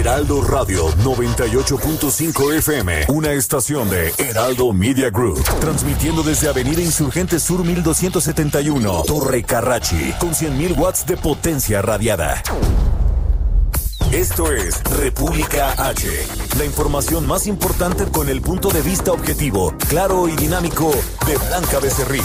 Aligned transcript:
Heraldo 0.00 0.42
Radio 0.42 0.88
98.5 1.04 2.54
FM, 2.54 3.04
una 3.08 3.32
estación 3.32 3.90
de 3.90 4.10
Heraldo 4.16 4.72
Media 4.72 5.10
Group, 5.10 5.44
transmitiendo 5.60 6.22
desde 6.22 6.48
Avenida 6.48 6.80
Insurgente 6.80 7.38
Sur 7.38 7.62
1271, 7.66 9.04
Torre 9.06 9.42
Carrachi, 9.42 10.14
con 10.18 10.30
100.000 10.30 10.78
watts 10.78 11.04
de 11.04 11.18
potencia 11.18 11.82
radiada. 11.82 12.42
Esto 14.10 14.50
es 14.50 14.82
República 14.84 15.72
H, 15.72 16.08
la 16.56 16.64
información 16.64 17.26
más 17.26 17.46
importante 17.46 18.06
con 18.06 18.30
el 18.30 18.40
punto 18.40 18.70
de 18.70 18.80
vista 18.80 19.12
objetivo, 19.12 19.74
claro 19.90 20.28
y 20.28 20.32
dinámico 20.34 20.92
de 21.26 21.36
Blanca 21.36 21.78
Becerril. 21.78 22.24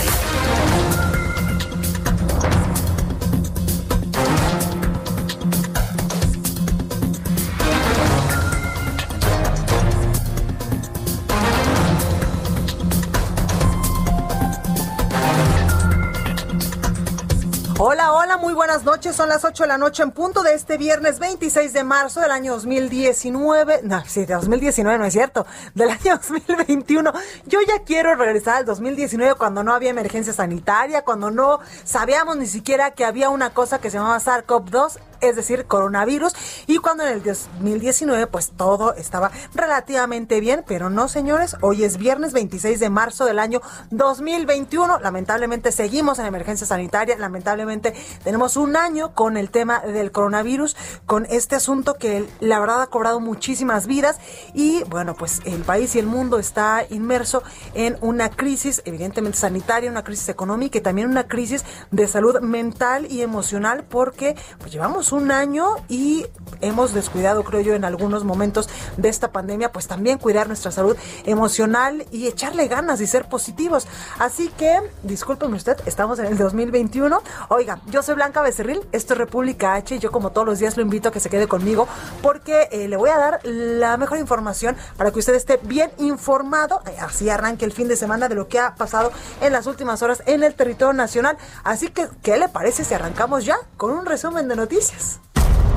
Hola, 18.86 18.95
Son 19.02 19.30
las 19.30 19.44
8 19.44 19.64
de 19.64 19.68
la 19.68 19.78
noche 19.78 20.04
en 20.04 20.12
punto 20.12 20.42
de 20.42 20.54
este 20.54 20.78
viernes 20.78 21.20
26 21.20 21.74
de 21.74 21.84
marzo 21.84 22.22
del 22.22 22.32
año 22.32 22.54
2019. 22.54 23.82
No, 23.84 24.02
sí, 24.06 24.26
de 24.26 24.34
2019 24.34 24.98
no 24.98 25.06
es 25.06 25.14
cierto. 25.14 25.46
Del 25.74 25.90
año 25.90 26.18
2021. 26.18 27.14
Yo 27.46 27.60
ya 27.68 27.84
quiero 27.84 28.16
regresar 28.16 28.56
al 28.56 28.66
2019 28.66 29.36
cuando 29.36 29.64
no 29.64 29.74
había 29.74 29.90
emergencia 29.90 30.34
sanitaria, 30.34 31.04
cuando 31.04 31.30
no 31.30 31.60
sabíamos 31.84 32.38
ni 32.38 32.48
siquiera 32.48 32.92
que 32.92 33.04
había 33.06 33.30
una 33.30 33.52
cosa 33.52 33.80
que 33.80 33.90
se 33.90 33.98
llamaba 33.98 34.18
SARS-CoV-2 34.20 34.98
es 35.22 35.36
decir, 35.36 35.66
coronavirus, 35.66 36.34
y 36.68 36.78
cuando 36.78 37.04
en 37.04 37.14
el 37.14 37.24
2019 37.24 38.28
pues 38.28 38.52
todo 38.56 38.94
estaba 38.94 39.32
relativamente 39.54 40.40
bien, 40.40 40.64
pero 40.68 40.90
no 40.90 41.08
señores, 41.08 41.56
hoy 41.62 41.84
es 41.84 41.98
viernes 41.98 42.34
26 42.34 42.80
de 42.80 42.90
marzo 42.90 43.26
del 43.26 43.40
año 43.40 43.62
2021, 43.92 45.00
lamentablemente 45.00 45.72
seguimos 45.72 46.20
en 46.20 46.26
emergencia 46.26 46.68
sanitaria, 46.68 47.18
lamentablemente 47.18 47.94
tenemos 48.24 48.58
un 48.58 48.76
año 48.76 48.85
con 49.16 49.36
el 49.36 49.50
tema 49.50 49.80
del 49.80 50.12
coronavirus, 50.12 50.78
con 51.08 51.26
este 51.32 51.56
asunto 51.56 51.96
que 51.96 52.24
la 52.40 52.60
verdad 52.60 52.84
ha 52.84 52.88
cobrado 52.88 53.20
muchísimas 53.20 53.88
vidas 53.88 54.20
y 54.54 54.84
bueno, 54.84 55.16
pues 55.16 55.42
el 55.46 55.64
país 55.64 55.96
y 55.96 56.00
el 56.00 56.06
mundo 56.06 56.38
está 56.38 56.86
inmerso 56.92 57.42
en 57.74 57.98
una 58.02 58.30
crisis 58.30 58.84
evidentemente 58.86 59.40
sanitaria, 59.40 59.90
una 59.90 60.04
crisis 60.04 60.30
económica 60.30 60.78
y 60.78 60.82
también 60.82 61.10
una 61.10 61.28
crisis 61.28 61.66
de 61.90 62.08
salud 62.08 62.40
mental 62.42 63.08
y 63.12 63.24
emocional 63.24 63.86
porque 63.90 64.36
pues 64.60 64.72
llevamos 64.72 65.12
un 65.12 65.32
año 65.32 65.66
y 65.90 66.28
hemos 66.62 66.94
descuidado, 66.94 67.44
creo 67.44 67.62
yo, 67.62 67.74
en 67.74 67.86
algunos 67.86 68.24
momentos 68.24 68.70
de 68.98 69.10
esta 69.10 69.32
pandemia, 69.32 69.72
pues 69.72 69.88
también 69.88 70.20
cuidar 70.20 70.46
nuestra 70.48 70.72
salud 70.72 70.96
emocional 71.26 72.06
y 72.12 72.28
echarle 72.28 72.68
ganas 72.68 73.02
y 73.02 73.08
ser 73.08 73.28
positivos. 73.28 73.88
Así 74.20 74.50
que, 74.50 74.80
discúlpeme 75.02 75.58
usted, 75.58 75.78
estamos 75.88 76.20
en 76.20 76.28
el 76.28 76.38
2021. 76.38 77.20
Oiga, 77.50 77.82
yo 77.88 78.04
soy 78.04 78.14
Blanca 78.14 78.42
Becerril, 78.42 78.75
esto 78.92 79.14
es 79.14 79.18
República 79.18 79.76
H 79.76 79.96
y 79.96 80.00
yo 80.00 80.12
como 80.12 80.32
todos 80.32 80.48
los 80.48 80.60
días 80.60 80.78
lo 80.78 80.84
invito 80.84 81.10
a 81.10 81.12
que 81.12 81.20
se 81.20 81.30
quede 81.30 81.48
conmigo 81.48 81.88
porque 82.22 82.70
eh, 82.72 82.88
le 82.88 82.98
voy 82.98 83.10
a 83.10 83.18
dar 83.18 83.40
la 83.44 83.98
mejor 83.98 84.18
información 84.18 84.76
para 84.98 85.12
que 85.12 85.20
usted 85.20 85.36
esté 85.36 85.60
bien 85.64 85.92
informado, 85.98 86.82
eh, 86.88 86.96
así 87.00 87.30
arranque 87.30 87.66
el 87.66 87.72
fin 87.72 87.88
de 87.88 87.96
semana 87.96 88.28
de 88.30 88.36
lo 88.36 88.48
que 88.48 88.60
ha 88.60 88.76
pasado 88.76 89.12
en 89.42 89.54
las 89.54 89.68
últimas 89.68 90.02
horas 90.02 90.24
en 90.26 90.44
el 90.44 90.56
territorio 90.56 90.94
nacional. 90.94 91.38
Así 91.64 91.90
que, 91.90 92.08
¿qué 92.22 92.38
le 92.38 92.50
parece 92.50 92.84
si 92.84 92.94
arrancamos 92.94 93.46
ya 93.46 93.58
con 93.78 93.92
un 93.92 94.06
resumen 94.06 94.48
de 94.48 94.56
noticias? 94.56 95.20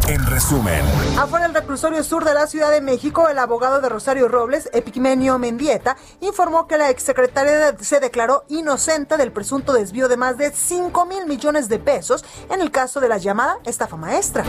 En 0.09 0.25
resumen, 0.25 0.83
Afuera 1.19 1.45
del 1.47 1.55
reclusorio 1.55 2.03
sur 2.03 2.25
de 2.25 2.33
la 2.33 2.47
Ciudad 2.47 2.71
de 2.71 2.81
México, 2.81 3.29
el 3.29 3.39
abogado 3.39 3.83
de 3.83 3.91
Rosario 3.91 4.27
Robles, 4.27 4.71
Epigmenio 4.73 5.39
Mendieta, 5.39 5.99
informó 6.23 6.67
que 6.67 6.79
la 6.79 6.89
exsecretaria 6.89 7.77
se 7.79 8.01
declaró 8.01 8.45
inocente 8.49 9.19
del 9.19 9.33
presunto 9.33 9.75
desvío 9.75 10.09
de 10.09 10.17
más 10.17 10.39
de 10.39 10.51
5 10.51 11.05
mil 11.05 11.27
millones 11.27 11.69
de 11.69 11.79
pesos 11.79 12.25
en 12.49 12.63
el 12.63 12.71
caso 12.71 13.01
de 13.01 13.09
la 13.09 13.19
llamada 13.19 13.59
estafa 13.67 13.99
maestra. 13.99 14.45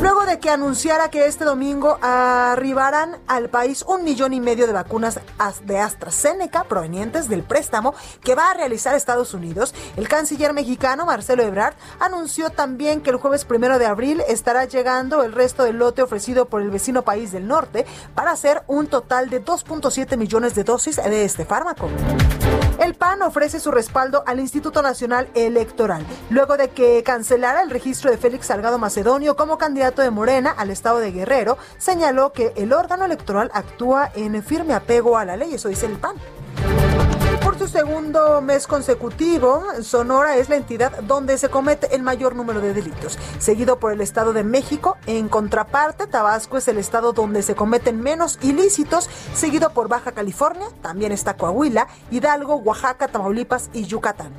Luego 0.00 0.24
de 0.26 0.38
que 0.38 0.48
anunciara 0.48 1.10
que 1.10 1.26
este 1.26 1.44
domingo 1.44 1.98
arribarán 2.00 3.16
al 3.26 3.48
país 3.48 3.84
un 3.88 4.04
millón 4.04 4.32
y 4.32 4.38
medio 4.38 4.68
de 4.68 4.72
vacunas 4.72 5.18
de 5.64 5.78
AstraZeneca 5.80 6.64
provenientes 6.64 7.28
del 7.28 7.42
préstamo 7.42 7.94
que 8.22 8.36
va 8.36 8.52
a 8.52 8.54
realizar 8.54 8.94
Estados 8.94 9.34
Unidos, 9.34 9.74
el 9.96 10.06
canciller 10.06 10.52
mexicano 10.52 11.04
Marcelo 11.04 11.42
Ebrard 11.42 11.74
anunció 11.98 12.50
también 12.50 13.00
que 13.00 13.10
el 13.10 13.16
jueves 13.16 13.44
primero 13.44 13.80
de 13.80 13.86
abril 13.86 14.22
estará 14.28 14.67
llegando 14.68 15.22
el 15.22 15.32
resto 15.32 15.64
del 15.64 15.78
lote 15.78 16.02
ofrecido 16.02 16.46
por 16.46 16.62
el 16.62 16.70
vecino 16.70 17.02
país 17.02 17.32
del 17.32 17.48
norte 17.48 17.86
para 18.14 18.32
hacer 18.32 18.62
un 18.66 18.86
total 18.86 19.30
de 19.30 19.44
2.7 19.44 20.16
millones 20.16 20.54
de 20.54 20.64
dosis 20.64 20.96
de 20.96 21.24
este 21.24 21.44
fármaco. 21.44 21.88
El 22.78 22.94
PAN 22.94 23.22
ofrece 23.22 23.58
su 23.58 23.72
respaldo 23.72 24.22
al 24.26 24.38
Instituto 24.38 24.82
Nacional 24.82 25.28
Electoral, 25.34 26.06
luego 26.30 26.56
de 26.56 26.70
que 26.70 27.02
cancelara 27.02 27.62
el 27.62 27.70
registro 27.70 28.10
de 28.10 28.18
Félix 28.18 28.46
Salgado 28.46 28.78
Macedonio 28.78 29.36
como 29.36 29.58
candidato 29.58 30.00
de 30.00 30.10
Morena 30.10 30.50
al 30.56 30.70
estado 30.70 30.98
de 30.98 31.10
Guerrero, 31.10 31.58
señaló 31.78 32.32
que 32.32 32.52
el 32.56 32.72
órgano 32.72 33.04
electoral 33.04 33.50
actúa 33.52 34.12
en 34.14 34.40
firme 34.42 34.74
apego 34.74 35.16
a 35.16 35.24
la 35.24 35.36
ley, 35.36 35.54
eso 35.54 35.68
dice 35.68 35.86
el 35.86 35.98
PAN. 35.98 36.14
Por 37.48 37.58
su 37.58 37.66
segundo 37.66 38.42
mes 38.42 38.66
consecutivo, 38.66 39.62
Sonora 39.80 40.36
es 40.36 40.50
la 40.50 40.56
entidad 40.56 40.92
donde 41.04 41.38
se 41.38 41.48
comete 41.48 41.94
el 41.96 42.02
mayor 42.02 42.36
número 42.36 42.60
de 42.60 42.74
delitos, 42.74 43.18
seguido 43.38 43.78
por 43.78 43.90
el 43.90 44.02
Estado 44.02 44.34
de 44.34 44.44
México. 44.44 44.98
En 45.06 45.30
contraparte, 45.30 46.06
Tabasco 46.06 46.58
es 46.58 46.68
el 46.68 46.76
estado 46.76 47.14
donde 47.14 47.40
se 47.42 47.54
cometen 47.54 48.02
menos 48.02 48.38
ilícitos, 48.42 49.08
seguido 49.32 49.70
por 49.70 49.88
Baja 49.88 50.12
California, 50.12 50.66
también 50.82 51.10
está 51.10 51.38
Coahuila, 51.38 51.88
Hidalgo, 52.10 52.56
Oaxaca, 52.56 53.08
Tamaulipas 53.08 53.70
y 53.72 53.84
Yucatán. 53.84 54.34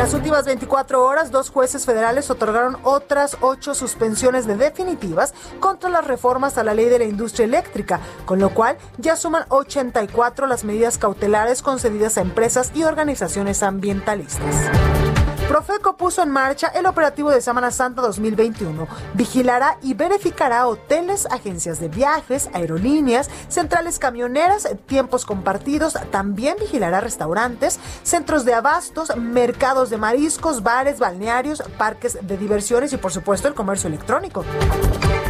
Las 0.00 0.14
últimas 0.14 0.46
24 0.46 1.04
horas, 1.04 1.30
dos 1.30 1.50
jueces 1.50 1.84
federales 1.84 2.30
otorgaron 2.30 2.78
otras 2.84 3.36
ocho 3.42 3.74
suspensiones 3.74 4.46
de 4.46 4.56
definitivas 4.56 5.34
contra 5.60 5.90
las 5.90 6.06
reformas 6.06 6.56
a 6.56 6.64
la 6.64 6.72
ley 6.72 6.86
de 6.86 7.00
la 7.00 7.04
industria 7.04 7.44
eléctrica, 7.44 8.00
con 8.24 8.38
lo 8.38 8.48
cual 8.54 8.78
ya 8.96 9.14
suman 9.14 9.44
84 9.50 10.46
las 10.46 10.64
medidas 10.64 10.96
cautelares 10.96 11.60
concedidas 11.60 12.16
a 12.16 12.22
empresas 12.22 12.72
y 12.74 12.84
organizaciones 12.84 13.62
ambientalistas. 13.62 15.09
Profeco 15.50 15.96
puso 15.96 16.22
en 16.22 16.30
marcha 16.30 16.68
el 16.68 16.86
operativo 16.86 17.28
de 17.28 17.40
Semana 17.40 17.72
Santa 17.72 18.02
2021. 18.02 18.86
Vigilará 19.14 19.78
y 19.82 19.94
verificará 19.94 20.68
hoteles, 20.68 21.26
agencias 21.26 21.80
de 21.80 21.88
viajes, 21.88 22.48
aerolíneas, 22.52 23.28
centrales 23.48 23.98
camioneras, 23.98 24.68
tiempos 24.86 25.24
compartidos. 25.24 25.98
También 26.12 26.54
vigilará 26.60 27.00
restaurantes, 27.00 27.80
centros 28.04 28.44
de 28.44 28.54
abastos, 28.54 29.16
mercados 29.16 29.90
de 29.90 29.96
mariscos, 29.96 30.62
bares, 30.62 31.00
balnearios, 31.00 31.64
parques 31.76 32.18
de 32.22 32.36
diversiones 32.36 32.92
y 32.92 32.98
por 32.98 33.10
supuesto 33.10 33.48
el 33.48 33.54
comercio 33.54 33.88
electrónico. 33.88 34.44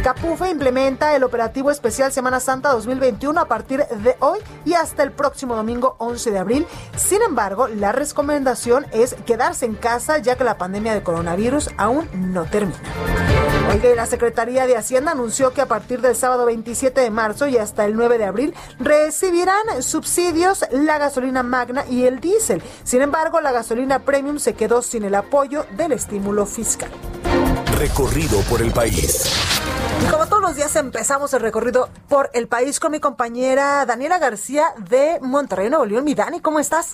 Capufe 0.03 0.49
implementa 0.49 1.15
el 1.15 1.23
operativo 1.23 1.69
especial 1.69 2.11
Semana 2.11 2.39
Santa 2.39 2.71
2021 2.71 3.39
a 3.39 3.45
partir 3.45 3.85
de 3.85 4.15
hoy 4.19 4.39
y 4.65 4.73
hasta 4.73 5.03
el 5.03 5.11
próximo 5.11 5.55
domingo 5.55 5.95
11 5.99 6.31
de 6.31 6.39
abril. 6.39 6.67
Sin 6.97 7.21
embargo, 7.21 7.67
la 7.67 7.91
recomendación 7.91 8.87
es 8.93 9.13
quedarse 9.27 9.67
en 9.67 9.75
casa 9.75 10.17
ya 10.17 10.35
que 10.35 10.43
la 10.43 10.57
pandemia 10.57 10.95
de 10.95 11.03
coronavirus 11.03 11.69
aún 11.77 12.09
no 12.13 12.45
termina. 12.45 12.79
Oiga, 13.71 13.93
la 13.95 14.07
Secretaría 14.07 14.65
de 14.65 14.75
Hacienda 14.75 15.11
anunció 15.11 15.53
que 15.53 15.61
a 15.61 15.67
partir 15.67 16.01
del 16.01 16.15
sábado 16.15 16.47
27 16.47 16.99
de 16.99 17.11
marzo 17.11 17.47
y 17.47 17.57
hasta 17.57 17.85
el 17.85 17.95
9 17.95 18.17
de 18.17 18.25
abril 18.25 18.55
recibirán 18.79 19.83
subsidios 19.83 20.65
la 20.71 20.97
gasolina 20.97 21.43
magna 21.43 21.85
y 21.87 22.05
el 22.05 22.19
diésel. 22.19 22.63
Sin 22.83 23.03
embargo, 23.03 23.39
la 23.39 23.51
gasolina 23.51 23.99
premium 23.99 24.39
se 24.39 24.55
quedó 24.55 24.81
sin 24.81 25.03
el 25.03 25.13
apoyo 25.13 25.67
del 25.77 25.91
estímulo 25.91 26.47
fiscal. 26.47 26.89
Recorrido 27.81 28.39
por 28.41 28.61
el 28.61 28.71
país. 28.71 29.25
Y 30.05 30.11
como 30.11 30.27
todos 30.27 30.39
los 30.39 30.55
días 30.55 30.75
empezamos 30.75 31.33
el 31.33 31.39
recorrido 31.39 31.89
por 32.07 32.29
el 32.35 32.47
país 32.47 32.79
con 32.79 32.91
mi 32.91 32.99
compañera 32.99 33.87
Daniela 33.87 34.19
García 34.19 34.65
de 34.87 35.17
Monterrey, 35.19 35.67
Nuevo 35.67 35.85
León. 35.85 36.03
Mi 36.03 36.13
Dani, 36.13 36.41
¿cómo 36.41 36.59
estás? 36.59 36.93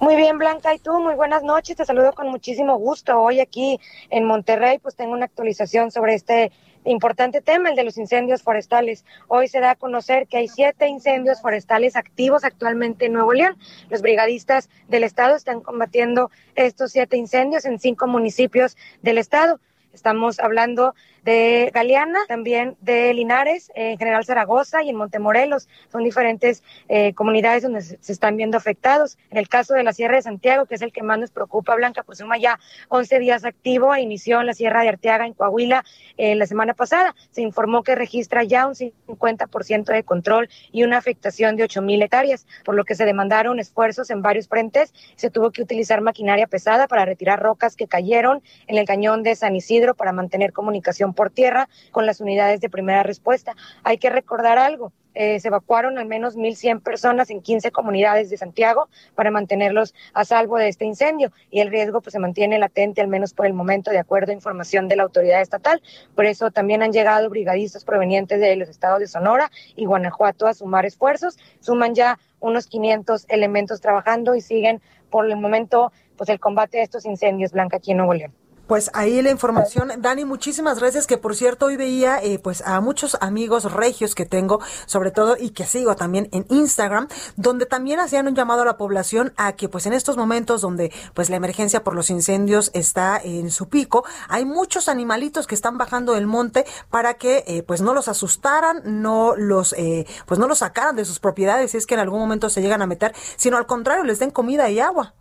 Muy 0.00 0.16
bien, 0.16 0.36
Blanca, 0.36 0.74
y 0.74 0.80
tú, 0.80 0.98
muy 0.98 1.14
buenas 1.14 1.44
noches, 1.44 1.76
te 1.76 1.84
saludo 1.84 2.12
con 2.12 2.28
muchísimo 2.28 2.76
gusto. 2.76 3.20
Hoy 3.20 3.38
aquí 3.38 3.78
en 4.08 4.24
Monterrey, 4.24 4.78
pues 4.78 4.96
tengo 4.96 5.12
una 5.12 5.26
actualización 5.26 5.92
sobre 5.92 6.14
este 6.14 6.50
importante 6.84 7.40
tema, 7.40 7.70
el 7.70 7.76
de 7.76 7.84
los 7.84 7.98
incendios 7.98 8.42
forestales. 8.42 9.04
Hoy 9.28 9.48
se 9.48 9.60
da 9.60 9.72
a 9.72 9.76
conocer 9.76 10.26
que 10.26 10.38
hay 10.38 10.48
siete 10.48 10.86
incendios 10.88 11.40
forestales 11.40 11.96
activos 11.96 12.44
actualmente 12.44 13.06
en 13.06 13.12
Nuevo 13.12 13.32
León. 13.32 13.56
Los 13.90 14.02
brigadistas 14.02 14.70
del 14.88 15.04
estado 15.04 15.36
están 15.36 15.60
combatiendo 15.60 16.30
estos 16.54 16.92
siete 16.92 17.16
incendios 17.16 17.64
en 17.64 17.78
cinco 17.78 18.06
municipios 18.06 18.76
del 19.02 19.18
estado. 19.18 19.60
Estamos 19.92 20.38
hablando 20.38 20.94
de 21.24 21.70
Galeana, 21.74 22.20
también 22.28 22.76
de 22.80 23.12
Linares, 23.14 23.70
en 23.74 23.98
General 23.98 24.24
Zaragoza 24.24 24.82
y 24.82 24.90
en 24.90 24.96
Montemorelos. 24.96 25.68
Son 25.90 26.04
diferentes 26.04 26.62
eh, 26.88 27.14
comunidades 27.14 27.62
donde 27.62 27.82
se, 27.82 27.98
están 28.12 28.36
viendo 28.36 28.56
afectados. 28.56 29.18
En 29.30 29.38
el 29.38 29.48
caso 29.48 29.74
de 29.74 29.82
la 29.82 29.92
Sierra 29.92 30.16
de 30.16 30.22
Santiago, 30.22 30.66
que 30.66 30.74
es 30.74 30.82
el 30.82 30.92
que 30.92 31.02
más 31.02 31.18
nos 31.18 31.30
preocupa, 31.30 31.74
Blanca, 31.74 32.02
pues 32.02 32.18
suma 32.18 32.38
ya 32.38 32.58
11 32.88 33.18
días 33.18 33.44
activo 33.44 33.94
e 33.94 34.00
inició 34.00 34.40
en 34.40 34.46
la 34.46 34.54
Sierra 34.54 34.82
de 34.82 34.88
Arteaga, 34.88 35.26
en 35.26 35.34
Coahuila, 35.34 35.84
eh, 36.16 36.34
la 36.34 36.46
semana 36.46 36.74
pasada. 36.74 37.14
Se 37.30 37.42
informó 37.42 37.82
que 37.82 37.94
registra 37.94 38.44
ya 38.44 38.66
un 38.66 38.74
50% 38.74 39.92
de 39.92 40.04
control 40.04 40.48
y 40.72 40.84
una 40.84 40.98
afectación 40.98 41.56
de 41.56 41.64
8 41.64 41.82
mil 41.82 42.02
hectáreas, 42.02 42.46
por 42.64 42.74
lo 42.74 42.84
que 42.84 42.94
se 42.94 43.04
demandaron 43.04 43.58
esfuerzos 43.58 44.10
en 44.10 44.22
varios 44.22 44.48
frentes. 44.48 44.92
Se 45.16 45.30
tuvo 45.30 45.50
que 45.50 45.62
utilizar 45.62 46.00
maquinaria 46.00 46.46
pesada 46.46 46.88
para 46.88 47.04
retirar 47.04 47.40
rocas 47.40 47.76
que 47.76 47.86
cayeron 47.86 48.42
en 48.66 48.78
el 48.78 48.86
cañón 48.86 49.22
de 49.22 49.34
San 49.34 49.56
Isidro 49.56 49.94
para 49.94 50.12
mantener 50.12 50.52
comunicación 50.52 51.09
por 51.14 51.30
tierra 51.30 51.68
con 51.90 52.06
las 52.06 52.20
unidades 52.20 52.60
de 52.60 52.70
primera 52.70 53.02
respuesta. 53.02 53.54
Hay 53.82 53.98
que 53.98 54.10
recordar 54.10 54.58
algo. 54.58 54.92
Eh, 55.14 55.40
se 55.40 55.48
evacuaron 55.48 55.98
al 55.98 56.06
menos 56.06 56.36
1.100 56.36 56.82
personas 56.82 57.30
en 57.30 57.42
15 57.42 57.72
comunidades 57.72 58.30
de 58.30 58.36
Santiago 58.36 58.88
para 59.16 59.30
mantenerlos 59.30 59.92
a 60.14 60.24
salvo 60.24 60.56
de 60.56 60.68
este 60.68 60.84
incendio 60.84 61.32
y 61.50 61.60
el 61.60 61.70
riesgo 61.70 62.00
pues 62.00 62.12
se 62.12 62.20
mantiene 62.20 62.58
latente 62.58 63.00
al 63.00 63.08
menos 63.08 63.34
por 63.34 63.46
el 63.46 63.52
momento 63.52 63.90
de 63.90 63.98
acuerdo 63.98 64.30
a 64.30 64.34
información 64.34 64.86
de 64.86 64.96
la 64.96 65.02
autoridad 65.02 65.40
estatal. 65.40 65.82
Por 66.14 66.26
eso 66.26 66.50
también 66.52 66.82
han 66.82 66.92
llegado 66.92 67.28
brigadistas 67.28 67.84
provenientes 67.84 68.40
de 68.40 68.54
los 68.54 68.68
estados 68.68 69.00
de 69.00 69.08
Sonora 69.08 69.50
y 69.74 69.84
Guanajuato 69.84 70.46
a 70.46 70.54
sumar 70.54 70.86
esfuerzos. 70.86 71.38
Suman 71.58 71.94
ya 71.94 72.18
unos 72.38 72.68
500 72.68 73.26
elementos 73.28 73.80
trabajando 73.80 74.36
y 74.36 74.40
siguen 74.40 74.80
por 75.10 75.26
el 75.26 75.36
momento 75.36 75.92
pues 76.16 76.30
el 76.30 76.38
combate 76.38 76.78
de 76.78 76.84
estos 76.84 77.04
incendios 77.04 77.52
blanca 77.52 77.78
aquí 77.78 77.90
en 77.90 77.96
Nuevo 77.96 78.14
León. 78.14 78.32
Pues 78.70 78.88
ahí 78.94 79.20
la 79.20 79.32
información. 79.32 79.90
Dani, 79.98 80.24
muchísimas 80.24 80.78
gracias, 80.78 81.08
que 81.08 81.18
por 81.18 81.34
cierto 81.34 81.66
hoy 81.66 81.76
veía 81.76 82.22
eh, 82.22 82.38
pues 82.38 82.62
a 82.64 82.80
muchos 82.80 83.16
amigos 83.20 83.72
regios 83.72 84.14
que 84.14 84.26
tengo, 84.26 84.60
sobre 84.86 85.10
todo, 85.10 85.36
y 85.36 85.50
que 85.50 85.66
sigo 85.66 85.96
también 85.96 86.28
en 86.30 86.46
Instagram, 86.50 87.08
donde 87.34 87.66
también 87.66 87.98
hacían 87.98 88.28
un 88.28 88.36
llamado 88.36 88.62
a 88.62 88.64
la 88.64 88.76
población 88.76 89.32
a 89.36 89.54
que 89.54 89.68
pues 89.68 89.86
en 89.86 89.92
estos 89.92 90.16
momentos 90.16 90.60
donde 90.60 90.92
pues 91.14 91.30
la 91.30 91.34
emergencia 91.34 91.82
por 91.82 91.96
los 91.96 92.10
incendios 92.10 92.70
está 92.72 93.20
en 93.20 93.50
su 93.50 93.68
pico, 93.68 94.04
hay 94.28 94.44
muchos 94.44 94.88
animalitos 94.88 95.48
que 95.48 95.56
están 95.56 95.76
bajando 95.76 96.12
del 96.12 96.28
monte 96.28 96.64
para 96.90 97.14
que 97.14 97.42
eh, 97.48 97.64
pues 97.64 97.80
no 97.80 97.92
los 97.92 98.06
asustaran, 98.06 98.82
no 98.84 99.34
los 99.34 99.72
eh, 99.72 100.06
pues 100.26 100.38
no 100.38 100.46
los 100.46 100.58
sacaran 100.58 100.94
de 100.94 101.04
sus 101.04 101.18
propiedades 101.18 101.72
si 101.72 101.76
es 101.76 101.86
que 101.86 101.94
en 101.94 102.00
algún 102.00 102.20
momento 102.20 102.48
se 102.48 102.62
llegan 102.62 102.82
a 102.82 102.86
meter, 102.86 103.16
sino 103.36 103.56
al 103.56 103.66
contrario, 103.66 104.04
les 104.04 104.20
den 104.20 104.30
comida 104.30 104.70
y 104.70 104.78
agua. 104.78 105.16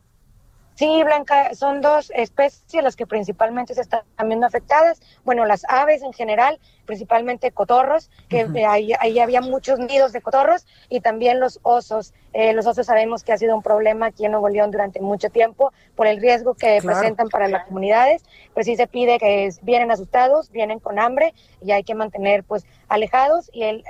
Sí, 0.80 1.04
Blanca, 1.04 1.54
son 1.56 1.82
dos 1.82 2.10
especies 2.16 2.82
las 2.82 2.96
que 2.96 3.06
principalmente 3.06 3.74
se 3.74 3.82
están 3.82 4.02
viendo 4.24 4.48
afectadas. 4.48 5.02
Bueno, 5.26 5.44
las 5.44 5.66
aves 5.68 6.02
en 6.04 6.14
general, 6.14 6.58
principalmente 6.86 7.52
cotorros, 7.52 8.10
que 8.30 8.48
ahí, 8.66 9.20
había 9.20 9.42
muchos 9.42 9.78
nidos 9.78 10.14
de 10.14 10.22
cotorros, 10.22 10.66
y 10.88 11.02
también 11.02 11.42
los 11.42 11.60
osos. 11.64 12.14
Eh, 12.32 12.54
los 12.54 12.66
osos 12.66 12.86
sabemos 12.86 13.26
que 13.26 13.34
ha 13.34 13.38
sido 13.38 13.58
un 13.58 13.62
problema 13.62 14.06
aquí 14.06 14.24
en 14.24 14.32
Nuevo 14.32 14.48
León 14.48 14.72
durante 14.72 15.02
mucho 15.02 15.30
tiempo 15.30 15.74
por 15.98 16.08
el 16.08 16.22
riesgo 16.22 16.54
que 16.54 16.80
presentan 16.82 17.28
para 17.28 17.50
las 17.50 17.66
comunidades. 17.66 18.24
Pues 18.54 18.66
sí 18.66 18.78
se 18.78 18.88
pide 18.88 19.20
que 19.20 19.50
vienen 19.62 19.92
asustados, 19.92 20.50
vienen 20.50 20.80
con 20.80 20.98
hambre 20.98 21.34
y 21.62 21.72
hay 21.74 21.84
que 21.84 21.94
mantener 21.94 22.46
pues 22.46 22.66
alejados 22.88 23.50
y 23.52 23.64
en 23.64 23.84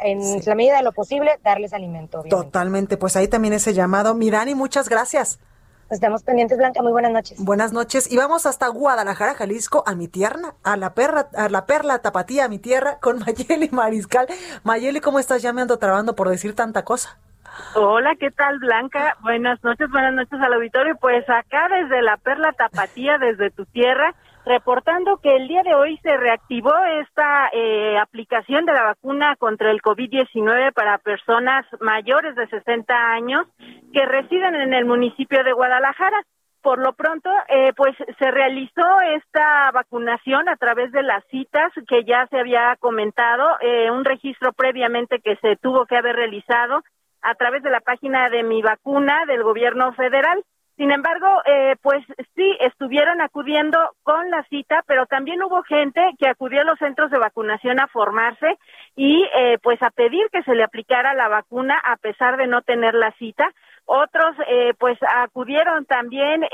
la 0.44 0.56
medida 0.56 0.78
de 0.78 0.84
lo 0.84 0.94
posible 0.94 1.38
darles 1.44 1.72
alimento. 1.72 2.24
Totalmente, 2.28 2.98
pues 2.98 3.16
ahí 3.16 3.28
también 3.28 3.54
ese 3.54 3.76
llamado. 3.76 4.16
Mirani, 4.16 4.56
muchas 4.56 4.90
gracias. 4.90 5.40
Estamos 5.90 6.24
pendientes, 6.24 6.58
Blanca. 6.58 6.82
Muy 6.82 6.92
buenas 6.92 7.12
noches. 7.12 7.44
Buenas 7.44 7.74
noches. 7.74 8.12
Y 8.12 8.18
vamos 8.18 8.46
hasta 8.46 8.68
Guadalajara, 8.68 9.34
Jalisco, 9.34 9.84
a 9.88 9.96
mi 9.96 10.08
tierra, 10.08 10.54
a 10.64 10.78
la 10.78 10.94
perra, 10.94 11.30
a 11.36 11.50
la 11.50 11.66
perla 11.66 12.00
tapatía, 12.00 12.46
a 12.46 12.48
mi 12.48 12.60
tierra, 12.60 13.00
con 13.00 13.20
Mayeli 13.26 13.70
Mariscal. 13.72 14.28
Mayeli, 14.64 15.02
¿cómo 15.02 15.20
estás? 15.20 15.42
Ya 15.42 15.52
me 15.52 15.62
ando 15.62 15.80
trabando 15.80 16.16
por 16.16 16.30
decir 16.30 16.56
tanta 16.56 16.84
cosa. 16.84 17.18
Hola, 17.76 18.16
¿qué 18.20 18.32
tal, 18.32 18.60
Blanca? 18.60 19.18
Buenas 19.22 19.64
noches, 19.64 19.90
buenas 19.90 20.14
noches 20.14 20.40
al 20.40 20.54
auditorio. 20.54 20.96
Pues 20.98 21.28
acá 21.30 21.68
desde 21.70 22.02
la 22.02 22.18
perla 22.18 22.54
tapatía, 22.54 23.18
desde 23.18 23.50
tu 23.50 23.66
tierra, 23.66 24.14
reportando 24.46 25.18
que 25.18 25.36
el 25.36 25.48
día 25.48 25.62
de 25.64 25.76
hoy 25.76 25.98
se 26.02 26.16
reactivó 26.18 26.74
esta 27.02 27.50
eh, 27.54 27.98
aplicación 27.98 28.66
de 28.66 28.74
la 28.74 28.84
vacuna 28.84 29.36
contra 29.38 29.72
el 29.72 29.82
COVID-19 29.82 30.74
para 30.74 30.98
personas 30.98 31.66
mayores 31.80 32.36
de 32.36 32.48
60 32.48 32.94
años 32.94 33.48
que 33.94 34.06
residen 34.06 34.56
en 34.56 34.74
el 34.74 34.86
municipio 34.86 35.44
de 35.44 35.54
Guadalajara. 35.54 36.24
Por 36.62 36.80
lo 36.80 36.92
pronto, 36.94 37.30
eh, 37.48 37.72
pues 37.76 37.96
se 38.18 38.32
realizó 38.32 39.02
esta 39.16 39.72
vacunación 39.72 40.50
a 40.50 40.58
través 40.58 40.92
de 40.92 41.04
las 41.04 41.24
citas 41.28 41.72
que 41.88 42.04
ya 42.04 42.28
se 42.28 42.38
había 42.38 42.76
comentado, 42.80 43.46
eh, 43.62 43.90
un 43.92 44.04
registro 44.04 44.52
previamente 44.52 45.20
que 45.20 45.38
se 45.38 45.56
tuvo 45.56 45.86
que 45.86 45.96
haber 45.96 46.18
realizado 46.18 46.84
a 47.22 47.36
través 47.36 47.64
de 47.64 47.70
la 47.70 47.80
página 47.80 48.30
de 48.30 48.44
mi 48.44 48.62
vacuna 48.62 49.26
del 49.28 49.44
gobierno 49.44 49.94
federal. 49.94 50.44
Sin 50.80 50.92
embargo, 50.92 51.28
eh, 51.46 51.76
pues 51.82 52.06
sí, 52.38 52.58
estuvieron 52.62 53.20
acudiendo 53.20 53.78
con 54.02 54.32
la 54.32 54.44
cita, 54.44 54.82
pero 54.88 55.08
también 55.08 55.44
hubo 55.44 55.62
gente 55.64 56.02
que 56.18 56.30
acudió 56.30 56.62
a 56.62 56.64
los 56.64 56.80
centros 56.80 57.12
de 57.12 57.20
vacunación 57.20 57.82
a 57.82 57.88
formarse 57.88 58.58
y 58.96 59.28
eh, 59.36 59.58
pues 59.62 59.84
a 59.84 59.90
pedir 59.90 60.30
que 60.32 60.42
se 60.44 60.56
le 60.56 60.64
aplicara 60.64 61.14
la 61.16 61.28
vacuna 61.28 61.78
a 61.84 61.98
pesar 61.98 62.38
de 62.38 62.48
no 62.48 62.62
tener 62.62 62.94
la 62.94 63.12
cita. 63.20 63.52
Otros 63.84 64.38
eh, 64.48 64.74
pues 64.80 64.98
acudieron 65.18 65.84
también 65.84 66.46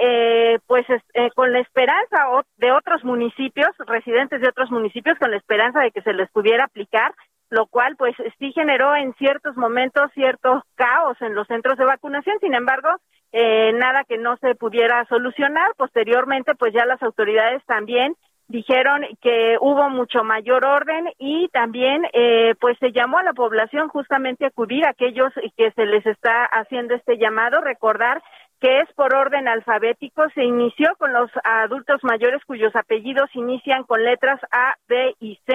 pues 0.65 0.87
con 1.35 1.51
la 1.53 1.59
esperanza 1.59 2.25
de 2.57 2.71
otros 2.71 3.03
municipios, 3.03 3.69
residentes 3.85 4.41
de 4.41 4.49
otros 4.49 4.71
municipios, 4.71 5.19
con 5.19 5.29
la 5.29 5.37
esperanza 5.37 5.81
de 5.81 5.91
que 5.91 6.01
se 6.01 6.13
les 6.13 6.31
pudiera 6.31 6.63
aplicar 6.63 7.13
lo 7.51 7.67
cual 7.67 7.95
pues 7.95 8.15
sí 8.39 8.51
generó 8.53 8.95
en 8.95 9.13
ciertos 9.13 9.55
momentos 9.55 10.11
cierto 10.15 10.63
caos 10.73 11.15
en 11.21 11.35
los 11.35 11.45
centros 11.47 11.77
de 11.77 11.85
vacunación. 11.85 12.37
Sin 12.39 12.55
embargo, 12.55 12.89
eh, 13.37 13.73
nada 13.73 14.05
que 14.05 14.17
no 14.17 14.37
se 14.37 14.55
pudiera 14.55 15.03
solucionar. 15.09 15.73
Posteriormente, 15.75 16.55
pues 16.55 16.73
ya 16.73 16.85
las 16.85 17.03
autoridades 17.03 17.61
también 17.65 18.15
dijeron 18.47 19.01
que 19.21 19.57
hubo 19.59 19.89
mucho 19.89 20.23
mayor 20.23 20.65
orden 20.65 21.11
y 21.17 21.49
también 21.49 22.03
eh, 22.13 22.53
pues 22.61 22.77
se 22.79 22.93
llamó 22.93 23.17
a 23.17 23.23
la 23.23 23.33
población 23.33 23.89
justamente 23.89 24.45
a 24.45 24.49
acudir 24.49 24.85
a 24.85 24.91
aquellos 24.91 25.33
que 25.57 25.71
se 25.71 25.85
les 25.85 26.05
está 26.05 26.45
haciendo 26.45 26.95
este 26.95 27.17
llamado, 27.17 27.59
recordar 27.59 28.23
que 28.61 28.79
es 28.79 28.93
por 28.93 29.13
orden 29.13 29.49
alfabético, 29.49 30.29
se 30.33 30.45
inició 30.45 30.95
con 30.97 31.11
los 31.11 31.29
adultos 31.43 32.01
mayores 32.03 32.41
cuyos 32.45 32.73
apellidos 32.73 33.29
inician 33.33 33.83
con 33.83 34.01
letras 34.01 34.39
A, 34.49 34.75
B 34.87 35.13
y 35.19 35.37
C. 35.45 35.53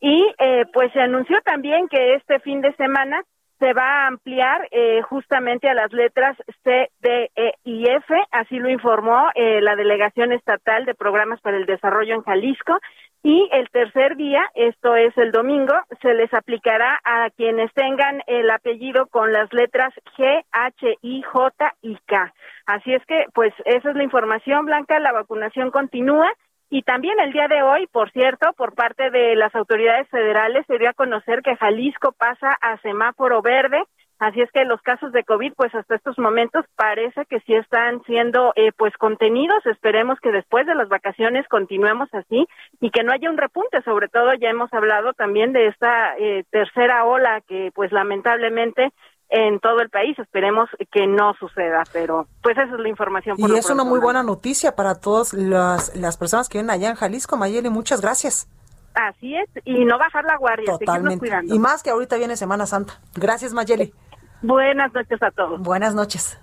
Y 0.00 0.34
eh, 0.38 0.64
pues 0.72 0.90
se 0.94 1.00
anunció 1.00 1.42
también 1.44 1.88
que 1.88 2.14
este 2.14 2.40
fin 2.40 2.62
de 2.62 2.72
semana 2.76 3.22
se 3.62 3.72
va 3.74 4.02
a 4.02 4.06
ampliar 4.08 4.66
eh, 4.72 5.02
justamente 5.02 5.68
a 5.68 5.74
las 5.74 5.92
letras 5.92 6.36
C, 6.64 6.90
D, 6.98 7.30
E 7.36 7.52
y 7.62 7.88
F, 7.88 8.12
así 8.32 8.58
lo 8.58 8.68
informó 8.68 9.28
eh, 9.36 9.60
la 9.60 9.76
Delegación 9.76 10.32
Estatal 10.32 10.84
de 10.84 10.96
Programas 10.96 11.40
para 11.40 11.58
el 11.58 11.66
Desarrollo 11.66 12.16
en 12.16 12.22
Jalisco. 12.22 12.76
Y 13.22 13.48
el 13.52 13.70
tercer 13.70 14.16
día, 14.16 14.42
esto 14.56 14.96
es 14.96 15.16
el 15.16 15.30
domingo, 15.30 15.74
se 16.00 16.12
les 16.12 16.34
aplicará 16.34 17.00
a 17.04 17.30
quienes 17.30 17.72
tengan 17.72 18.20
el 18.26 18.50
apellido 18.50 19.06
con 19.06 19.32
las 19.32 19.52
letras 19.52 19.94
G, 20.18 20.44
H, 20.50 20.98
I, 21.02 21.22
J 21.22 21.72
y 21.82 21.96
K. 22.04 22.34
Así 22.66 22.92
es 22.92 23.06
que, 23.06 23.26
pues, 23.32 23.54
esa 23.64 23.90
es 23.90 23.94
la 23.94 24.02
información, 24.02 24.64
Blanca. 24.64 24.98
La 24.98 25.12
vacunación 25.12 25.70
continúa 25.70 26.32
y 26.72 26.80
también 26.84 27.20
el 27.20 27.34
día 27.34 27.48
de 27.48 27.62
hoy, 27.62 27.86
por 27.86 28.10
cierto, 28.12 28.50
por 28.56 28.74
parte 28.74 29.10
de 29.10 29.36
las 29.36 29.54
autoridades 29.54 30.08
federales, 30.08 30.64
se 30.66 30.78
dio 30.78 30.88
a 30.88 30.94
conocer 30.94 31.42
que 31.42 31.54
Jalisco 31.54 32.12
pasa 32.12 32.56
a 32.62 32.78
semáforo 32.78 33.42
verde. 33.42 33.84
Así 34.18 34.40
es 34.40 34.50
que 34.52 34.64
los 34.64 34.80
casos 34.80 35.12
de 35.12 35.22
COVID, 35.22 35.52
pues 35.54 35.74
hasta 35.74 35.96
estos 35.96 36.18
momentos 36.18 36.64
parece 36.74 37.26
que 37.26 37.40
sí 37.40 37.52
están 37.52 38.02
siendo 38.04 38.54
eh, 38.56 38.72
pues 38.74 38.96
contenidos. 38.96 39.66
Esperemos 39.66 40.18
que 40.20 40.32
después 40.32 40.64
de 40.64 40.74
las 40.74 40.88
vacaciones 40.88 41.46
continuemos 41.48 42.08
así 42.14 42.46
y 42.80 42.88
que 42.90 43.02
no 43.02 43.12
haya 43.12 43.28
un 43.28 43.36
repunte. 43.36 43.82
Sobre 43.82 44.08
todo 44.08 44.32
ya 44.32 44.48
hemos 44.48 44.72
hablado 44.72 45.12
también 45.12 45.52
de 45.52 45.66
esta 45.66 46.16
eh, 46.16 46.44
tercera 46.48 47.04
ola 47.04 47.42
que 47.46 47.70
pues 47.74 47.92
lamentablemente 47.92 48.92
en 49.32 49.58
todo 49.60 49.80
el 49.80 49.88
país. 49.88 50.16
Esperemos 50.18 50.68
que 50.92 51.06
no 51.06 51.34
suceda, 51.40 51.82
pero 51.92 52.28
pues 52.42 52.56
esa 52.56 52.74
es 52.74 52.80
la 52.80 52.88
información. 52.88 53.36
y 53.38 53.56
es 53.56 53.70
una 53.70 53.82
muy 53.82 53.98
buena 53.98 54.22
noticia 54.22 54.76
para 54.76 54.94
todas 54.94 55.32
las, 55.32 55.96
las 55.96 56.16
personas 56.18 56.48
que 56.48 56.58
viven 56.58 56.70
allá 56.70 56.90
en 56.90 56.96
Jalisco. 56.96 57.36
Mayeli, 57.36 57.70
muchas 57.70 58.00
gracias. 58.00 58.46
Así 58.94 59.34
es, 59.34 59.48
y 59.64 59.86
no 59.86 59.98
bajar 59.98 60.24
la 60.24 60.36
guardia. 60.36 60.76
Totalmente. 60.78 61.30
Y 61.46 61.58
más 61.58 61.82
que 61.82 61.88
ahorita 61.88 62.16
viene 62.16 62.36
Semana 62.36 62.66
Santa. 62.66 63.00
Gracias, 63.14 63.54
Mayeli. 63.54 63.94
Buenas 64.42 64.92
noches 64.92 65.22
a 65.22 65.30
todos. 65.30 65.62
Buenas 65.62 65.94
noches. 65.94 66.38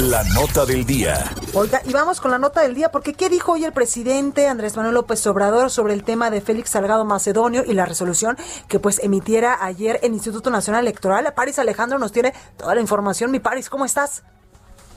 La 0.00 0.24
nota 0.34 0.66
del 0.66 0.84
día. 0.84 1.14
Oiga, 1.54 1.80
y 1.84 1.92
vamos 1.92 2.20
con 2.20 2.32
la 2.32 2.38
nota 2.38 2.62
del 2.62 2.74
día, 2.74 2.90
porque 2.90 3.14
¿qué 3.14 3.28
dijo 3.28 3.52
hoy 3.52 3.64
el 3.64 3.72
presidente 3.72 4.48
Andrés 4.48 4.76
Manuel 4.76 4.96
López 4.96 5.24
Obrador 5.28 5.70
sobre 5.70 5.92
el 5.92 6.02
tema 6.02 6.30
de 6.30 6.40
Félix 6.40 6.70
Salgado 6.70 7.04
Macedonio 7.04 7.62
y 7.64 7.74
la 7.74 7.86
resolución 7.86 8.36
que 8.68 8.80
pues 8.80 8.98
emitiera 9.04 9.64
ayer 9.64 10.00
el 10.02 10.12
Instituto 10.12 10.50
Nacional 10.50 10.82
Electoral? 10.82 11.32
Paris 11.36 11.60
Alejandro 11.60 12.00
nos 12.00 12.10
tiene 12.10 12.32
toda 12.58 12.74
la 12.74 12.80
información. 12.80 13.30
Mi 13.30 13.38
Paris, 13.38 13.70
¿cómo 13.70 13.84
estás? 13.84 14.24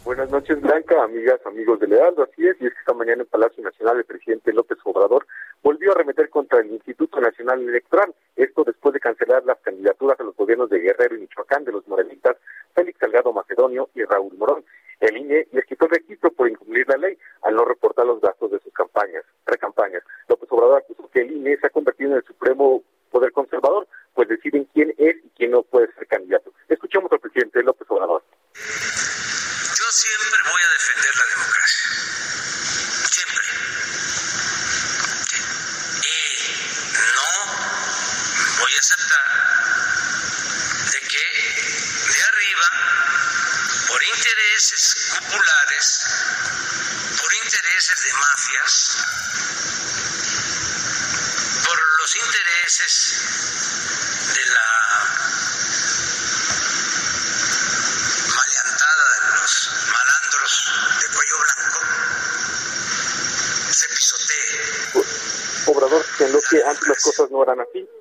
Buenas 0.03 0.31
noches, 0.31 0.59
Blanca, 0.61 1.03
amigas, 1.03 1.39
amigos 1.45 1.79
de 1.79 1.87
Lealdo. 1.87 2.23
Así 2.23 2.47
es, 2.47 2.59
y 2.59 2.65
es 2.65 2.73
que 2.73 2.79
esta 2.79 2.93
mañana 2.93 3.21
en 3.21 3.27
Palacio 3.27 3.63
Nacional 3.63 3.97
el 3.97 4.05
presidente 4.05 4.51
López 4.51 4.79
Obrador 4.83 5.27
volvió 5.61 5.91
a 5.91 5.95
remeter 5.95 6.27
contra 6.31 6.61
el 6.61 6.71
Instituto 6.71 7.21
Nacional 7.21 7.61
Electoral. 7.61 8.15
Esto 8.35 8.63
después 8.63 8.93
de 8.93 8.99
cancelar 8.99 9.45
las 9.45 9.59
candidaturas 9.59 10.19
a 10.19 10.23
los 10.23 10.35
gobiernos 10.35 10.71
de 10.71 10.79
Guerrero 10.79 11.15
y 11.15 11.19
Michoacán 11.19 11.65
de 11.65 11.71
los 11.71 11.87
morenistas 11.87 12.37
Félix 12.73 12.97
Salgado 12.99 13.31
Macedonio 13.31 13.89
y 13.93 14.03
Raúl 14.03 14.35
Morón. 14.37 14.63
El 14.99 15.17
INE 15.17 15.47
les 15.51 15.65
quitó 15.65 15.85
el 15.85 15.91
registro 15.91 16.31
por 16.31 16.49
incumplir 16.49 16.87
la 16.89 16.97
ley 16.97 17.17
al 17.43 17.55
no 17.55 17.65
reportar 17.65 18.05
los 18.05 18.19
gastos 18.19 18.51
de 18.51 18.59
sus 18.59 18.73
campañas, 18.73 19.23
precampañas. 19.45 20.03
López 20.27 20.49
Obrador 20.51 20.79
acusó 20.79 21.09
que 21.11 21.21
el 21.21 21.31
INE 21.31 21.57
se 21.57 21.67
ha 21.67 21.69
convertido 21.69 22.11
en 22.11 22.17
el 22.17 22.23
supremo 22.23 22.83
poder 23.11 23.31
conservador, 23.31 23.87
pues 24.13 24.27
deciden 24.27 24.67
quién 24.73 24.93
es 24.97 25.15
y 25.23 25.29
quién 25.37 25.51
no 25.51 25.63
puede 25.63 25.93
ser 25.93 26.07
candidato. 26.07 26.51
Escuchemos 26.67 27.11
al 27.11 27.19
presidente 27.19 27.63
López 27.63 27.87
Obrador 27.89 28.23
siempre 29.91 30.39
voy 30.43 30.61
a 30.61 30.69
defender 30.73 31.15
la 31.15 31.25
democracia. 31.33 31.89
Siempre. 33.09 33.45
Y 36.03 36.17
no 37.15 37.29
voy 38.59 38.71
a 38.73 38.79
aceptar 38.79 39.46
intereses 44.57 44.95
populares, 45.19 46.01
por 47.21 47.33
intereses 47.43 47.95
de 48.01 48.13
mafias, 48.13 48.97
por 51.63 51.77
los 51.99 52.15
intereses 52.15 53.13
de 54.33 54.45
la 54.47 54.67
de 61.01 61.07
cuello 61.13 61.37
blanco 61.37 61.79
se 63.69 63.87
pisotee. 63.89 65.05
Obrador 65.67 66.03
señaló 66.17 66.41
que 66.49 66.63
antes 66.63 66.87
las 66.87 67.03
cosas 67.03 67.29
no 67.29 67.43
eran 67.43 67.59
así. 67.61 67.96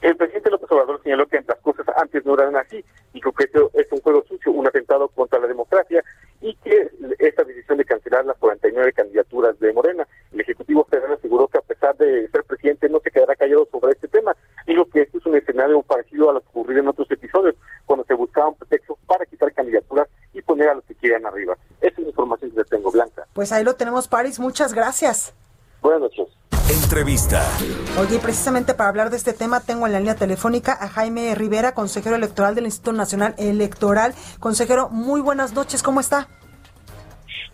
El 0.00 0.16
presidente 0.16 0.50
López 0.50 0.70
Obrador 0.70 1.02
señaló 1.02 1.26
que 1.26 1.42
las 1.46 1.58
cosas 1.58 1.86
antes 1.96 2.24
no 2.24 2.34
eran 2.34 2.56
así, 2.56 2.84
y 3.12 3.20
que 3.20 3.30
esto 3.38 3.70
es 3.74 3.90
un 3.90 4.00
juego 4.00 4.24
sucio, 4.28 4.52
un 4.52 4.66
atentado 4.66 5.08
contra 5.08 5.40
la 5.40 5.48
democracia, 5.48 6.04
y 6.40 6.54
que 6.56 6.88
esta 7.18 7.42
decisión 7.42 7.78
de 7.78 7.84
cancelar 7.84 8.24
las 8.24 8.36
49 8.38 8.92
candidaturas 8.92 9.58
de 9.58 9.72
Morena, 9.72 10.06
el 10.32 10.40
Ejecutivo 10.40 10.84
Federal 10.84 11.14
aseguró 11.14 11.48
que 11.48 11.58
a 11.58 11.62
pesar 11.62 11.96
de 11.96 12.28
ser 12.28 12.44
presidente 12.44 12.88
no 12.88 13.00
se 13.00 13.10
quedará 13.10 13.34
callado 13.34 13.66
sobre 13.72 13.92
este 13.92 14.06
tema. 14.06 14.36
Digo 14.66 14.88
que 14.88 15.02
esto 15.02 15.18
es 15.18 15.26
un 15.26 15.36
escenario 15.36 15.82
parecido 15.82 16.30
a 16.30 16.34
lo 16.34 16.40
que 16.42 16.48
ocurrió 16.48 16.78
en 16.78 16.88
otros 16.88 17.10
episodios, 17.10 17.56
cuando 17.84 18.04
se 18.04 18.14
buscaban 18.14 18.54
pretextos 18.54 18.98
para 19.06 19.26
quitar 19.26 19.52
candidaturas 19.52 20.08
y 20.32 20.42
poner 20.42 20.68
a 20.68 20.74
los 20.74 20.84
que 20.84 20.94
quieran 20.94 21.26
arriba. 21.26 21.56
Esa 21.80 21.94
es 21.94 21.98
la 21.98 22.08
información 22.08 22.52
que 22.52 22.64
tengo, 22.64 22.92
Blanca. 22.92 23.26
Pues 23.32 23.50
ahí 23.50 23.64
lo 23.64 23.74
tenemos, 23.74 24.06
Paris. 24.06 24.38
Muchas 24.38 24.72
gracias. 24.72 25.34
Buenas 25.82 26.02
noches. 26.02 26.37
Entrevista. 26.88 27.46
Oye, 28.00 28.18
precisamente 28.18 28.72
para 28.72 28.88
hablar 28.88 29.10
de 29.10 29.18
este 29.18 29.34
tema 29.34 29.60
tengo 29.60 29.86
en 29.86 29.92
la 29.92 29.98
línea 29.98 30.14
telefónica 30.14 30.72
a 30.72 30.88
Jaime 30.88 31.34
Rivera, 31.34 31.74
consejero 31.74 32.16
electoral 32.16 32.54
del 32.54 32.64
Instituto 32.64 32.94
Nacional 32.94 33.34
Electoral. 33.36 34.14
Consejero, 34.40 34.88
muy 34.88 35.20
buenas 35.20 35.52
noches, 35.52 35.82
¿cómo 35.82 36.00
está? 36.00 36.28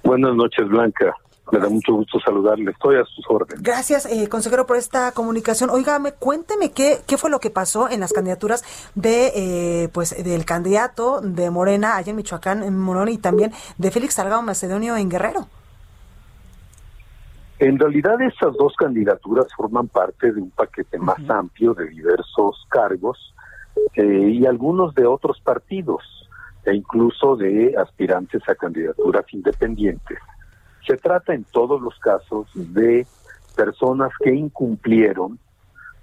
Buenas 0.05 0.37
noches, 0.37 0.69
Blanca. 0.69 1.17
Me 1.51 1.59
da 1.59 1.69
mucho 1.69 1.95
gusto 1.95 2.21
saludarle. 2.25 2.71
Estoy 2.71 2.95
a 2.95 3.05
sus 3.07 3.25
órdenes. 3.29 3.61
Gracias, 3.61 4.07
eh, 4.07 4.29
consejero, 4.29 4.69
por 4.69 4.77
esta 4.77 5.11
comunicación. 5.11 5.69
Óigame, 5.69 6.13
cuénteme 6.13 6.71
qué, 6.71 7.01
qué 7.05 7.19
fue 7.19 7.29
lo 7.29 7.41
que 7.41 7.51
pasó 7.51 7.91
en 7.91 7.99
las 7.99 8.13
candidaturas 8.13 8.63
de, 8.95 9.33
eh, 9.35 9.89
pues, 9.89 10.15
del 10.23 10.45
candidato 10.45 11.21
de 11.21 11.51
Morena 11.51 11.97
allá 11.97 12.11
en 12.11 12.17
Michoacán, 12.17 12.63
en 12.63 12.79
Morón, 12.79 13.09
y 13.09 13.19
también 13.19 13.53
de 13.79 13.91
Félix 13.91 14.15
Salgado 14.15 14.43
Macedonio 14.43 14.97
en 14.97 15.09
Guerrero. 15.09 15.49
En 17.65 17.79
realidad, 17.79 18.21
esas 18.21 18.53
dos 18.59 18.75
candidaturas 18.77 19.47
forman 19.57 19.89
parte 19.89 20.31
de 20.31 20.43
un 20.43 20.51
paquete 20.51 20.99
más 20.99 21.19
amplio 21.31 21.73
de 21.73 21.87
diversos 21.87 22.67
cargos 22.69 23.35
eh, 23.95 24.29
y 24.35 24.45
algunos 24.45 24.95
de 24.95 25.07
otros 25.07 25.41
partidos 25.41 26.03
e 26.67 26.75
incluso 26.75 27.37
de 27.37 27.75
aspirantes 27.79 28.47
a 28.51 28.55
candidaturas 28.55 29.25
independientes. 29.33 30.19
Se 30.87 30.99
trata 30.99 31.33
en 31.33 31.45
todos 31.45 31.81
los 31.81 31.99
casos 32.01 32.47
de 32.53 33.07
personas 33.57 34.11
que 34.23 34.35
incumplieron 34.35 35.39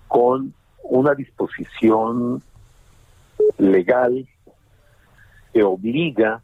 con 0.08 0.56
una 0.82 1.14
disposición 1.14 2.42
legal 3.60 4.28
que 5.54 5.62
obliga 5.62 6.42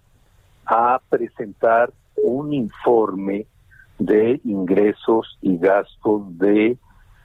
a 0.68 1.02
presentar 1.10 1.92
un 2.18 2.54
informe 2.54 3.48
de 4.00 4.40
ingresos 4.44 5.38
y 5.42 5.58
gastos 5.58 6.38
de 6.38 6.78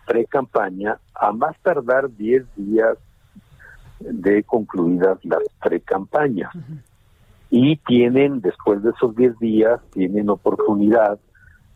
pre-campaña 0.06 0.98
a 1.14 1.32
más 1.32 1.56
tardar 1.62 2.10
10 2.10 2.44
días 2.56 2.98
de 4.00 4.42
concluidas 4.42 5.18
las 5.24 5.42
pre-campañas 5.62 6.50
y 7.50 7.76
tienen, 7.76 8.40
después 8.40 8.82
de 8.82 8.90
esos 8.90 9.14
10 9.14 9.38
días, 9.38 9.80
tienen 9.92 10.30
oportunidad 10.30 11.20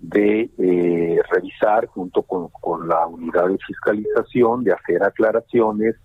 de 0.01 0.51
eh, 0.59 1.21
revisar 1.31 1.87
junto 1.87 2.23
con, 2.23 2.49
con 2.49 2.89
la 2.89 3.07
unidad 3.07 3.49
de 3.49 3.59
fiscalización, 3.59 4.65
de 4.65 4.73
hacer 4.73 5.03
aclaraciones, 5.03 5.97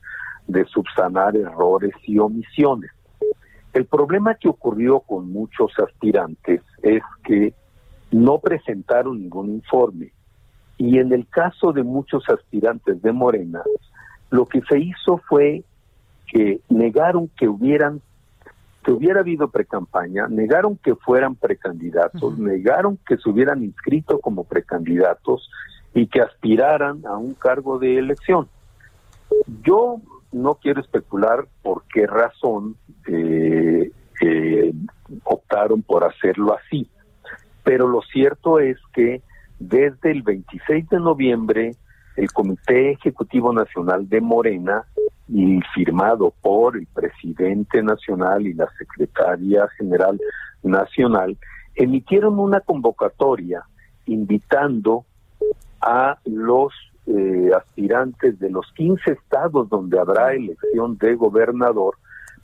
de 0.47 0.65
subsanar 0.65 1.37
errores 1.37 1.93
y 2.03 2.19
omisiones. 2.19 2.91
El 3.73 3.85
problema 3.85 4.35
que 4.35 4.49
ocurrió 4.49 4.99
con 4.99 5.31
muchos 5.31 5.71
aspirantes 5.79 6.61
es 6.83 7.01
que 7.23 7.53
no 8.11 8.39
presentaron 8.39 9.19
ningún 9.19 9.49
informe. 9.49 10.11
Y 10.77 10.97
en 10.99 11.13
el 11.13 11.27
caso 11.27 11.73
de 11.73 11.83
muchos 11.83 12.27
aspirantes 12.29 13.01
de 13.01 13.11
Morena, 13.11 13.61
lo 14.29 14.45
que 14.45 14.61
se 14.69 14.79
hizo 14.79 15.21
fue 15.29 15.63
que 16.27 16.61
negaron 16.69 17.29
que 17.37 17.47
hubieran 17.47 18.01
que 18.83 18.91
hubiera 18.91 19.19
habido 19.19 19.47
precampaña, 19.49 20.27
negaron 20.27 20.75
que 20.75 20.95
fueran 20.95 21.35
precandidatos, 21.35 22.39
negaron 22.39 22.97
que 23.07 23.17
se 23.17 23.29
hubieran 23.29 23.63
inscrito 23.63 24.19
como 24.19 24.43
precandidatos 24.43 25.51
y 25.93 26.07
que 26.07 26.21
aspiraran 26.21 27.05
a 27.05 27.15
un 27.15 27.35
cargo 27.35 27.77
de 27.77 27.99
elección. 27.99 28.47
Yo 29.63 30.01
no 30.31 30.55
quiero 30.55 30.81
especular 30.81 31.47
por 31.61 31.83
qué 31.93 32.07
razón 32.07 32.75
eh, 33.07 33.91
eh, 34.21 34.73
optaron 35.25 35.83
por 35.83 36.03
hacerlo 36.03 36.57
así, 36.57 36.89
pero 37.63 37.87
lo 37.87 38.01
cierto 38.01 38.59
es 38.59 38.77
que 38.93 39.21
desde 39.59 40.11
el 40.11 40.23
26 40.23 40.89
de 40.89 40.99
noviembre 40.99 41.75
el 42.17 42.31
Comité 42.31 42.91
Ejecutivo 42.91 43.53
Nacional 43.53 44.09
de 44.09 44.21
Morena 44.21 44.83
y 45.27 45.59
firmado 45.73 46.33
por 46.41 46.75
el 46.75 46.87
presidente 46.87 47.81
nacional 47.81 48.45
y 48.45 48.53
la 48.53 48.67
secretaria 48.77 49.67
general 49.77 50.19
nacional, 50.61 51.37
emitieron 51.75 52.37
una 52.37 52.59
convocatoria 52.59 53.63
invitando 54.05 55.05
a 55.79 56.17
los 56.25 56.73
eh, 57.07 57.49
aspirantes 57.55 58.39
de 58.39 58.49
los 58.49 58.71
15 58.73 59.11
estados 59.11 59.69
donde 59.69 59.99
habrá 59.99 60.33
elección 60.33 60.97
de 60.97 61.15
gobernador 61.15 61.95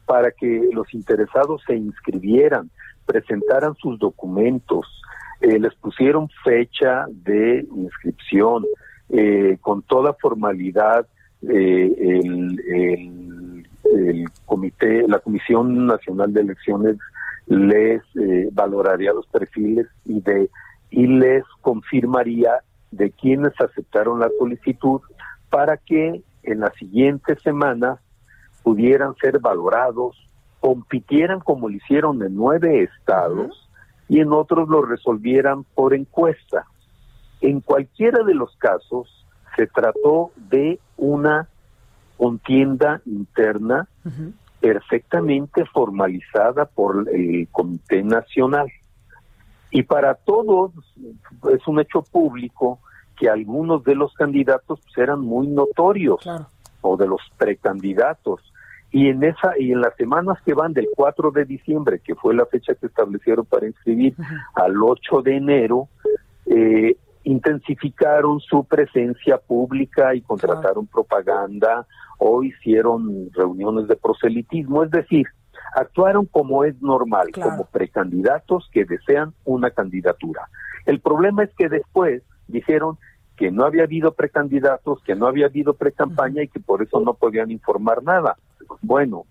para 0.05 0.31
que 0.31 0.69
los 0.71 0.93
interesados 0.93 1.61
se 1.67 1.75
inscribieran, 1.75 2.71
presentaran 3.07 3.73
sus 3.75 3.97
documentos, 3.97 4.85
eh, 5.41 5.59
les 5.59 5.73
pusieron 5.75 6.29
fecha 6.43 7.05
de 7.09 7.65
inscripción, 7.75 8.65
eh, 9.09 9.57
con 9.61 9.81
toda 9.83 10.13
formalidad 10.13 11.07
eh, 11.41 11.93
el, 11.97 13.63
el, 13.93 14.25
comité, 14.45 15.07
la 15.07 15.19
Comisión 15.19 15.85
Nacional 15.87 16.33
de 16.33 16.41
Elecciones 16.41 16.97
les 17.47 18.01
eh, 18.15 18.49
valoraría 18.51 19.13
los 19.13 19.25
perfiles 19.27 19.87
y 20.05 20.19
de 20.21 20.49
y 20.89 21.07
les 21.07 21.43
confirmaría 21.61 22.61
de 22.91 23.11
quienes 23.11 23.53
aceptaron 23.59 24.19
la 24.19 24.29
solicitud 24.39 25.01
para 25.49 25.77
que 25.77 26.21
en 26.43 26.59
las 26.59 26.73
siguientes 26.75 27.41
semanas 27.41 27.99
pudieran 28.63 29.15
ser 29.15 29.39
valorados, 29.39 30.17
compitieran 30.67 31.39
como 31.39 31.69
lo 31.69 31.75
hicieron 31.77 32.21
en 32.23 32.35
nueve 32.35 32.83
estados 32.83 33.69
y 34.09 34.19
en 34.19 34.33
otros 34.33 34.67
lo 34.67 34.81
resolvieran 34.81 35.63
por 35.63 35.93
encuesta. 35.93 36.65
En 37.39 37.61
cualquiera 37.61 38.21
de 38.25 38.33
los 38.33 38.53
casos, 38.57 39.25
se 39.55 39.67
trató 39.67 40.31
de 40.35 40.77
una 40.97 41.47
contienda 42.17 43.01
interna 43.05 43.87
perfectamente 44.59 45.63
formalizada 45.67 46.65
por 46.65 47.07
el 47.13 47.47
Comité 47.49 48.03
Nacional. 48.03 48.67
Y 49.71 49.83
para 49.83 50.15
todos 50.15 50.73
es 51.49 51.65
un 51.65 51.79
hecho 51.79 52.01
público 52.01 52.79
que 53.15 53.29
algunos 53.29 53.85
de 53.85 53.95
los 53.95 54.13
candidatos 54.15 54.81
pues, 54.81 54.97
eran 54.97 55.21
muy 55.21 55.47
notorios 55.47 56.19
o 56.81 56.97
de 56.97 57.07
los 57.07 57.21
precandidatos 57.37 58.41
y 58.91 59.09
en 59.09 59.23
esa 59.23 59.57
y 59.59 59.71
en 59.71 59.81
las 59.81 59.95
semanas 59.95 60.37
que 60.45 60.53
van 60.53 60.73
del 60.73 60.87
4 60.95 61.31
de 61.31 61.45
diciembre 61.45 61.99
que 61.99 62.15
fue 62.15 62.33
la 62.33 62.45
fecha 62.45 62.73
que 62.75 62.87
establecieron 62.87 63.45
para 63.45 63.67
inscribir 63.67 64.15
al 64.55 64.81
8 64.81 65.21
de 65.23 65.35
enero 65.35 65.89
eh, 66.45 66.95
intensificaron 67.23 68.39
su 68.39 68.63
presencia 68.63 69.37
pública 69.37 70.15
y 70.15 70.21
contrataron 70.21 70.87
propaganda 70.87 71.85
o 72.17 72.41
hicieron 72.41 73.29
reuniones 73.33 73.87
de 73.87 73.97
proselitismo. 73.97 74.83
Es 74.83 74.91
decir 74.91 75.27
actuaron 75.75 76.25
como 76.25 76.63
es 76.63 76.81
normal 76.81 77.27
como 77.33 77.65
precandidatos 77.65 78.69
que 78.71 78.85
desean 78.85 79.33
una 79.43 79.71
candidatura. 79.71 80.49
El 80.85 81.01
problema 81.01 81.43
es 81.43 81.53
que 81.57 81.67
después 81.67 82.23
dijeron 82.47 82.97
que 83.35 83.51
no 83.51 83.65
había 83.65 83.83
habido 83.83 84.13
precandidatos, 84.13 85.03
que 85.03 85.15
no 85.15 85.27
había 85.27 85.45
habido 85.47 85.73
precampaña 85.73 86.41
y 86.43 86.47
que 86.47 86.59
por 86.59 86.81
eso 86.81 86.99
no 87.01 87.13
podían 87.13 87.51
informar 87.51 88.01
nada. 88.03 88.37
Bueno, 88.81 89.25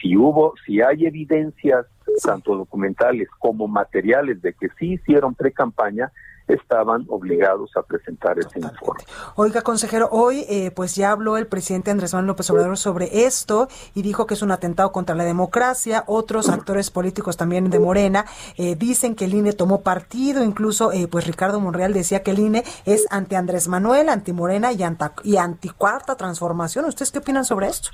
si 0.00 0.16
hubo, 0.16 0.54
si 0.66 0.80
hay 0.80 1.06
evidencias, 1.06 1.86
tanto 2.22 2.56
documentales 2.56 3.28
como 3.38 3.68
materiales, 3.68 4.40
de 4.42 4.52
que 4.54 4.68
sí 4.78 4.94
hicieron 4.94 5.34
pre-campaña, 5.34 6.10
estaban 6.48 7.06
obligados 7.08 7.70
a 7.76 7.82
presentar 7.82 8.38
ese 8.38 8.58
informe. 8.58 9.04
Oiga, 9.36 9.62
consejero, 9.62 10.08
hoy 10.10 10.44
eh, 10.48 10.70
pues 10.72 10.96
ya 10.96 11.12
habló 11.12 11.36
el 11.36 11.46
presidente 11.46 11.90
Andrés 11.90 12.12
Manuel 12.12 12.28
López 12.28 12.50
Obrador 12.50 12.76
sobre 12.76 13.24
esto 13.24 13.68
y 13.94 14.02
dijo 14.02 14.26
que 14.26 14.34
es 14.34 14.42
un 14.42 14.50
atentado 14.50 14.90
contra 14.92 15.14
la 15.14 15.24
democracia. 15.24 16.04
Otros 16.06 16.48
actores 16.48 16.90
políticos 16.90 17.36
también 17.36 17.70
de 17.70 17.78
Morena 17.78 18.26
eh, 18.56 18.74
dicen 18.74 19.14
que 19.14 19.26
el 19.26 19.34
INE 19.34 19.52
tomó 19.52 19.82
partido, 19.82 20.42
incluso 20.42 20.92
eh, 20.92 21.06
pues 21.08 21.26
Ricardo 21.26 21.60
Monreal 21.60 21.92
decía 21.92 22.22
que 22.22 22.32
el 22.32 22.40
INE 22.40 22.64
es 22.84 23.06
anti 23.10 23.36
Andrés 23.36 23.68
Manuel, 23.68 24.08
anti 24.08 24.32
Morena 24.32 24.72
y, 24.72 24.82
y 25.24 25.36
anti 25.36 25.68
cuarta 25.68 26.16
transformación. 26.16 26.84
¿Ustedes 26.86 27.12
qué 27.12 27.18
opinan 27.18 27.44
sobre 27.44 27.68
esto? 27.68 27.90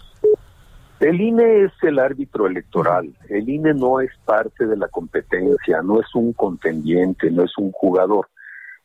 El 1.00 1.20
INE 1.20 1.64
es 1.64 1.72
el 1.82 1.98
árbitro 1.98 2.46
electoral. 2.46 3.14
El 3.28 3.48
INE 3.48 3.74
no 3.74 4.00
es 4.00 4.10
parte 4.24 4.66
de 4.66 4.76
la 4.78 4.88
competencia, 4.88 5.82
no 5.82 6.00
es 6.00 6.14
un 6.14 6.32
contendiente, 6.32 7.30
no 7.30 7.44
es 7.44 7.56
un 7.58 7.70
jugador. 7.70 8.28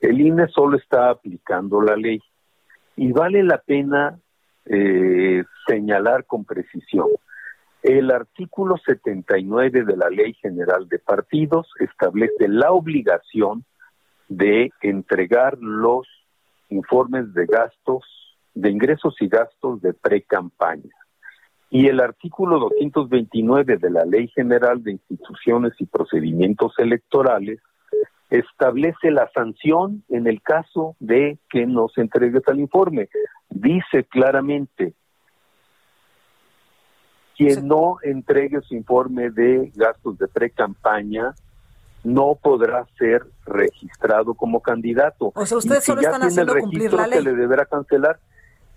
El 0.01 0.19
INE 0.19 0.47
solo 0.49 0.77
está 0.77 1.09
aplicando 1.09 1.81
la 1.81 1.95
ley 1.95 2.19
y 2.97 3.13
vale 3.13 3.43
la 3.43 3.59
pena 3.59 4.19
eh, 4.65 5.43
señalar 5.65 6.25
con 6.25 6.43
precisión. 6.43 7.07
El 7.81 8.11
artículo 8.11 8.75
79 8.77 9.85
de 9.85 9.97
la 9.97 10.09
Ley 10.09 10.33
General 10.33 10.87
de 10.89 10.99
Partidos 10.99 11.67
establece 11.79 12.47
la 12.47 12.71
obligación 12.71 13.63
de 14.27 14.71
entregar 14.81 15.57
los 15.59 16.07
informes 16.69 17.33
de 17.33 17.45
gastos, 17.45 18.03
de 18.53 18.69
ingresos 18.69 19.15
y 19.19 19.27
gastos 19.27 19.81
de 19.81 19.93
pre-campaña. 19.93 21.00
Y 21.73 21.87
el 21.87 22.01
artículo 22.01 22.59
229 22.59 23.77
de 23.77 23.89
la 23.89 24.03
Ley 24.03 24.27
General 24.27 24.83
de 24.83 24.91
Instituciones 24.91 25.71
y 25.79 25.85
Procedimientos 25.85 26.73
Electorales 26.77 27.59
establece 28.29 29.09
la 29.09 29.29
sanción 29.33 30.03
en 30.09 30.27
el 30.27 30.41
caso 30.41 30.97
de 30.99 31.39
que 31.49 31.65
no 31.65 31.87
se 31.87 32.01
entregue 32.01 32.41
tal 32.41 32.59
informe. 32.59 33.07
Dice 33.49 34.03
claramente, 34.03 34.93
quien 37.37 37.65
no 37.69 37.99
entregue 38.03 38.61
su 38.61 38.75
informe 38.75 39.29
de 39.31 39.71
gastos 39.73 40.17
de 40.17 40.27
pre-campaña 40.27 41.33
no 42.03 42.37
podrá 42.41 42.85
ser 42.97 43.25
registrado 43.45 44.33
como 44.33 44.59
candidato. 44.59 45.31
O 45.35 45.45
sea, 45.45 45.57
ustedes 45.57 45.85
solo 45.85 46.01
están 46.01 46.23
haciendo 46.23 46.53
cumplir 46.55 46.91
la 46.91 47.07
ley. 47.07 47.19
Se 47.19 47.23
le 47.23 47.33
deberá 47.33 47.65
cancelar 47.65 48.19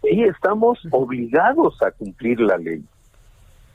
sí 0.05 0.23
estamos 0.23 0.79
obligados 0.91 1.83
a 1.83 1.91
cumplir 1.91 2.41
la 2.41 2.57
ley. 2.59 2.85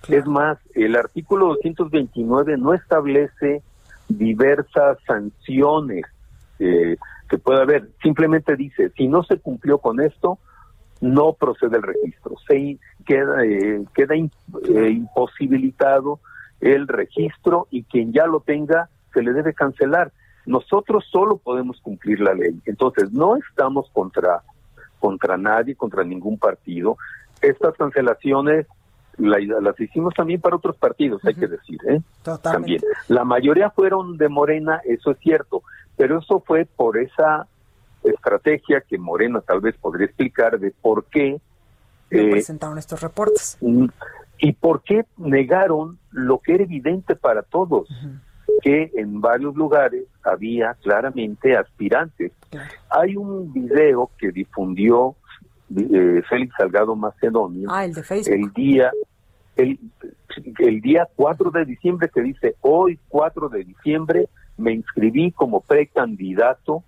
Es 0.08 0.26
más, 0.26 0.58
el 0.76 0.96
artículo 0.96 1.48
229 1.56 2.58
no 2.58 2.74
establece 2.74 3.62
diversas 4.08 4.98
sanciones 5.06 6.06
eh, 6.60 6.98
que 7.30 7.38
pueda 7.38 7.62
haber. 7.62 7.89
Simplemente 8.02 8.56
dice, 8.56 8.92
si 8.96 9.08
no 9.08 9.24
se 9.24 9.38
cumplió 9.38 9.78
con 9.80 10.00
esto, 10.00 10.39
no 11.02 11.34
procede 11.34 11.78
el 11.78 11.84
registro. 11.84 12.36
Se 12.48 12.78
queda, 13.06 13.46
eh, 13.46 13.84
queda 13.94 14.15
eh, 14.15 14.89
imposibilitado 14.89 16.20
el 16.62 16.88
registro 16.88 17.68
y 17.72 17.84
quien 17.84 18.12
ya 18.12 18.26
lo 18.26 18.42
tenga 18.42 18.89
se 19.13 19.22
le 19.22 19.34
debe 19.34 19.54
cancelar. 19.54 20.12
Nosotros 20.46 21.06
solo 21.12 21.38
podemos 21.38 21.80
cumplir 21.82 22.20
la 22.20 22.34
ley. 22.34 22.60
Entonces, 22.65 23.12
no 23.12 23.36
estamos 23.36 23.89
contra 23.92 24.42
contra 25.00 25.38
nadie, 25.38 25.76
contra 25.76 26.04
ningún 26.04 26.38
partido. 26.38 26.98
Estas 27.42 27.76
cancelaciones 27.76 28.68
las 29.18 29.80
hicimos 29.80 30.14
también 30.14 30.40
para 30.40 30.56
otros 30.56 30.78
partidos, 30.78 31.24
hay 31.26 31.36
que 31.36 31.48
decir, 31.48 31.80
¿eh? 31.88 32.02
También. 32.42 32.82
La 33.10 33.26
mayoría 33.26 33.70
fueron 33.70 34.18
de 34.18 34.30
Morena, 34.30 34.82
eso 34.86 35.12
es 35.12 35.20
cierto, 35.20 35.64
pero 35.98 36.20
eso 36.20 36.42
fue 36.46 36.66
por 36.66 36.98
esa 36.98 37.48
estrategia 38.04 38.82
que 38.82 38.98
Morena 38.98 39.42
tal 39.42 39.60
vez 39.60 39.76
podría 39.78 40.06
explicar 40.06 40.58
de 40.58 40.72
por 40.72 41.06
qué 41.06 41.42
eh, 42.12 42.32
presentaron 42.32 42.78
estos 42.78 43.02
reportes 43.02 43.58
y 44.38 44.54
por 44.54 44.84
qué 44.84 45.06
negaron 45.18 46.00
lo 46.12 46.40
que 46.40 46.56
era 46.56 46.64
evidente 46.64 47.16
para 47.16 47.44
todos 47.44 47.90
que 48.62 48.91
en 48.95 49.22
varios 49.22 49.56
lugares 49.56 50.06
había 50.24 50.74
claramente 50.76 51.56
aspirantes. 51.56 52.32
Hay 52.89 53.15
un 53.15 53.52
video 53.54 54.10
que 54.17 54.32
difundió 54.32 55.15
eh, 55.76 56.22
Félix 56.28 56.56
Salgado 56.58 56.95
Macedonio 56.95 57.69
ah, 57.72 57.86
el, 57.86 57.93
día 58.54 58.91
el, 59.56 59.80
el 60.58 60.82
día 60.82 61.08
4 61.15 61.52
de 61.52 61.65
diciembre 61.65 62.10
que 62.12 62.22
dice 62.22 62.56
hoy 62.62 63.00
4 63.08 63.50
de 63.50 63.63
diciembre 63.65 64.30
me 64.58 64.74
inscribí 64.74 65.32
como 65.32 65.62
precandidato 65.62 66.84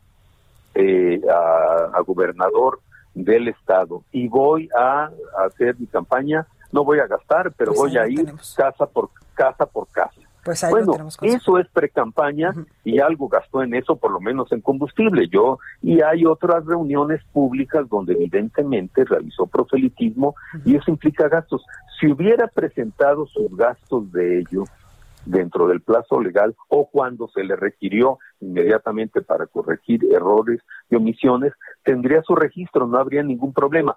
eh, 0.73 1.21
a, 1.29 1.91
a, 1.95 2.01
gobernador 2.01 2.79
del 3.13 3.49
estado 3.49 4.03
y 4.11 4.27
voy 4.27 4.69
a, 4.75 5.11
hacer 5.45 5.77
mi 5.79 5.85
campaña. 5.85 6.47
No 6.71 6.83
voy 6.83 6.99
a 6.99 7.07
gastar 7.07 7.51
pero 7.55 7.73
pues 7.73 7.91
voy 7.91 7.97
a 7.97 8.07
ir 8.07 8.33
casa 8.55 8.85
por 8.87 9.09
casa 9.35 9.65
por 9.65 9.87
casa 9.89 10.20
pues 10.43 10.65
bueno, 10.69 10.93
eso 11.21 11.59
es 11.59 11.67
pre-campaña 11.69 12.53
y 12.83 12.99
algo 12.99 13.27
gastó 13.27 13.61
en 13.61 13.75
eso, 13.75 13.95
por 13.95 14.11
lo 14.11 14.19
menos 14.19 14.51
en 14.51 14.61
combustible. 14.61 15.27
Yo 15.27 15.59
y 15.81 16.01
hay 16.01 16.25
otras 16.25 16.65
reuniones 16.65 17.21
públicas 17.31 17.87
donde 17.89 18.13
evidentemente 18.13 19.05
realizó 19.05 19.45
proselitismo 19.45 20.35
y 20.65 20.75
eso 20.75 20.89
implica 20.89 21.27
gastos. 21.27 21.63
Si 21.99 22.11
hubiera 22.11 22.47
presentado 22.47 23.27
sus 23.27 23.55
gastos 23.55 24.11
de 24.11 24.39
ello 24.39 24.63
dentro 25.25 25.67
del 25.67 25.81
plazo 25.81 26.19
legal 26.19 26.55
o 26.69 26.89
cuando 26.89 27.27
se 27.27 27.43
le 27.43 27.55
requirió 27.55 28.17
inmediatamente 28.39 29.21
para 29.21 29.45
corregir 29.45 30.03
errores 30.11 30.61
y 30.89 30.95
omisiones, 30.95 31.53
tendría 31.83 32.23
su 32.23 32.35
registro, 32.35 32.87
no 32.87 32.97
habría 32.97 33.21
ningún 33.21 33.53
problema 33.53 33.95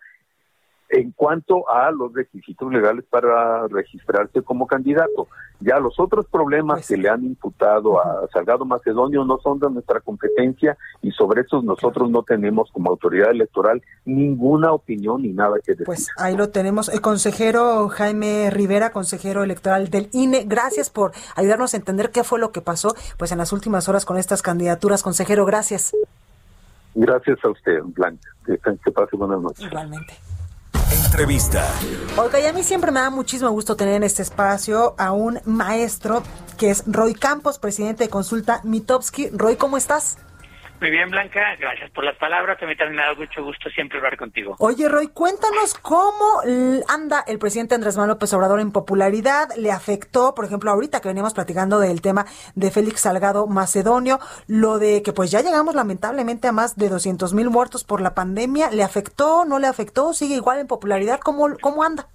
en 0.94 1.11
cuanto 1.11 1.68
a 1.68 1.90
los 1.90 2.14
requisitos 2.14 2.72
legales 2.72 3.04
para 3.11 3.66
registrarse 3.66 4.42
como 4.42 4.66
candidato. 4.66 5.26
Ya 5.59 5.78
los 5.80 5.98
otros 5.98 6.26
problemas 6.26 6.78
pues 6.78 6.88
que 6.88 6.96
le 6.96 7.09
han 7.09 7.24
imputado 7.24 7.98
a 8.00 8.28
Salgado 8.33 8.64
Macedonio 8.64 9.24
no 9.24 9.38
son 9.38 9.59
de 9.59 9.70
nuestra 9.70 10.00
competencia 10.00 10.76
y 11.02 11.11
sobre 11.11 11.42
eso 11.42 11.62
nosotros 11.62 12.11
no 12.11 12.22
tenemos 12.22 12.70
como 12.70 12.90
autoridad 12.90 13.30
electoral 13.30 13.83
ninguna 14.04 14.72
opinión 14.72 15.22
ni 15.22 15.33
nada 15.33 15.57
que 15.64 15.72
decir. 15.72 15.87
Pues 15.87 16.09
ahí 16.16 16.37
lo 16.37 16.50
tenemos. 16.50 16.88
El 16.88 17.00
consejero 17.00 17.88
Jaime 17.88 18.50
Rivera, 18.50 18.90
consejero 18.92 19.42
electoral 19.42 19.90
del 19.90 20.09
INE, 20.12 20.44
gracias 20.46 20.90
por 20.90 21.11
ayudarnos 21.35 21.74
a 21.74 21.76
entender 21.76 22.11
qué 22.11 22.22
fue 22.22 22.38
lo 22.38 22.52
que 22.52 22.61
pasó 22.61 22.94
pues 23.18 23.33
en 23.33 23.38
las 23.38 23.52
últimas 23.52 23.88
horas 23.88 24.04
con 24.04 24.16
estas 24.16 24.42
candidaturas. 24.42 25.02
Consejero, 25.02 25.44
gracias. 25.44 25.92
Gracias 26.94 27.38
a 27.44 27.48
usted, 27.48 27.80
Blanca. 27.83 28.28
Que, 28.46 28.59
que 28.59 28.92
pase 28.92 29.16
buenas 29.16 29.40
noches. 29.40 29.64
Igualmente. 29.64 30.14
Entrevista. 31.14 31.64
Oiga, 32.16 32.40
y 32.40 32.46
a 32.46 32.53
mí 32.53 32.64
siempre 32.64 32.90
me 32.90 32.98
da 32.98 33.09
muchísimo 33.09 33.48
gusto 33.53 33.77
tener 33.77 33.94
en 33.94 34.03
este 34.03 34.22
espacio 34.22 34.96
a 34.98 35.12
un 35.12 35.40
maestro 35.44 36.24
que 36.59 36.70
es 36.70 36.83
Roy 36.88 37.14
Campos, 37.14 37.61
presidente 37.61 38.03
de 38.03 38.11
Consulta 38.11 38.61
Mitowski. 38.64 39.29
Roy, 39.31 39.55
¿cómo 39.55 39.77
estás? 39.77 40.16
Muy 40.85 40.90
bien, 40.90 41.09
Blanca, 41.09 41.57
gracias 41.59 41.90
por 41.92 42.05
las 42.05 42.14
palabras. 42.16 42.62
A 42.62 42.66
mí 42.66 42.77
también 42.77 42.97
me 42.97 43.03
ha 43.03 43.07
dado 43.07 43.16
mucho 43.16 43.42
gusto 43.42 43.70
siempre 43.70 43.97
hablar 43.97 44.18
contigo. 44.18 44.55
Oye, 44.59 44.87
Roy, 44.87 45.09
cuéntanos 45.09 45.73
cómo 45.81 46.42
anda 46.87 47.25
el 47.27 47.38
presidente 47.38 47.75
Andrés 47.75 47.97
Manuel 47.97 48.11
López 48.11 48.35
Obrador 48.35 48.61
en 48.61 48.70
popularidad. 48.70 49.49
¿Le 49.57 49.73
afectó, 49.73 50.35
por 50.35 50.44
ejemplo, 50.44 50.70
ahorita 50.70 51.01
que 51.01 51.09
veníamos 51.09 51.33
platicando 51.33 51.79
del 51.79 52.03
tema 52.03 52.27
de 52.55 52.70
Félix 52.70 53.01
Salgado 53.01 53.47
Macedonio, 53.47 54.18
lo 54.47 54.79
de 54.79 55.03
que 55.03 55.14
pues 55.14 55.31
ya 55.31 55.40
llegamos 55.40 55.75
lamentablemente 55.75 56.49
a 56.49 56.53
más 56.53 56.77
de 56.77 56.90
200 56.90 57.33
mil 57.33 57.49
muertos 57.49 57.83
por 57.83 58.03
la 58.03 58.14
pandemia? 58.14 58.70
¿Le 58.70 58.83
afectó, 58.83 59.47
no 59.47 59.59
le 59.59 59.68
afectó? 59.68 60.12
¿Sigue 60.12 60.35
igual 60.35 60.59
en 60.59 60.66
popularidad? 60.66 61.18
¿Cómo, 61.18 61.57
cómo 61.62 61.83
anda? 61.83 62.09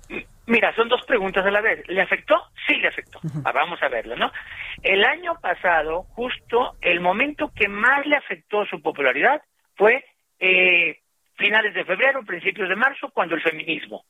Mira, 0.50 0.76
son 0.76 0.90
dos 0.90 1.04
preguntas 1.06 1.46
a 1.46 1.52
la 1.52 1.62
vez. 1.62 1.88
¿Le 1.88 2.02
afectó? 2.02 2.36
Sí, 2.68 2.76
le 2.76 2.88
afectó. 2.88 3.20
Ah, 3.46 3.52
vamos 3.52 3.82
a 3.84 3.88
verlo, 3.88 4.16
¿no? 4.16 4.32
El 4.82 5.04
año 5.04 5.36
pasado, 5.42 6.04
justo 6.16 6.78
el 6.82 7.02
momento 7.02 7.52
que 7.54 7.68
más 7.68 8.06
le 8.06 8.16
afectó 8.16 8.66
su 8.66 8.82
popularidad 8.82 9.42
fue 9.76 10.06
eh, 10.40 11.00
finales 11.36 11.74
de 11.74 11.86
febrero, 11.86 12.24
principios 12.24 12.70
de 12.70 12.76
marzo, 12.76 13.10
cuando 13.14 13.36
el 13.36 13.42
feminismo. 13.42 14.04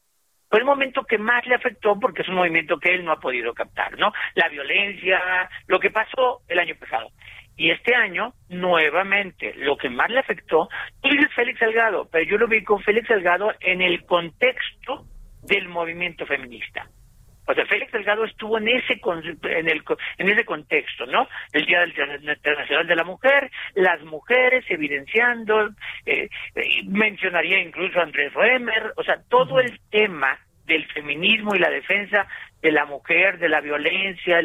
Fue 0.50 0.60
el 0.60 0.66
momento 0.66 1.04
que 1.04 1.18
más 1.18 1.46
le 1.46 1.56
afectó 1.56 2.00
porque 2.00 2.24
es 2.24 2.28
un 2.28 2.36
movimiento 2.36 2.80
que 2.80 2.94
él 2.94 3.06
no 3.06 3.12
ha 3.12 3.20
podido 3.20 3.54
captar, 3.54 3.98
¿no? 4.00 4.12
La 4.34 4.50
violencia, 4.50 5.50
lo 5.68 5.80
que 5.80 5.92
pasó 5.92 6.42
el 6.48 6.60
año 6.60 6.76
pasado. 6.80 7.10
Y 7.56 7.72
este 7.72 7.94
año, 7.94 8.34
nuevamente, 8.48 9.54
lo 9.58 9.78
que 9.78 9.90
más 9.90 10.10
le 10.10 10.20
afectó, 10.20 10.70
tú 11.02 11.10
dices 11.10 11.34
Félix 11.36 11.60
Salgado, 11.60 12.08
pero 12.12 12.26
yo 12.26 12.38
lo 12.38 12.48
vi 12.48 12.64
con 12.64 12.82
Félix 12.82 13.08
Salgado 13.08 13.54
en 13.60 13.82
el 13.82 14.06
contexto 14.06 15.06
del 15.44 15.68
movimiento 15.68 16.26
feminista. 16.26 16.88
O 17.50 17.54
sea, 17.56 17.66
Félix 17.66 17.92
Delgado 17.92 18.26
estuvo 18.26 18.60
en 18.60 18.68
ese 18.68 19.02
en 19.44 19.68
el 19.68 19.84
en 20.20 20.30
ese 20.30 20.46
contexto, 20.46 21.08
¿no? 21.08 21.28
El 21.52 21.66
Día 21.66 21.84
Internacional 21.84 22.86
de 22.86 22.96
la 22.96 23.04
Mujer, 23.04 23.50
las 23.74 24.00
mujeres 24.04 24.64
evidenciando, 24.70 25.70
eh, 26.06 26.30
eh, 26.54 26.84
mencionaría 26.86 27.60
incluso 27.60 28.00
a 28.00 28.04
Andrés 28.04 28.32
Remer, 28.36 28.94
o 28.96 29.04
sea, 29.04 29.20
todo 29.30 29.60
el 29.60 29.80
tema 29.90 30.38
del 30.68 30.86
feminismo 30.94 31.56
y 31.56 31.60
la 31.60 31.72
defensa 31.72 32.28
de 32.62 32.72
la 32.72 32.86
mujer, 32.86 33.40
de 33.40 33.50
la 33.50 33.62
violencia, 33.62 34.42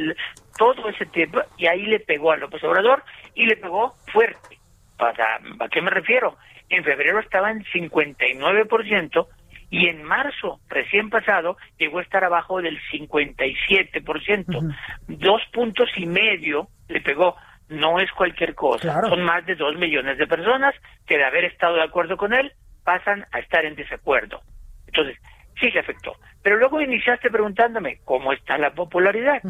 todo 0.57 0.89
ese 0.89 1.05
tema, 1.05 1.45
y 1.59 1.67
ahí 1.67 1.85
le 1.85 2.01
pegó 2.01 2.33
a 2.33 2.39
López 2.39 2.65
Obrador 2.65 3.05
y 3.35 3.45
le 3.45 3.57
pegó 3.57 3.97
fuerte. 4.15 4.59
¿Para, 4.97 5.41
¿A 5.61 5.69
qué 5.69 5.83
me 5.83 5.91
refiero? 5.91 6.39
En 6.71 6.83
febrero 6.83 7.21
estaba 7.21 7.51
en 7.51 7.63
59%, 7.65 9.27
y 9.71 9.89
en 9.89 10.03
marzo 10.03 10.61
recién 10.69 11.11
pasado 11.11 11.57
llegó 11.79 11.99
a 11.99 12.03
estar 12.03 12.25
abajo 12.25 12.61
del 12.61 12.79
57%. 12.93 14.77
Dos 15.09 15.43
puntos 15.53 15.89
y 15.97 16.07
medio 16.07 16.69
le 16.89 17.01
pegó. 17.01 17.37
No 17.69 17.99
es 17.99 18.11
cualquier 18.13 18.55
cosa. 18.55 19.01
Son 19.09 19.23
más 19.23 19.45
de 19.47 19.55
dos 19.55 19.77
millones 19.77 20.19
de 20.19 20.27
personas 20.27 20.75
que 21.07 21.17
de 21.17 21.25
haber 21.25 21.45
estado 21.45 21.77
de 21.77 21.83
acuerdo 21.83 22.17
con 22.17 22.35
él 22.35 22.53
pasan 22.85 23.27
a 23.33 23.39
estar 23.39 23.65
en 23.65 23.75
desacuerdo. 23.75 24.43
Entonces, 24.87 25.19
sí 25.59 25.71
le 25.71 25.81
afectó. 25.81 26.17
Pero 26.43 26.57
luego 26.57 26.81
iniciaste 26.81 27.31
preguntándome 27.31 27.99
cómo 28.05 28.33
está 28.33 28.59
la 28.59 28.75
popularidad. 28.75 29.43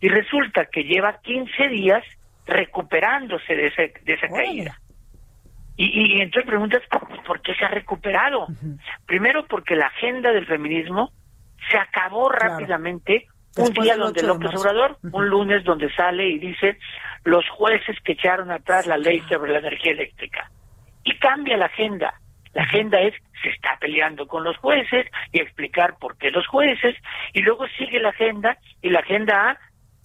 Y 0.00 0.08
resulta 0.08 0.66
que 0.66 0.84
lleva 0.84 1.20
15 1.22 1.68
días 1.68 2.04
recuperándose 2.46 3.54
de, 3.54 3.66
ese, 3.68 3.94
de 4.04 4.12
esa 4.12 4.28
caída. 4.28 4.78
Y, 5.78 6.22
entonces 6.22 6.48
preguntas, 6.48 6.82
¿por 7.26 7.42
qué 7.42 7.54
se 7.54 7.64
ha 7.64 7.68
recuperado? 7.68 8.46
Primero 9.04 9.46
porque 9.46 9.76
la 9.76 9.86
agenda 9.86 10.32
del 10.32 10.46
feminismo 10.46 11.12
se 11.70 11.76
acabó 11.76 12.30
rápidamente. 12.30 13.26
Un 13.58 13.72
día 13.72 13.96
donde 13.96 14.22
López 14.22 14.54
Obrador, 14.54 14.98
un 15.12 15.28
lunes 15.28 15.64
donde 15.64 15.90
sale 15.94 16.28
y 16.28 16.38
dice 16.38 16.78
los 17.24 17.48
jueces 17.48 17.96
que 18.04 18.12
echaron 18.12 18.50
atrás 18.50 18.86
la 18.86 18.98
ley 18.98 19.20
sobre 19.28 19.52
la 19.52 19.58
energía 19.58 19.92
eléctrica. 19.92 20.50
Y 21.04 21.18
cambia 21.18 21.56
la 21.56 21.66
agenda. 21.66 22.14
La 22.52 22.62
agenda 22.62 23.00
es, 23.00 23.14
se 23.42 23.50
está 23.50 23.76
peleando 23.78 24.26
con 24.26 24.44
los 24.44 24.56
jueces 24.58 25.06
y 25.32 25.40
explicar 25.40 25.96
por 25.98 26.16
qué 26.16 26.30
los 26.30 26.46
jueces, 26.46 26.96
y 27.34 27.42
luego 27.42 27.66
sigue 27.76 28.00
la 28.00 28.10
agenda, 28.10 28.56
y 28.80 28.88
la 28.88 29.00
agenda 29.00 29.50
A 29.50 29.58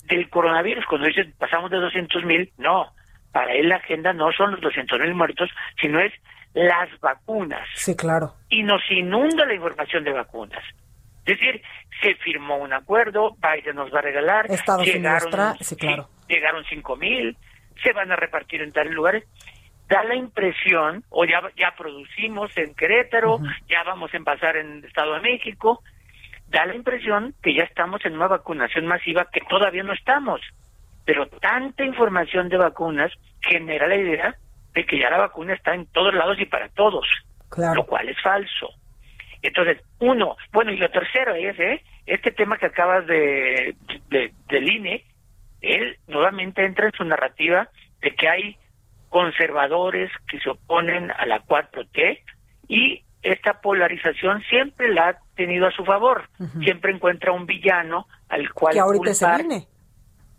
del 0.06 0.30
coronavirus, 0.30 0.86
cuando 0.86 1.08
dice 1.08 1.26
pasamos 1.38 1.72
de 1.72 1.78
200 1.78 2.26
mil, 2.26 2.52
no, 2.58 2.92
para 3.32 3.54
él 3.54 3.70
la 3.70 3.78
agenda 3.78 4.14
no 4.14 4.32
son 4.32 4.52
los 4.52 4.62
200 4.62 5.00
mil 5.00 5.16
muertos, 5.16 5.50
sino 5.80 6.00
es 6.00 6.14
las 6.54 6.90
vacunas. 7.00 7.68
Sí, 7.76 7.96
claro. 7.96 8.34
Y 8.50 8.64
nos 8.64 8.82
inunda 8.90 9.46
la 9.46 9.54
información 9.54 10.04
de 10.04 10.12
vacunas. 10.12 10.64
Es 11.26 11.40
decir, 11.40 11.62
se 12.02 12.16
firmó 12.16 12.58
un 12.58 12.74
acuerdo, 12.74 13.36
Biden 13.36 13.76
nos 13.76 13.94
va 13.94 14.00
a 14.00 14.02
regalar, 14.02 14.50
Estados 14.50 14.86
llegaron, 14.86 15.56
sí, 15.60 15.76
claro. 15.76 16.10
llegaron 16.28 16.64
5 16.66 16.96
mil, 16.96 17.38
se 17.84 17.94
van 17.94 18.12
a 18.12 18.16
repartir 18.16 18.62
en 18.62 18.72
tales 18.72 18.94
lugares. 18.94 19.24
Da 19.88 20.04
la 20.04 20.16
impresión, 20.16 21.04
o 21.10 21.26
ya, 21.26 21.42
ya 21.58 21.74
producimos 21.78 22.56
en 22.58 22.74
Querétaro, 22.76 23.40
ya 23.68 23.84
vamos 23.84 24.14
a 24.14 24.18
empezar 24.18 24.56
en 24.56 24.78
el 24.78 24.86
Estado 24.86 25.16
de 25.16 25.20
México, 25.20 25.84
da 26.48 26.66
la 26.66 26.76
impresión 26.76 27.36
que 27.44 27.54
ya 27.54 27.64
estamos 27.64 28.04
en 28.06 28.16
una 28.16 28.28
vacunación 28.28 28.88
masiva 28.88 29.28
que 29.32 29.42
todavía 29.50 29.84
no 29.84 29.94
estamos. 29.94 30.42
Pero 31.12 31.28
tanta 31.28 31.84
información 31.84 32.48
de 32.48 32.56
vacunas 32.56 33.12
genera 33.42 33.86
la 33.86 33.98
idea 33.98 34.36
de 34.74 34.86
que 34.86 34.98
ya 34.98 35.10
la 35.10 35.18
vacuna 35.18 35.54
está 35.54 35.76
en 35.76 35.86
todos 35.88 36.14
lados 36.14 36.40
y 36.40 36.46
para 36.46 36.70
todos, 36.70 37.06
lo 37.76 37.86
cual 37.86 38.08
es 38.08 38.16
falso. 38.22 38.70
Entonces, 39.42 39.84
uno, 40.00 40.38
bueno, 40.54 40.72
y 40.72 40.78
lo 40.78 40.90
tercero 40.90 41.36
es, 41.36 41.60
¿eh? 41.60 41.84
este 42.06 42.32
tema 42.32 42.58
que 42.58 42.68
acabas 42.68 43.06
de, 43.08 43.76
de, 44.10 44.32
del 44.48 44.72
INE, 44.72 45.04
él 45.60 45.98
nuevamente 46.08 46.64
entra 46.64 46.86
en 46.86 46.94
su 46.94 47.04
narrativa 47.04 47.68
de 48.02 48.16
que 48.16 48.30
hay 48.30 48.58
conservadores 49.10 50.10
que 50.30 50.40
se 50.40 50.50
oponen 50.50 51.12
a 51.12 51.26
la 51.26 51.44
4T 51.44 52.20
y 52.70 53.04
esta 53.22 53.60
polarización 53.60 54.44
siempre 54.44 54.94
la 54.94 55.10
ha 55.10 55.20
tenido 55.36 55.68
a 55.68 55.72
su 55.72 55.84
favor. 55.84 56.30
Siempre 56.64 56.94
encuentra 56.94 57.34
un 57.34 57.46
villano 57.46 58.08
al 58.30 58.54
cual 58.54 58.76
que 58.76 58.80
ahorita 58.80 59.12
es 59.12 59.22
el 59.22 59.42
INE 59.42 59.68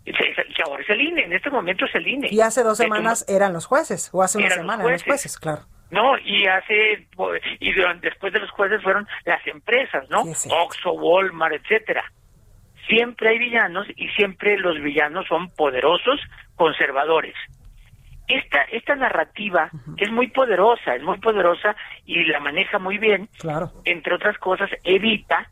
que 0.05 0.63
ahora 0.65 0.83
es 0.83 0.91
el 0.91 1.01
INE, 1.01 1.25
en 1.25 1.33
este 1.33 1.51
momento 1.51 1.85
es 1.85 1.95
el 1.95 2.07
INE. 2.07 2.29
Y 2.31 2.41
hace 2.41 2.63
dos 2.63 2.79
semanas 2.79 3.25
eran 3.29 3.53
los 3.53 3.67
jueces, 3.67 4.11
o 4.13 4.23
hace 4.23 4.39
una 4.39 4.51
semana 4.51 4.83
eran 4.83 4.93
los 4.93 5.05
jueces, 5.05 5.39
claro. 5.39 5.63
No, 5.91 6.19
y 6.19 6.47
hace, 6.47 7.07
y 7.61 7.73
después 8.01 8.33
de 8.33 8.41
los 8.41 8.51
jueces 8.51 8.83
fueron 8.83 9.07
las 9.27 9.47
empresas, 9.47 10.09
¿no? 10.09 10.23
Oxxo, 10.23 10.93
Walmart, 10.93 11.55
etcétera. 11.55 12.03
Siempre 12.89 13.29
hay 13.29 13.39
villanos 13.39 13.87
y 13.95 14.09
siempre 14.09 14.59
los 14.59 14.81
villanos 14.81 15.27
son 15.29 15.51
poderosos, 15.51 16.19
conservadores. 16.57 17.35
Esta, 18.27 18.63
esta 18.63 18.97
narrativa 18.97 19.71
es 19.99 20.11
muy 20.11 20.29
poderosa, 20.29 20.97
es 20.97 21.03
muy 21.03 21.19
poderosa 21.19 21.77
y 22.07 22.25
la 22.25 22.41
maneja 22.41 22.79
muy 22.79 22.97
bien. 22.97 23.29
Claro. 23.39 23.71
Entre 23.85 24.15
otras 24.15 24.39
cosas, 24.39 24.71
evita 24.85 25.51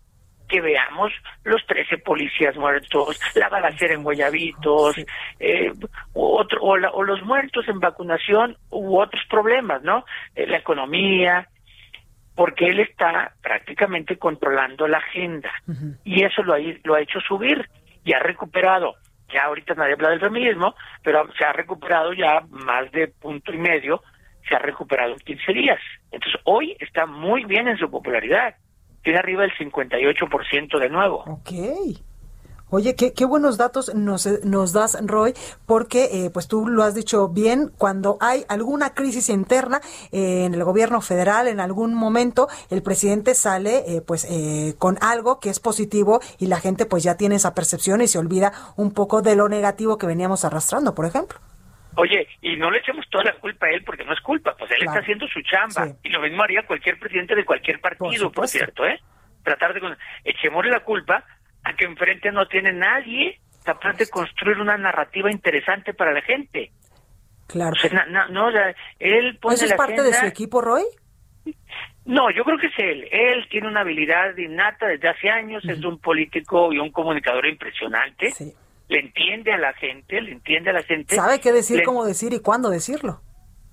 que 0.51 0.61
veamos 0.61 1.13
los 1.45 1.65
13 1.67 1.99
policías 1.99 2.57
muertos, 2.57 3.19
la 3.35 3.49
balacera 3.49 3.95
en 3.95 4.03
Guayabitos, 4.03 4.97
eh, 5.39 5.73
otro, 6.13 6.61
o, 6.63 6.77
los 6.77 7.23
muertos 7.23 7.67
en 7.69 7.81
vacunación 7.81 8.57
u 8.71 8.99
otros 8.99 9.23
problemas, 9.31 9.83
¿no? 9.83 10.05
Eh, 10.35 10.47
la 10.47 10.59
economía, 10.59 11.49
porque 12.35 12.67
él 12.67 12.81
está 12.81 13.33
prácticamente 13.43 14.17
controlando 14.17 14.89
la 14.89 14.99
agenda 14.99 15.51
y 16.05 16.25
eso 16.25 16.43
lo 16.43 16.55
ha, 16.55 16.59
lo 16.85 16.95
ha 16.95 17.01
hecho 17.01 17.21
subir 17.21 17.69
y 18.05 18.13
ha 18.13 18.19
recuperado. 18.19 18.97
Ya 19.33 19.45
ahorita 19.45 19.75
nadie 19.75 19.93
habla 19.93 20.11
del 20.11 20.21
feminismo, 20.21 20.75
pero 21.03 21.31
se 21.39 21.45
ha 21.45 21.53
recuperado 21.53 22.13
ya 22.13 22.43
más 22.51 22.91
de 22.91 23.09
punto 23.09 23.53
y 23.53 23.59
medio, 23.59 24.03
se 24.49 24.57
ha 24.57 24.59
recuperado 24.59 25.13
en 25.13 25.19
15 25.19 25.53
días. 25.53 25.79
Entonces 26.11 26.41
hoy 26.45 26.77
está 26.81 27.07
muy 27.07 27.45
bien 27.45 27.69
en 27.69 27.79
su 27.79 27.89
popularidad 27.91 28.57
tiene 29.03 29.19
arriba 29.19 29.45
el 29.45 29.53
58% 29.53 30.79
de 30.79 30.89
nuevo. 30.89 31.25
Ok. 31.27 31.51
Oye, 32.73 32.95
qué, 32.95 33.13
qué 33.13 33.25
buenos 33.25 33.57
datos 33.57 33.93
nos, 33.97 34.29
nos 34.45 34.73
das, 34.73 34.97
Roy, 35.05 35.35
porque 35.67 36.09
eh, 36.13 36.31
pues 36.31 36.47
tú 36.47 36.69
lo 36.69 36.85
has 36.85 36.95
dicho 36.95 37.29
bien, 37.29 37.73
cuando 37.77 38.17
hay 38.21 38.45
alguna 38.49 38.95
crisis 38.95 39.29
interna 39.29 39.81
eh, 40.13 40.45
en 40.45 40.55
el 40.55 40.63
gobierno 40.63 41.01
federal, 41.01 41.49
en 41.49 41.59
algún 41.59 41.95
momento 41.95 42.47
el 42.71 42.83
presidente 42.83 43.35
sale 43.35 43.83
eh, 43.89 44.03
pues 44.03 44.27
con 44.79 44.99
algo 45.01 45.41
que 45.41 45.51
es 45.51 45.59
positivo 45.59 46.21
y 46.39 46.47
la 46.47 46.61
gente 46.61 46.87
pues 46.87 47.03
ya 47.03 47.17
tiene 47.17 47.35
esa 47.35 47.55
percepción 47.55 48.03
y 48.03 48.07
se 48.07 48.19
olvida 48.19 48.53
un 48.77 48.93
poco 48.93 49.21
de 49.21 49.35
lo 49.35 49.49
negativo 49.49 49.99
que 49.99 50.07
veníamos 50.07 50.45
arrastrando, 50.45 50.95
por 50.95 51.07
ejemplo. 51.07 51.41
Oye, 51.97 52.29
y 52.41 52.57
no 52.57 52.71
le 52.71 52.79
echemos 52.79 53.09
toda 53.11 53.25
la 53.25 53.33
culpa 53.35 53.67
a 53.67 53.71
él 53.71 53.83
porque 53.85 54.05
no 54.05 54.13
es 54.13 54.21
culpa, 54.21 54.55
pues 54.57 54.71
él 54.71 54.83
está 54.87 55.01
haciendo 55.01 55.27
su 55.29 55.41
chamba. 55.43 55.95
Y 56.03 56.09
lo 56.11 56.21
mismo 56.21 56.43
haría 56.43 56.67
cualquier 56.67 56.99
presidente 56.99 57.35
de 57.35 57.45
cualquier 57.45 57.81
partido, 57.81 58.31
por, 58.31 58.49
cierto, 58.49 58.85
¿eh? 58.87 59.01
Tratar 59.43 59.75
de... 59.75 59.81
Echemosle 60.25 60.71
la 60.71 60.81
culpa 60.81 61.25
a 61.65 61.75
que 61.75 61.85
enfrente 61.85 62.31
no 62.31 62.47
tiene 62.47 62.73
nadie 62.73 63.41
capaz 63.65 63.95
de 63.95 64.09
construir 64.09 64.59
una 64.59 64.77
narrativa 64.79 65.31
interesante 65.31 65.93
para 65.93 66.13
la 66.13 66.23
gente. 66.23 66.73
Claro. 67.47 67.75
no, 68.31 68.49
él 68.99 69.39
pone 69.41 69.55
¿Eso 69.57 69.65
es 69.65 69.75
parte 69.75 70.03
de 70.03 70.13
su 70.13 70.27
equipo, 70.27 70.61
Roy? 70.61 70.85
No, 72.05 72.31
yo 72.31 72.45
creo 72.45 72.59
que 72.59 72.69
es 72.69 72.79
él. 72.79 73.09
Él 73.11 73.47
tiene 73.51 73.69
una 73.69 73.81
habilidad 73.81 74.37
innata 74.37 74.87
desde 74.87 75.09
hace 75.09 75.29
años, 75.29 75.65
es 75.65 75.85
un 75.85 75.99
político 75.99 76.73
y 76.73 76.79
un 76.79 76.91
comunicador 76.91 77.47
impresionante. 77.47 78.31
Sí 78.31 78.55
le 78.91 78.99
entiende 78.99 79.53
a 79.53 79.57
la 79.57 79.73
gente, 79.75 80.21
le 80.21 80.33
entiende 80.33 80.71
a 80.71 80.73
la 80.73 80.83
gente. 80.83 81.15
Sabe 81.15 81.41
qué 81.41 81.53
decir, 81.53 81.83
cómo 81.85 82.05
decir 82.05 82.33
y 82.33 82.41
cuándo 82.41 82.69
decirlo. 82.69 83.21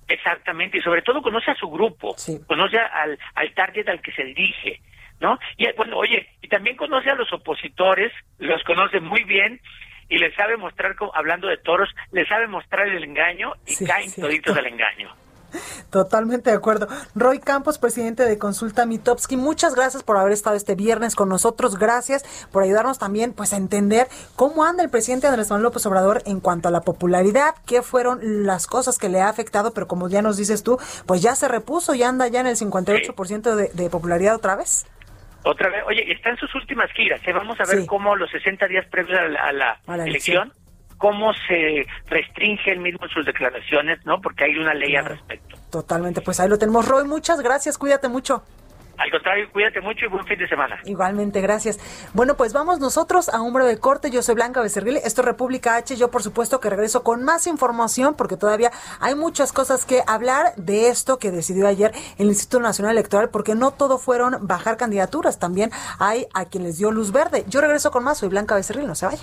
Exactamente, 0.06 0.78
y 0.78 0.80
sobre 0.80 1.02
todo 1.02 1.20
conoce 1.20 1.50
a 1.50 1.54
su 1.56 1.68
grupo, 1.68 2.14
conoce 2.46 2.78
al, 2.78 3.18
al 3.34 3.54
target 3.54 3.88
al 3.88 4.00
que 4.00 4.12
se 4.12 4.24
dirige, 4.24 4.80
¿no? 5.20 5.38
Y 5.58 5.66
bueno, 5.76 5.98
oye, 5.98 6.28
y 6.40 6.48
también 6.48 6.76
conoce 6.76 7.10
a 7.10 7.14
los 7.14 7.30
opositores, 7.32 8.12
los 8.38 8.62
conoce 8.62 9.00
muy 9.00 9.24
bien 9.24 9.60
y 10.08 10.18
le 10.18 10.34
sabe 10.34 10.56
mostrar, 10.56 10.94
hablando 11.12 11.48
de 11.48 11.58
toros, 11.58 11.90
le 12.12 12.24
sabe 12.26 12.46
mostrar 12.46 12.88
el 12.88 13.02
engaño 13.02 13.52
y 13.66 13.84
caen 13.84 14.10
toditos 14.14 14.54
del 14.54 14.66
engaño. 14.66 15.14
Totalmente 15.90 16.50
de 16.50 16.56
acuerdo. 16.56 16.88
Roy 17.14 17.38
Campos, 17.38 17.78
presidente 17.78 18.24
de 18.24 18.38
Consulta 18.38 18.86
Mitowski, 18.86 19.36
muchas 19.36 19.74
gracias 19.74 20.02
por 20.02 20.16
haber 20.16 20.32
estado 20.32 20.56
este 20.56 20.74
viernes 20.74 21.14
con 21.14 21.28
nosotros. 21.28 21.78
Gracias 21.78 22.24
por 22.52 22.62
ayudarnos 22.62 22.98
también 22.98 23.32
pues 23.32 23.52
a 23.52 23.56
entender 23.56 24.08
cómo 24.36 24.64
anda 24.64 24.82
el 24.82 24.90
presidente 24.90 25.26
Andrés 25.26 25.50
Manuel 25.50 25.64
López 25.64 25.86
Obrador 25.86 26.22
en 26.26 26.40
cuanto 26.40 26.68
a 26.68 26.70
la 26.70 26.80
popularidad, 26.80 27.54
qué 27.66 27.82
fueron 27.82 28.46
las 28.46 28.66
cosas 28.66 28.98
que 28.98 29.08
le 29.08 29.20
ha 29.20 29.28
afectado, 29.28 29.72
pero 29.72 29.88
como 29.88 30.08
ya 30.08 30.22
nos 30.22 30.36
dices 30.36 30.62
tú, 30.62 30.78
pues 31.06 31.22
ya 31.22 31.34
se 31.34 31.48
repuso 31.48 31.94
y 31.94 32.02
anda 32.02 32.28
ya 32.28 32.40
en 32.40 32.46
el 32.46 32.56
58% 32.56 33.54
de, 33.54 33.70
de 33.72 33.90
popularidad 33.90 34.34
otra 34.34 34.56
vez. 34.56 34.86
Otra 35.44 35.70
vez, 35.70 35.82
oye, 35.86 36.12
está 36.12 36.30
en 36.30 36.36
sus 36.36 36.54
últimas 36.54 36.90
giras. 36.92 37.20
¿eh? 37.26 37.32
Vamos 37.32 37.58
a 37.60 37.64
ver 37.64 37.86
cómo 37.86 38.16
los 38.16 38.30
60 38.30 38.66
días 38.66 38.84
previos 38.86 39.18
a 39.18 39.52
la, 39.52 39.80
elección, 40.04 40.52
cómo 40.98 41.32
se 41.46 41.86
restringe 42.08 42.72
el 42.72 42.80
mismo 42.80 43.08
sus 43.08 43.24
declaraciones, 43.24 44.04
¿no? 44.04 44.20
Porque 44.20 44.44
hay 44.44 44.56
una 44.56 44.74
ley 44.74 44.94
al 44.96 45.06
respecto. 45.06 45.56
Totalmente, 45.70 46.20
pues 46.20 46.40
ahí 46.40 46.48
lo 46.48 46.58
tenemos. 46.58 46.86
Roy, 46.86 47.06
muchas 47.06 47.40
gracias, 47.40 47.78
cuídate 47.78 48.08
mucho. 48.08 48.42
Al 48.98 49.12
contrario, 49.12 49.48
cuídate 49.52 49.80
mucho 49.80 50.06
y 50.06 50.08
buen 50.08 50.26
fin 50.26 50.38
de 50.38 50.48
semana. 50.48 50.76
Igualmente, 50.84 51.40
gracias. 51.40 51.78
Bueno, 52.14 52.36
pues 52.36 52.52
vamos 52.52 52.80
nosotros 52.80 53.28
a 53.28 53.40
un 53.40 53.52
breve 53.52 53.78
corte. 53.78 54.10
Yo 54.10 54.22
soy 54.22 54.34
Blanca 54.34 54.60
Becerril, 54.60 54.96
esto 54.96 55.20
es 55.20 55.24
República 55.24 55.76
H. 55.76 55.96
Yo, 55.96 56.10
por 56.10 56.24
supuesto, 56.24 56.58
que 56.58 56.68
regreso 56.68 57.04
con 57.04 57.22
más 57.22 57.46
información 57.46 58.14
porque 58.14 58.36
todavía 58.36 58.72
hay 58.98 59.14
muchas 59.14 59.52
cosas 59.52 59.84
que 59.84 60.02
hablar 60.08 60.52
de 60.56 60.88
esto 60.88 61.20
que 61.20 61.30
decidió 61.30 61.68
ayer 61.68 61.92
el 62.18 62.26
Instituto 62.26 62.60
Nacional 62.60 62.96
Electoral, 62.96 63.30
porque 63.30 63.54
no 63.54 63.70
todo 63.70 63.98
fueron 63.98 64.48
bajar 64.48 64.76
candidaturas, 64.76 65.38
también 65.38 65.70
hay 66.00 66.26
a 66.34 66.46
quien 66.46 66.64
les 66.64 66.78
dio 66.78 66.90
luz 66.90 67.12
verde. 67.12 67.44
Yo 67.46 67.60
regreso 67.60 67.92
con 67.92 68.02
más, 68.02 68.18
soy 68.18 68.28
Blanca 68.30 68.56
Becerril, 68.56 68.88
no 68.88 68.96
se 68.96 69.06
vaya. 69.06 69.22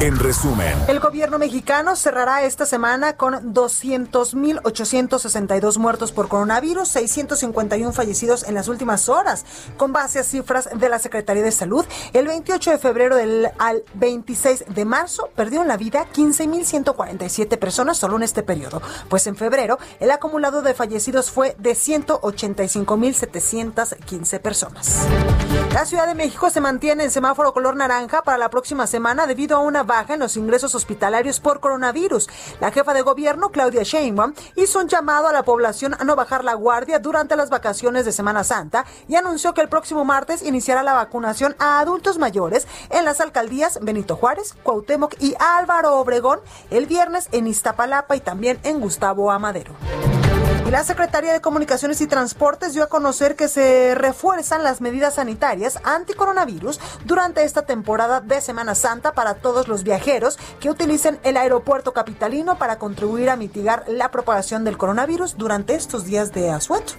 en 0.00 0.18
resumen, 0.18 0.74
el 0.86 1.00
gobierno 1.00 1.40
mexicano 1.40 1.96
cerrará 1.96 2.44
esta 2.44 2.64
semana 2.66 3.16
con 3.16 3.52
200.862 3.52 5.78
muertos 5.78 6.12
por 6.12 6.28
coronavirus, 6.28 6.86
651 6.88 7.92
fallecidos 7.92 8.44
en 8.44 8.54
las 8.54 8.68
últimas 8.68 9.08
horas. 9.08 9.44
Con 9.76 9.92
base 9.92 10.20
a 10.20 10.22
cifras 10.22 10.68
de 10.72 10.88
la 10.88 11.00
Secretaría 11.00 11.42
de 11.42 11.50
Salud, 11.50 11.84
el 12.12 12.28
28 12.28 12.70
de 12.70 12.78
febrero 12.78 13.16
del, 13.16 13.50
al 13.58 13.82
26 13.94 14.66
de 14.68 14.84
marzo 14.84 15.30
perdieron 15.34 15.66
la 15.66 15.76
vida 15.76 16.06
15.147 16.12 17.58
personas 17.58 17.98
solo 17.98 18.14
en 18.16 18.22
este 18.22 18.44
periodo, 18.44 18.80
pues 19.08 19.26
en 19.26 19.34
febrero 19.34 19.80
el 19.98 20.12
acumulado 20.12 20.62
de 20.62 20.74
fallecidos 20.74 21.32
fue 21.32 21.56
de 21.58 21.72
185.715 21.72 24.38
personas. 24.38 25.08
La 25.72 25.84
Ciudad 25.84 26.06
de 26.06 26.14
México 26.14 26.50
se 26.50 26.60
mantiene 26.60 27.02
en 27.02 27.10
semáforo 27.10 27.52
color 27.52 27.74
naranja 27.74 28.22
para 28.22 28.38
la 28.38 28.48
próxima 28.48 28.86
semana 28.86 29.26
debido 29.26 29.56
a 29.56 29.60
una 29.60 29.87
baja 29.88 30.14
en 30.14 30.20
los 30.20 30.36
ingresos 30.36 30.76
hospitalarios 30.76 31.40
por 31.40 31.58
coronavirus. 31.58 32.28
La 32.60 32.70
jefa 32.70 32.94
de 32.94 33.02
gobierno, 33.02 33.50
Claudia 33.50 33.82
Sheinbaum, 33.82 34.34
hizo 34.54 34.78
un 34.78 34.86
llamado 34.86 35.26
a 35.26 35.32
la 35.32 35.42
población 35.42 35.96
a 35.98 36.04
no 36.04 36.14
bajar 36.14 36.44
la 36.44 36.54
guardia 36.54 37.00
durante 37.00 37.34
las 37.34 37.50
vacaciones 37.50 38.04
de 38.04 38.12
Semana 38.12 38.44
Santa 38.44 38.84
y 39.08 39.16
anunció 39.16 39.52
que 39.54 39.62
el 39.62 39.68
próximo 39.68 40.04
martes 40.04 40.44
iniciará 40.44 40.84
la 40.84 40.94
vacunación 40.94 41.56
a 41.58 41.80
adultos 41.80 42.18
mayores 42.18 42.68
en 42.90 43.04
las 43.04 43.20
alcaldías 43.20 43.80
Benito 43.82 44.14
Juárez, 44.14 44.54
Cuauhtémoc 44.62 45.14
y 45.18 45.34
Álvaro 45.40 45.96
Obregón, 45.98 46.38
el 46.70 46.86
viernes 46.86 47.28
en 47.32 47.48
Iztapalapa 47.48 48.14
y 48.14 48.20
también 48.20 48.60
en 48.62 48.80
Gustavo 48.80 49.32
Amadero. 49.32 49.72
Y 50.68 50.70
la 50.70 50.84
Secretaría 50.84 51.32
de 51.32 51.40
Comunicaciones 51.40 51.98
y 52.02 52.06
Transportes 52.06 52.74
dio 52.74 52.84
a 52.84 52.88
conocer 52.88 53.36
que 53.36 53.48
se 53.48 53.94
refuerzan 53.94 54.62
las 54.62 54.82
medidas 54.82 55.14
sanitarias 55.14 55.78
anti-coronavirus 55.82 56.78
durante 57.06 57.44
esta 57.44 57.62
temporada 57.62 58.20
de 58.20 58.42
Semana 58.42 58.74
Santa 58.74 59.14
para 59.14 59.36
todos 59.36 59.66
los 59.66 59.82
viajeros 59.82 60.38
que 60.60 60.68
utilicen 60.68 61.18
el 61.22 61.38
aeropuerto 61.38 61.94
capitalino 61.94 62.58
para 62.58 62.78
contribuir 62.78 63.30
a 63.30 63.36
mitigar 63.36 63.84
la 63.88 64.10
propagación 64.10 64.62
del 64.62 64.76
coronavirus 64.76 65.38
durante 65.38 65.74
estos 65.74 66.04
días 66.04 66.34
de 66.34 66.50
asueto. 66.50 66.92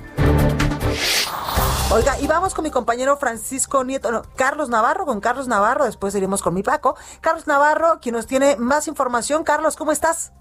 Oiga, 1.92 2.20
y 2.20 2.26
vamos 2.26 2.56
con 2.56 2.64
mi 2.64 2.72
compañero 2.72 3.18
Francisco 3.18 3.84
Nieto, 3.84 4.24
Carlos 4.36 4.70
Navarro, 4.70 5.06
con 5.06 5.22
Carlos 5.22 5.48
Navarro, 5.48 5.86
después 5.86 6.16
iremos 6.16 6.42
con 6.42 6.56
mi 6.56 6.64
Paco. 6.64 6.96
Carlos 7.22 7.46
Navarro, 7.46 8.00
quien 8.02 8.16
nos 8.16 8.26
tiene 8.26 8.56
más 8.56 8.88
información. 8.88 9.44
Carlos, 9.44 9.76
¿cómo 9.76 9.92
estás? 9.92 10.32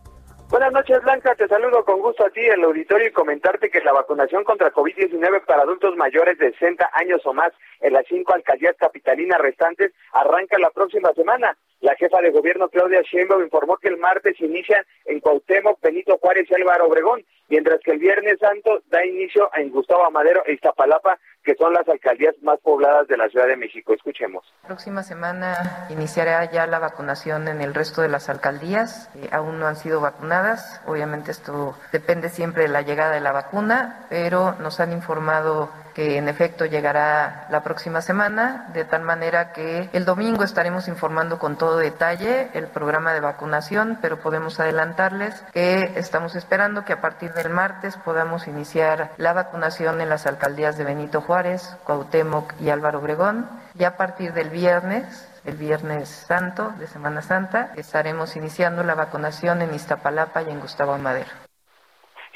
Buenas 0.50 0.72
noches, 0.72 1.02
Blanca. 1.02 1.34
Te 1.34 1.46
saludo 1.46 1.84
con 1.84 2.00
gusto 2.00 2.24
a 2.24 2.30
ti, 2.30 2.40
el 2.40 2.64
auditorio, 2.64 3.08
y 3.08 3.12
comentarte 3.12 3.68
que 3.68 3.82
la 3.82 3.92
vacunación 3.92 4.44
contra 4.44 4.72
COVID-19 4.72 5.44
para 5.44 5.61
adultos 5.61 5.94
mayores 5.94 6.38
de 6.38 6.52
60 6.52 6.88
años 6.94 7.20
o 7.26 7.34
más 7.34 7.52
en 7.80 7.92
las 7.92 8.06
cinco 8.08 8.32
alcaldías 8.32 8.74
capitalinas 8.78 9.38
restantes 9.42 9.92
arranca 10.11 10.58
la 10.58 10.70
próxima 10.70 11.12
semana. 11.12 11.54
La 11.80 11.94
jefa 11.96 12.22
de 12.22 12.30
gobierno, 12.30 12.70
Claudia 12.70 13.02
Sheinbaum, 13.02 13.42
informó 13.42 13.76
que 13.76 13.88
el 13.88 13.98
martes 13.98 14.40
inicia 14.40 14.87
en 15.04 15.20
Cuauhtémoc, 15.20 15.82
Benito 15.82 16.16
Juárez 16.16 16.46
y 16.50 16.54
Álvaro 16.54 16.87
Obregón, 16.87 17.22
mientras 17.48 17.80
que 17.80 17.90
el 17.90 17.98
Viernes 17.98 18.38
Santo 18.40 18.80
da 18.87 19.04
inicio 19.04 19.50
en 19.54 19.68
Gustavo 19.68 20.06
Amadero 20.06 20.42
e 20.46 20.54
Iztapalapa, 20.54 21.18
que 21.48 21.54
son 21.54 21.72
las 21.72 21.88
alcaldías 21.88 22.34
más 22.42 22.61
pobladas 22.61 23.08
de 23.08 23.16
la 23.16 23.26
Ciudad 23.30 23.46
de 23.46 23.56
México. 23.56 23.94
Escuchemos. 23.94 24.44
Próxima 24.66 25.02
semana 25.02 25.87
iniciará 25.88 26.44
ya 26.50 26.66
la 26.66 26.78
vacunación 26.78 27.48
en 27.48 27.62
el 27.62 27.72
resto 27.72 28.02
de 28.02 28.11
las 28.11 28.28
alcaldías. 28.28 29.08
aún 29.32 29.58
no 29.58 29.66
han 29.66 29.76
sido 29.76 30.02
vacunadas. 30.02 30.82
Obviamente 30.87 31.30
esto 31.30 31.74
depende 31.90 32.28
siempre 32.28 32.64
de 32.64 32.68
la 32.68 32.82
llegada 32.82 33.12
de 33.12 33.20
la 33.20 33.32
vacuna, 33.32 34.04
pero 34.11 34.56
nos 34.61 34.78
han 34.78 34.92
informado 34.92 35.70
que 35.98 36.16
en 36.16 36.28
efecto 36.28 36.64
llegará 36.64 37.48
la 37.50 37.64
próxima 37.64 38.00
semana, 38.02 38.68
de 38.72 38.84
tal 38.84 39.02
manera 39.02 39.52
que 39.52 39.88
el 39.92 40.04
domingo 40.04 40.44
estaremos 40.44 40.87
informando 40.87 41.40
con 41.40 41.58
todo 41.58 41.76
detalle 41.76 42.50
el 42.54 42.68
programa 42.68 43.12
de 43.12 43.18
vacunación, 43.18 43.98
pero 44.00 44.20
podemos 44.20 44.61
adelantarles 44.61 45.42
que 45.52 45.94
estamos 45.96 46.37
esperando 46.37 46.84
que 46.84 46.92
a 46.92 47.00
partir 47.00 47.32
del 47.32 47.50
martes 47.50 47.96
podamos 47.96 48.46
iniciar 48.46 49.11
la 49.16 49.32
vacunación 49.32 50.00
en 50.00 50.08
las 50.08 50.28
alcaldías 50.28 50.78
de 50.78 50.84
Benito 50.84 51.20
Juárez, 51.20 51.38
Cuauhtémoc 51.85 52.55
y 52.61 52.70
Álvaro 52.70 52.98
Obregón, 52.98 53.48
y 53.79 53.85
a 53.85 53.96
partir 53.96 54.33
del 54.33 54.51
viernes 54.51 55.29
el 55.44 55.55
Viernes 55.55 56.09
Santo 56.09 56.72
de 56.81 56.88
Semana 56.88 57.22
Santa, 57.22 57.72
estaremos 57.77 58.35
iniciando 58.37 58.83
la 58.83 58.96
vacunación 58.96 59.62
en 59.62 59.72
Iztapalapa 59.72 60.42
y 60.42 60.51
en 60.51 60.61
Gustavo 60.61 60.98
Madero. 60.98 61.31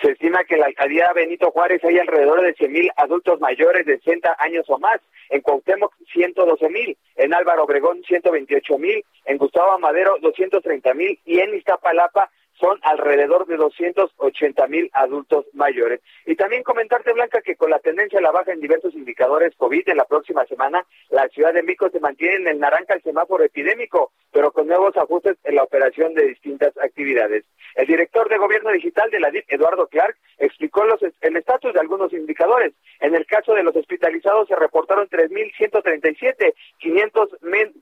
Se 0.01 0.13
estima 0.13 0.45
que 0.45 0.55
en 0.55 0.61
la 0.61 0.67
alcaldía 0.67 1.13
Benito 1.15 1.51
Juárez 1.51 1.83
hay 1.85 1.99
alrededor 1.99 2.43
de 2.43 2.55
100.000 2.55 2.93
adultos 2.97 3.41
mayores 3.41 3.87
de 3.87 3.99
60 3.99 4.37
años 4.39 4.65
o 4.69 4.79
más. 4.79 5.01
En 5.31 5.41
Cuauhtémoc, 5.41 5.93
112.000. 6.15 6.97
En 7.17 7.35
Álvaro 7.35 7.65
Obregón, 7.65 8.03
128.000. 8.03 9.05
En 9.27 9.39
Gustavo 9.39 9.73
Amadero, 9.73 10.17
230.000. 10.19 11.19
Y 11.25 11.41
en 11.41 11.55
Iztapalapa, 11.55 12.31
son 12.63 12.79
alrededor 12.83 13.47
de 13.47 13.57
280 13.57 14.67
mil 14.69 14.89
adultos 14.93 15.47
mayores. 15.53 16.01
Y 16.27 16.37
también 16.37 16.63
comentarte, 16.63 17.13
Blanca, 17.13 17.43
que 17.43 17.57
con 17.57 17.71
la 17.71 17.81
tendencia 17.81 18.21
a 18.21 18.23
la 18.23 18.31
baja 18.31 18.53
en 18.53 18.61
diversos 18.61 18.95
indicadores 18.95 19.57
COVID 19.57 19.89
en 19.89 19.97
la 19.97 20.05
próxima 20.05 20.47
semana, 20.47 20.87
la 21.11 21.27
Ciudad 21.29 21.53
de 21.53 21.65
México 21.65 21.91
se 21.91 21.99
mantiene 21.99 22.37
en 22.37 22.47
el 22.47 22.61
naranja 22.61 22.95
el 22.95 23.03
semáforo 23.03 23.43
epidémico, 23.43 24.13
pero 24.33 24.53
con 24.53 24.67
nuevos 24.67 24.97
ajustes 24.97 25.37
en 25.45 25.55
la 25.55 25.63
operación 25.63 26.15
de 26.15 26.27
distintas 26.27 26.77
actividades. 26.79 27.45
El 27.75 27.87
director 27.87 28.29
de 28.29 28.39
Gobierno 28.39 28.71
Digital 28.73 29.11
de 29.11 29.21
la 29.21 29.31
DIP, 29.31 29.45
Eduardo 29.49 29.87
Clark, 29.87 30.17
explicó 30.39 30.85
los, 30.85 31.01
el 31.03 31.37
estatus 31.37 31.73
de 31.73 31.81
algunos 31.81 32.13
indicadores. 32.13 32.73
En 33.01 33.15
el 33.15 33.27
caso 33.27 33.55
de 33.55 33.63
los 33.63 33.75
hospitalizados 33.77 34.49
se 34.49 34.57
reportaron 34.57 35.09
3.137, 35.09 36.55
500 36.79 37.29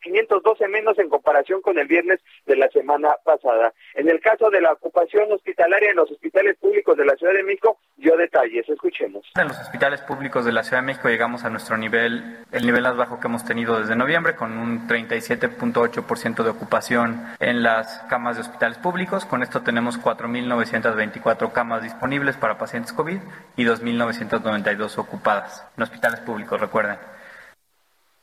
512 0.03 0.69
menos 0.69 0.99
en 0.99 1.09
comparación 1.09 1.61
con 1.61 1.79
el 1.79 1.87
viernes 1.87 2.21
de 2.47 2.57
la 2.57 2.69
semana 2.69 3.15
pasada. 3.25 3.73
En 3.95 4.09
el 4.09 4.21
caso 4.21 4.51
de 4.51 4.61
la 4.61 4.73
ocupación 4.73 5.33
hospitalaria 5.33 5.91
en 5.91 5.97
los 5.97 6.11
hospitales 6.11 6.57
públicos 6.59 6.97
de 6.97 7.05
la 7.05 7.17
Ciudad 7.17 7.35
de 7.35 7.43
México, 7.43 7.79
dio 8.01 8.17
detalles. 8.17 8.69
Escuchemos. 8.69 9.31
En 9.37 9.49
los 9.49 9.59
hospitales 9.59 10.01
públicos 10.03 10.45
de 10.45 10.53
la 10.53 10.63
Ciudad 10.63 10.83
de 10.83 10.87
México 10.87 11.09
llegamos 11.09 11.45
a 11.45 11.51
nuestro 11.51 11.77
nivel, 11.77 12.39
el 12.51 12.67
nivel 12.67 12.83
más 12.83 12.97
bajo 12.97 13.21
que 13.21 13.29
hemos 13.29 13.45
tenido 13.45 13.79
desde 13.79 13.95
noviembre, 13.95 14.35
con 14.35 14.57
un 14.57 14.89
37.8% 14.89 16.43
de 16.43 16.51
ocupación 16.51 17.27
en 17.39 17.63
las 17.63 18.01
camas 18.09 18.37
de 18.37 18.43
hospitales 18.43 18.79
públicos. 18.79 19.25
Con 19.25 19.43
esto 19.43 19.63
tenemos 19.63 20.01
4.924 20.01 21.53
camas 21.53 21.83
disponibles 21.83 22.37
para 22.37 22.59
pacientes 22.59 22.93
COVID 22.93 23.19
y 23.57 23.65
2.992 23.65 24.99
ocupadas 24.99 25.67
en 25.77 25.83
hospitales 25.83 26.21
públicos, 26.21 26.61
recuerden. 26.61 26.97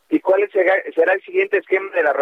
¿Y 0.10 0.20
cuál 0.20 0.50
será 0.52 1.14
el 1.14 1.22
siguiente 1.22 1.58
esquema 1.58 1.92
de 1.92 2.04
la 2.04 2.14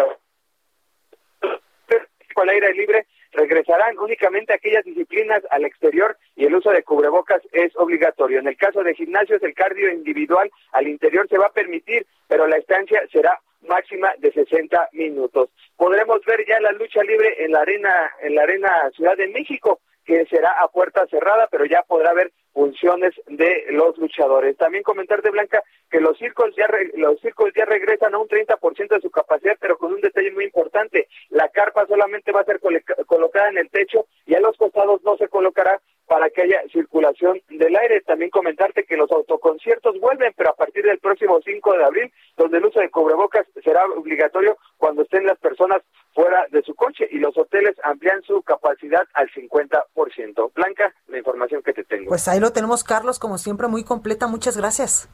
con 2.34 2.50
aire 2.50 2.74
libre 2.74 3.06
regresarán 3.36 3.98
únicamente 3.98 4.52
aquellas 4.52 4.84
disciplinas 4.84 5.42
al 5.50 5.64
exterior 5.64 6.16
y 6.34 6.46
el 6.46 6.54
uso 6.54 6.70
de 6.70 6.82
cubrebocas 6.82 7.42
es 7.52 7.76
obligatorio. 7.76 8.40
En 8.40 8.48
el 8.48 8.56
caso 8.56 8.82
de 8.82 8.94
gimnasios, 8.94 9.42
el 9.42 9.54
cardio 9.54 9.92
individual 9.92 10.50
al 10.72 10.88
interior 10.88 11.28
se 11.28 11.38
va 11.38 11.46
a 11.46 11.52
permitir, 11.52 12.06
pero 12.26 12.46
la 12.46 12.56
estancia 12.56 13.00
será 13.12 13.38
máxima 13.62 14.10
de 14.18 14.32
60 14.32 14.90
minutos. 14.92 15.50
Podremos 15.76 16.20
ver 16.24 16.44
ya 16.46 16.60
la 16.60 16.72
lucha 16.72 17.02
libre 17.02 17.44
en 17.44 17.52
la 17.52 17.60
arena 17.60 18.10
en 18.22 18.34
la 18.34 18.42
arena 18.42 18.90
Ciudad 18.94 19.16
de 19.16 19.28
México 19.28 19.80
que 20.04 20.24
será 20.26 20.52
a 20.62 20.68
puerta 20.68 21.04
cerrada, 21.08 21.48
pero 21.50 21.66
ya 21.66 21.82
podrá 21.82 22.10
haber 22.10 22.32
funciones 22.56 23.12
de 23.26 23.66
los 23.68 23.98
luchadores. 23.98 24.56
También 24.56 24.82
comentarte, 24.82 25.30
Blanca, 25.30 25.62
que 25.90 26.00
los 26.00 26.16
circos 26.16 26.54
ya 26.56 26.66
los 26.94 27.20
circos 27.20 27.52
ya 27.54 27.66
regresan 27.66 28.14
a 28.14 28.18
un 28.18 28.28
30% 28.28 28.88
de 28.88 29.00
su 29.02 29.10
capacidad, 29.10 29.58
pero 29.60 29.76
con 29.76 29.92
un 29.92 30.00
detalle 30.00 30.32
muy 30.32 30.44
importante. 30.44 31.06
La 31.28 31.50
carpa 31.50 31.86
solamente 31.86 32.32
va 32.32 32.40
a 32.40 32.44
ser 32.44 32.60
colocada 33.06 33.50
en 33.50 33.58
el 33.58 33.68
techo 33.68 34.06
y 34.24 34.34
a 34.34 34.40
los 34.40 34.56
costados 34.56 35.02
no 35.04 35.18
se 35.18 35.28
colocará 35.28 35.82
para 36.06 36.30
que 36.30 36.42
haya 36.42 36.62
circulación 36.72 37.40
del 37.50 37.76
aire. 37.76 38.00
También 38.00 38.30
comentarte 38.30 38.84
que 38.84 38.96
los 38.96 39.10
autoconciertos 39.10 40.00
vuelven, 40.00 40.32
pero 40.36 40.50
a 40.50 40.56
partir 40.56 40.84
del 40.84 40.98
próximo 40.98 41.40
5 41.44 41.76
de 41.76 41.84
abril, 41.84 42.12
donde 42.36 42.58
el 42.58 42.64
uso 42.64 42.80
de 42.80 42.90
cubrebocas 42.90 43.46
será 43.62 43.84
obligatorio 43.84 44.56
cuando 44.78 45.02
estén 45.02 45.26
las 45.26 45.38
personas 45.38 45.82
fuera 46.14 46.46
de 46.50 46.62
su 46.62 46.74
coche 46.74 47.06
y 47.10 47.18
los 47.18 47.36
hoteles 47.36 47.76
amplían 47.82 48.22
su 48.22 48.42
capacidad 48.42 49.02
al 49.12 49.28
50%. 49.30 50.52
Blanca, 50.54 50.94
la 51.08 51.18
información 51.18 51.62
que 51.62 51.74
te 51.74 51.84
tengo. 51.84 52.08
Pues 52.08 52.26
tenemos, 52.52 52.84
Carlos, 52.84 53.18
como 53.18 53.38
siempre, 53.38 53.68
muy 53.68 53.84
completa. 53.84 54.26
Muchas 54.26 54.56
gracias. 54.56 55.08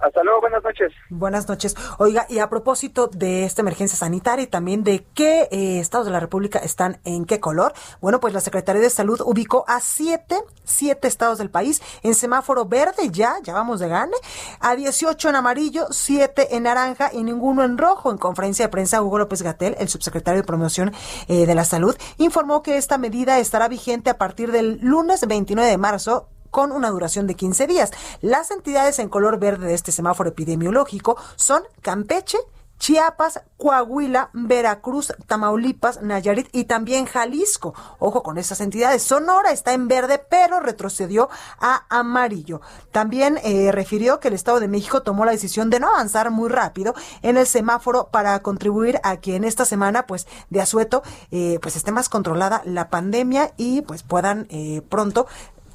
Hasta 0.00 0.22
luego, 0.22 0.42
buenas 0.42 0.62
noches. 0.62 0.92
Buenas 1.08 1.48
noches. 1.48 1.74
Oiga, 1.98 2.26
y 2.28 2.38
a 2.38 2.50
propósito 2.50 3.08
de 3.08 3.44
esta 3.44 3.62
emergencia 3.62 3.96
sanitaria 3.96 4.42
y 4.42 4.46
también 4.46 4.84
de 4.84 5.06
qué 5.14 5.48
eh, 5.50 5.80
estados 5.80 6.04
de 6.06 6.12
la 6.12 6.20
República 6.20 6.58
están 6.58 7.00
en 7.04 7.24
qué 7.24 7.40
color, 7.40 7.72
bueno, 8.02 8.20
pues 8.20 8.34
la 8.34 8.40
Secretaría 8.40 8.82
de 8.82 8.90
Salud 8.90 9.22
ubicó 9.24 9.64
a 9.68 9.80
siete, 9.80 10.36
siete 10.64 11.08
estados 11.08 11.38
del 11.38 11.48
país 11.48 11.82
en 12.02 12.14
semáforo 12.14 12.66
verde 12.66 13.08
ya, 13.10 13.36
ya 13.42 13.54
vamos 13.54 13.80
de 13.80 13.88
gane, 13.88 14.16
a 14.60 14.76
18 14.76 15.30
en 15.30 15.36
amarillo, 15.36 15.86
siete 15.90 16.56
en 16.56 16.64
naranja 16.64 17.10
y 17.12 17.24
ninguno 17.24 17.64
en 17.64 17.78
rojo. 17.78 18.10
En 18.10 18.18
conferencia 18.18 18.66
de 18.66 18.70
prensa, 18.70 19.00
Hugo 19.00 19.18
López 19.18 19.40
Gatel, 19.40 19.76
el 19.78 19.88
subsecretario 19.88 20.42
de 20.42 20.46
Promoción 20.46 20.92
eh, 21.28 21.46
de 21.46 21.54
la 21.54 21.64
Salud, 21.64 21.96
informó 22.18 22.62
que 22.62 22.76
esta 22.76 22.98
medida 22.98 23.38
estará 23.38 23.66
vigente 23.68 24.10
a 24.10 24.18
partir 24.18 24.52
del 24.52 24.78
lunes 24.82 25.26
29 25.26 25.70
de 25.70 25.78
marzo 25.78 26.28
con 26.56 26.72
una 26.72 26.88
duración 26.88 27.26
de 27.26 27.34
15 27.34 27.66
días. 27.66 27.90
Las 28.22 28.50
entidades 28.50 28.98
en 28.98 29.10
color 29.10 29.38
verde 29.38 29.66
de 29.66 29.74
este 29.74 29.92
semáforo 29.92 30.30
epidemiológico 30.30 31.18
son 31.36 31.64
Campeche, 31.82 32.38
Chiapas, 32.78 33.42
Coahuila, 33.58 34.30
Veracruz, 34.32 35.12
Tamaulipas, 35.26 36.00
Nayarit 36.00 36.48
y 36.52 36.64
también 36.64 37.04
Jalisco. 37.04 37.74
Ojo 37.98 38.22
con 38.22 38.38
estas 38.38 38.62
entidades. 38.62 39.02
Sonora 39.02 39.52
está 39.52 39.74
en 39.74 39.86
verde, 39.86 40.18
pero 40.18 40.60
retrocedió 40.60 41.28
a 41.60 41.84
amarillo. 41.90 42.62
También 42.90 43.38
eh, 43.44 43.70
refirió 43.72 44.18
que 44.18 44.28
el 44.28 44.34
Estado 44.34 44.58
de 44.58 44.68
México 44.68 45.02
tomó 45.02 45.26
la 45.26 45.32
decisión 45.32 45.68
de 45.68 45.80
no 45.80 45.88
avanzar 45.88 46.30
muy 46.30 46.48
rápido 46.48 46.94
en 47.20 47.36
el 47.36 47.46
semáforo 47.46 48.08
para 48.08 48.40
contribuir 48.40 48.98
a 49.02 49.18
que 49.18 49.36
en 49.36 49.44
esta 49.44 49.66
semana, 49.66 50.06
pues, 50.06 50.26
de 50.48 50.62
asueto, 50.62 51.02
eh, 51.30 51.58
pues 51.60 51.76
esté 51.76 51.92
más 51.92 52.08
controlada 52.08 52.62
la 52.64 52.88
pandemia 52.88 53.52
y 53.58 53.82
pues 53.82 54.02
puedan 54.02 54.46
eh, 54.48 54.80
pronto 54.88 55.26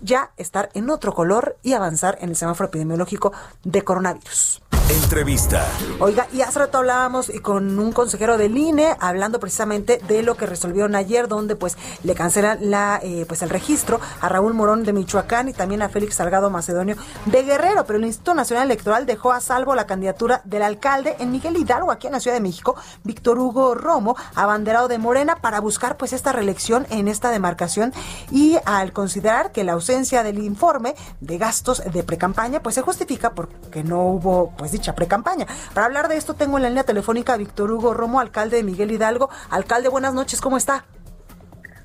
ya 0.01 0.31
estar 0.37 0.69
en 0.73 0.89
otro 0.89 1.13
color 1.13 1.57
y 1.63 1.73
avanzar 1.73 2.17
en 2.21 2.29
el 2.29 2.35
semáforo 2.35 2.67
epidemiológico 2.69 3.31
de 3.63 3.83
coronavirus. 3.83 4.61
Entrevista. 4.91 5.65
Oiga, 6.01 6.27
y 6.33 6.41
hace 6.41 6.59
rato 6.59 6.79
hablábamos 6.79 7.31
con 7.41 7.79
un 7.79 7.93
consejero 7.93 8.37
del 8.37 8.57
INE 8.57 8.97
hablando 8.99 9.39
precisamente 9.39 10.01
de 10.05 10.21
lo 10.21 10.35
que 10.35 10.45
resolvieron 10.45 10.95
ayer, 10.95 11.29
donde 11.29 11.55
pues 11.55 11.77
le 12.03 12.13
cancelan 12.13 12.69
la 12.69 12.99
eh, 13.01 13.23
pues 13.25 13.41
el 13.41 13.49
registro 13.49 14.01
a 14.19 14.27
Raúl 14.27 14.53
Morón 14.53 14.83
de 14.83 14.91
Michoacán 14.91 15.47
y 15.47 15.53
también 15.53 15.81
a 15.81 15.87
Félix 15.87 16.15
Salgado 16.15 16.49
Macedonio 16.49 16.97
de 17.25 17.43
Guerrero, 17.43 17.85
pero 17.85 17.99
el 17.99 18.05
Instituto 18.05 18.33
Nacional 18.33 18.65
Electoral 18.65 19.05
dejó 19.05 19.31
a 19.31 19.39
salvo 19.39 19.75
la 19.75 19.87
candidatura 19.87 20.41
del 20.43 20.61
alcalde 20.61 21.15
en 21.19 21.31
Miguel 21.31 21.55
Hidalgo, 21.55 21.89
aquí 21.89 22.07
en 22.07 22.13
la 22.13 22.19
Ciudad 22.19 22.35
de 22.35 22.41
México, 22.41 22.75
Víctor 23.05 23.39
Hugo 23.39 23.75
Romo, 23.75 24.17
abanderado 24.35 24.89
de 24.89 24.97
Morena, 24.97 25.37
para 25.37 25.61
buscar 25.61 25.95
pues 25.95 26.11
esta 26.11 26.33
reelección 26.33 26.85
en 26.89 27.07
esta 27.07 27.31
demarcación 27.31 27.93
y 28.29 28.57
al 28.65 28.91
considerar 28.91 29.53
que 29.53 29.63
la 29.63 29.71
ausencia 29.71 30.21
del 30.21 30.39
informe 30.39 30.95
de 31.21 31.37
gastos 31.37 31.81
de 31.85 32.03
precampaña 32.03 32.61
pues 32.61 32.75
se 32.75 32.81
justifica 32.81 33.33
porque 33.33 33.85
no 33.85 34.03
hubo 34.03 34.51
pues 34.57 34.80
dicha 34.81 34.95
pre-campaña. 34.95 35.45
Para 35.73 35.85
hablar 35.85 36.07
de 36.07 36.17
esto 36.17 36.33
tengo 36.33 36.57
en 36.57 36.63
la 36.63 36.69
línea 36.69 36.83
telefónica 36.83 37.33
a 37.33 37.37
Víctor 37.37 37.71
Hugo 37.71 37.93
Romo, 37.93 38.19
alcalde 38.19 38.57
de 38.57 38.63
Miguel 38.63 38.91
Hidalgo. 38.91 39.29
Alcalde, 39.51 39.89
buenas 39.89 40.13
noches, 40.13 40.41
¿cómo 40.41 40.57
está? 40.57 40.85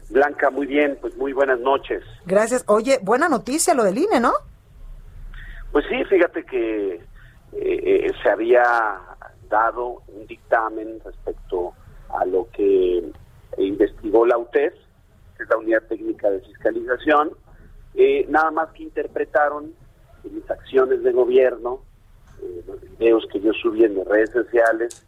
Blanca, 0.08 0.50
muy 0.50 0.66
bien, 0.66 0.96
pues 1.00 1.14
muy 1.16 1.32
buenas 1.32 1.60
noches. 1.60 2.02
Gracias. 2.24 2.64
Oye, 2.68 2.98
buena 3.02 3.28
noticia 3.28 3.74
lo 3.74 3.84
del 3.84 3.98
INE, 3.98 4.20
¿no? 4.20 4.32
Pues 5.72 5.84
sí, 5.90 6.04
fíjate 6.04 6.44
que 6.44 6.94
eh, 6.94 7.02
eh, 7.52 8.12
se 8.22 8.30
había 8.30 8.62
dado 9.50 10.02
un 10.08 10.26
dictamen 10.26 10.98
respecto 11.04 11.74
a 12.08 12.24
lo 12.24 12.48
que 12.50 13.12
investigó 13.58 14.24
la 14.24 14.38
UTES, 14.38 14.72
que 15.36 15.42
es 15.42 15.48
la 15.50 15.58
Unidad 15.58 15.82
Técnica 15.82 16.30
de 16.30 16.40
Fiscalización, 16.40 17.32
eh, 17.94 18.24
nada 18.30 18.50
más 18.50 18.70
que 18.70 18.84
interpretaron 18.84 19.74
mis 20.24 20.50
acciones 20.50 21.02
de 21.02 21.12
gobierno 21.12 21.80
eh, 22.42 22.62
los 22.66 22.80
videos 22.80 23.26
que 23.32 23.40
yo 23.40 23.52
subí 23.52 23.84
en 23.84 23.96
mis 23.96 24.06
redes 24.06 24.30
sociales 24.30 25.06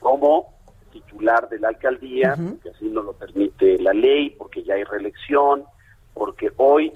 como 0.00 0.54
titular 0.90 1.48
de 1.48 1.58
la 1.58 1.68
alcaldía, 1.68 2.36
que 2.62 2.70
así 2.70 2.88
no 2.88 3.02
lo 3.02 3.12
permite 3.12 3.78
la 3.78 3.92
ley, 3.92 4.30
porque 4.30 4.62
ya 4.62 4.74
hay 4.74 4.84
reelección, 4.84 5.64
porque 6.14 6.50
hoy 6.56 6.92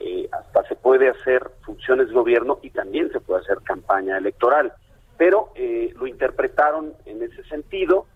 eh, 0.00 0.28
hasta 0.32 0.68
se 0.68 0.74
puede 0.74 1.08
hacer 1.08 1.50
funciones 1.64 2.08
de 2.08 2.14
gobierno 2.14 2.58
y 2.62 2.70
también 2.70 3.10
se 3.12 3.20
puede 3.20 3.42
hacer 3.42 3.58
campaña 3.62 4.18
electoral. 4.18 4.72
Pero 5.16 5.50
eh, 5.54 5.92
lo 5.96 6.06
interpretaron 6.06 6.92
en 7.06 7.22
ese 7.22 7.42
sentido 7.44 8.06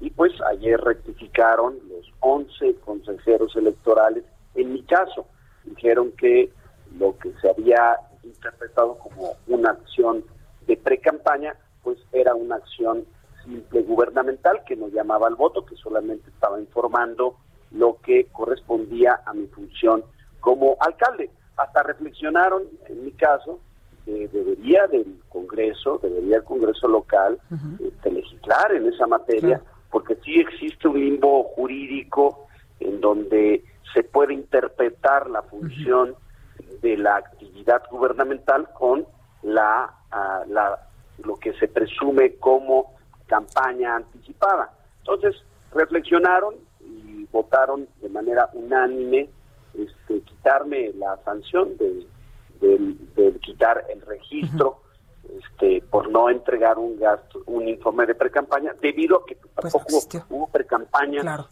y 0.00 0.10
pues 0.10 0.32
ayer 0.50 0.80
rectificaron 0.80 1.78
los 1.88 2.12
11 2.20 2.76
consejeros 2.84 3.54
electorales. 3.56 4.24
En 4.54 4.72
mi 4.72 4.82
caso, 4.82 5.26
dijeron 5.64 6.12
que 6.12 6.50
lo 6.98 7.16
que 7.18 7.32
se 7.40 7.50
había 7.50 7.96
interpretado 8.24 8.98
como 8.98 9.36
una 9.46 9.70
acción 9.70 10.24
de 10.68 10.76
pre-campaña, 10.76 11.56
pues 11.82 11.98
era 12.12 12.34
una 12.34 12.56
acción 12.56 13.04
simple 13.44 13.82
gubernamental 13.82 14.62
que 14.66 14.76
no 14.76 14.88
llamaba 14.88 15.26
al 15.26 15.34
voto, 15.34 15.64
que 15.64 15.74
solamente 15.76 16.30
estaba 16.30 16.60
informando 16.60 17.36
lo 17.72 17.98
que 18.02 18.26
correspondía 18.26 19.22
a 19.24 19.32
mi 19.32 19.46
función 19.46 20.04
como 20.40 20.76
alcalde. 20.80 21.30
Hasta 21.56 21.82
reflexionaron, 21.82 22.64
en 22.86 23.04
mi 23.04 23.12
caso, 23.12 23.60
que 24.04 24.28
debería 24.28 24.86
del 24.86 25.20
Congreso, 25.30 25.98
debería 26.02 26.36
el 26.36 26.44
Congreso 26.44 26.86
local 26.86 27.38
este, 27.80 28.12
legislar 28.12 28.72
en 28.74 28.86
esa 28.86 29.06
materia, 29.06 29.60
porque 29.90 30.16
sí 30.16 30.38
existe 30.38 30.86
un 30.86 31.00
limbo 31.00 31.44
jurídico 31.44 32.46
en 32.80 33.00
donde 33.00 33.64
se 33.94 34.04
puede 34.04 34.34
interpretar 34.34 35.30
la 35.30 35.42
función 35.42 36.14
de 36.82 36.98
la 36.98 37.16
actividad 37.16 37.82
gubernamental 37.90 38.68
con 38.74 39.06
la 39.42 39.97
la, 40.10 40.78
lo 41.24 41.36
que 41.36 41.52
se 41.54 41.68
presume 41.68 42.36
como 42.36 42.94
campaña 43.26 43.96
anticipada. 43.96 44.72
Entonces, 45.00 45.42
reflexionaron 45.72 46.54
y 46.80 47.24
votaron 47.30 47.88
de 48.00 48.08
manera 48.08 48.48
unánime 48.52 49.28
este, 49.74 50.20
quitarme 50.22 50.92
la 50.94 51.16
sanción 51.24 51.76
de, 51.76 52.06
quitar 53.40 53.84
el 53.88 54.00
registro 54.02 54.80
este, 55.38 55.82
por 55.90 56.10
no 56.10 56.28
entregar 56.28 56.78
un 56.78 56.98
gasto, 56.98 57.42
un 57.46 57.68
informe 57.68 58.06
de 58.06 58.14
precampaña, 58.14 58.74
debido 58.80 59.16
a 59.16 59.26
que 59.26 59.36
pues 59.36 59.72
tampoco 59.72 60.26
hubo 60.30 60.46
precampañas 60.48 61.46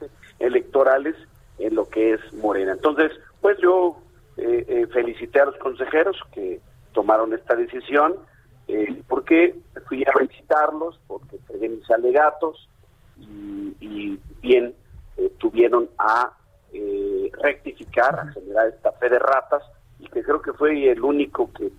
electorales 0.38 1.14
en 1.58 1.74
lo 1.74 1.88
que 1.88 2.14
es 2.14 2.32
Morena. 2.34 2.72
Entonces, 2.72 3.12
pues 3.40 3.58
yo 3.58 3.96
eh, 4.36 4.64
eh, 4.68 4.86
felicité 4.92 5.40
a 5.40 5.46
los 5.46 5.56
consejeros 5.56 6.16
que 6.32 6.60
tomaron 6.98 7.32
esta 7.32 7.54
decisión, 7.54 8.16
eh, 8.66 9.02
porque 9.06 9.54
fui 9.86 10.02
a 10.02 10.18
visitarlos, 10.18 10.98
porque 11.06 11.36
entregué 11.36 11.68
mis 11.68 11.88
alegatos 11.92 12.68
y, 13.20 14.18
bien 14.42 14.74
eh, 15.16 15.32
tuvieron 15.38 15.88
a 15.96 16.32
eh, 16.72 17.30
rectificar, 17.40 18.18
a 18.18 18.32
generar 18.32 18.66
esta 18.66 18.90
fe 18.92 19.10
de 19.10 19.20
ratas 19.20 19.62
y 20.00 20.08
que 20.08 20.24
creo 20.24 20.42
que 20.42 20.52
fue 20.54 20.90
el 20.90 21.00
único 21.04 21.52
que, 21.52 21.70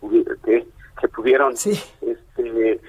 que, 0.45 0.65
que 1.01 1.07
pudieron 1.09 1.51
este, 1.53 1.82
eh, 2.01 2.82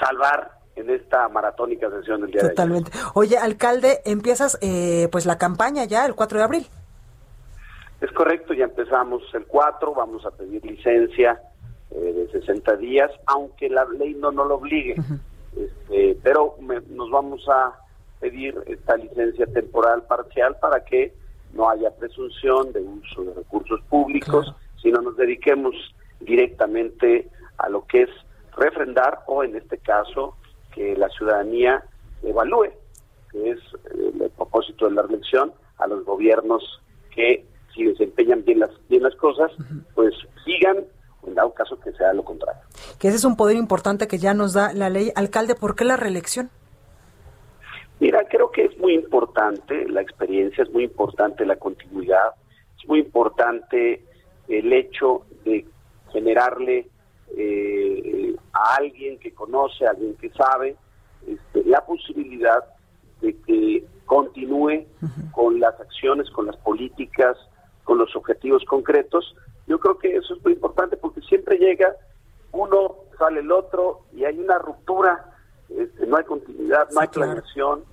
salvar 0.00 0.52
en 0.76 0.88
esta 0.88 1.28
maratónica 1.28 1.90
sesión 1.90 2.22
del 2.22 2.30
día 2.30 2.48
Totalmente. 2.48 2.90
Oye, 3.12 3.36
alcalde, 3.36 4.00
empiezas 4.06 4.58
eh, 4.62 5.08
pues 5.12 5.26
la 5.26 5.36
campaña 5.36 5.84
ya 5.84 6.06
el 6.06 6.14
4 6.14 6.38
de 6.38 6.44
abril. 6.44 6.66
Es 8.00 8.12
correcto, 8.12 8.52
ya 8.52 8.64
empezamos 8.64 9.22
el 9.32 9.46
4, 9.46 9.94
vamos 9.94 10.24
a 10.26 10.30
pedir 10.30 10.64
licencia 10.64 11.40
eh, 11.96 12.12
de 12.12 12.28
60 12.30 12.76
días, 12.76 13.10
aunque 13.26 13.68
la 13.68 13.84
ley 13.84 14.14
no 14.14 14.30
nos 14.30 14.48
lo 14.48 14.54
obligue. 14.56 14.94
este, 15.56 16.18
pero 16.22 16.56
nos 16.60 17.10
vamos 17.10 17.46
a 17.48 17.72
pedir 18.20 18.54
esta 18.66 18.96
licencia 18.96 19.46
temporal 19.46 20.02
parcial 20.02 20.56
para 20.60 20.84
que 20.84 21.12
no 21.52 21.68
haya 21.70 21.90
presunción 21.90 22.72
de 22.72 22.80
uso 22.80 23.24
de 23.24 23.34
recursos 23.34 23.80
públicos, 23.88 24.54
sino 24.82 25.00
nos 25.00 25.16
dediquemos 25.16 25.74
directamente 26.20 27.30
a 27.58 27.68
lo 27.68 27.86
que 27.86 28.02
es 28.02 28.10
refrendar 28.56 29.20
o 29.26 29.44
en 29.44 29.56
este 29.56 29.78
caso 29.78 30.36
que 30.74 30.96
la 30.96 31.08
ciudadanía 31.08 31.82
evalúe, 32.22 32.70
que 33.30 33.50
es 33.50 33.58
eh, 33.94 34.12
el 34.20 34.30
propósito 34.30 34.86
de 34.86 34.94
la 34.94 35.02
elección 35.02 35.52
a 35.78 35.86
los 35.86 36.04
gobiernos 36.04 36.62
que 37.10 37.44
si 37.74 37.84
desempeñan 37.84 38.44
bien 38.44 38.60
las 38.60 38.70
bien 38.88 39.02
las 39.02 39.14
cosas, 39.16 39.52
pues 39.94 40.14
sigan 40.44 40.84
en 41.26 41.34
dado 41.34 41.52
caso 41.52 41.78
que 41.80 41.92
sea 41.92 42.12
lo 42.12 42.24
contrario. 42.24 42.60
Que 42.98 43.08
ese 43.08 43.16
es 43.16 43.24
un 43.24 43.36
poder 43.36 43.56
importante 43.56 44.06
que 44.06 44.18
ya 44.18 44.34
nos 44.34 44.52
da 44.52 44.72
la 44.72 44.90
ley. 44.90 45.12
Alcalde, 45.14 45.54
¿por 45.54 45.74
qué 45.74 45.84
la 45.84 45.96
reelección? 45.96 46.50
Mira, 47.98 48.24
creo 48.28 48.50
que 48.50 48.66
es 48.66 48.78
muy 48.78 48.94
importante 48.94 49.88
la 49.88 50.02
experiencia, 50.02 50.64
es 50.64 50.70
muy 50.70 50.84
importante 50.84 51.46
la 51.46 51.56
continuidad, 51.56 52.34
es 52.78 52.86
muy 52.88 53.00
importante 53.00 54.04
el 54.48 54.72
hecho 54.72 55.22
de 55.44 55.66
generarle 56.12 56.88
eh, 57.36 58.36
a 58.52 58.76
alguien 58.76 59.18
que 59.18 59.32
conoce, 59.32 59.86
a 59.86 59.90
alguien 59.90 60.14
que 60.16 60.30
sabe, 60.30 60.76
este, 61.26 61.64
la 61.64 61.84
posibilidad 61.84 62.64
de 63.20 63.34
que 63.42 63.84
continúe 64.04 64.86
con 65.32 65.58
las 65.58 65.78
acciones, 65.80 66.30
con 66.30 66.46
las 66.46 66.56
políticas, 66.58 67.36
con 67.84 67.98
los 67.98 68.14
objetivos 68.14 68.64
concretos. 68.64 69.34
Yo 69.66 69.78
creo 69.78 69.98
que 69.98 70.16
eso 70.16 70.34
es 70.34 70.42
muy 70.42 70.52
importante 70.52 70.96
porque 70.96 71.20
siempre 71.22 71.58
llega 71.58 71.94
uno, 72.52 72.96
sale 73.18 73.40
el 73.40 73.50
otro 73.50 74.02
y 74.12 74.24
hay 74.24 74.38
una 74.38 74.58
ruptura, 74.58 75.32
este, 75.68 76.06
no 76.06 76.16
hay 76.16 76.24
continuidad, 76.24 76.88
no 76.92 77.00
hay 77.00 77.08
planeación. 77.08 77.84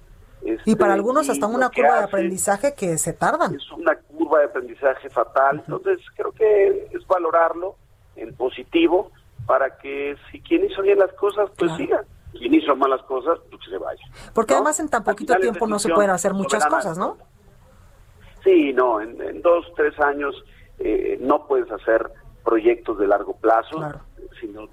Este, 0.44 0.72
y 0.72 0.76
para 0.76 0.94
algunos 0.94 1.30
hasta 1.30 1.48
una 1.48 1.70
curva 1.70 2.00
de 2.00 2.04
aprendizaje 2.04 2.74
que 2.76 2.98
se 2.98 3.14
tardan. 3.14 3.56
Es 3.56 3.72
una 3.72 3.96
curva 3.96 4.40
de 4.40 4.46
aprendizaje 4.46 5.10
fatal, 5.10 5.64
entonces 5.66 6.00
creo 6.16 6.32
que 6.32 6.90
es 6.92 7.08
valorarlo 7.08 7.76
en 8.16 8.36
positivo 8.36 9.12
para 9.46 9.78
que 9.78 10.16
si 10.32 10.40
quien 10.42 10.66
hizo 10.66 10.82
bien 10.82 11.00
las 11.00 11.12
cosas, 11.14 11.50
pues 11.58 11.72
siga. 11.76 12.04
Quien 12.32 12.54
hizo 12.56 12.76
malas 12.76 13.02
cosas, 13.04 13.40
pues 13.50 13.62
se 13.70 13.78
vaya. 13.78 14.04
Porque 14.34 14.56
además 14.56 14.80
en 14.80 14.90
tan 14.90 15.04
poquito 15.04 15.36
tiempo 15.36 15.68
no 15.68 15.78
se 15.78 15.90
pueden 15.90 16.10
hacer 16.10 16.34
muchas 16.34 16.66
cosas, 16.66 16.98
¿no? 16.98 17.18
Sí, 18.44 18.74
no, 18.74 19.00
en, 19.00 19.42
dos, 19.42 19.66
tres 19.76 19.98
años 20.00 20.36
eh, 20.80 21.18
no 21.22 21.48
puedes 21.48 21.72
hacer 21.72 22.10
proyectos 22.44 22.98
de 23.00 23.08
largo 23.08 23.34
plazo, 23.34 23.82
sino 24.40 24.68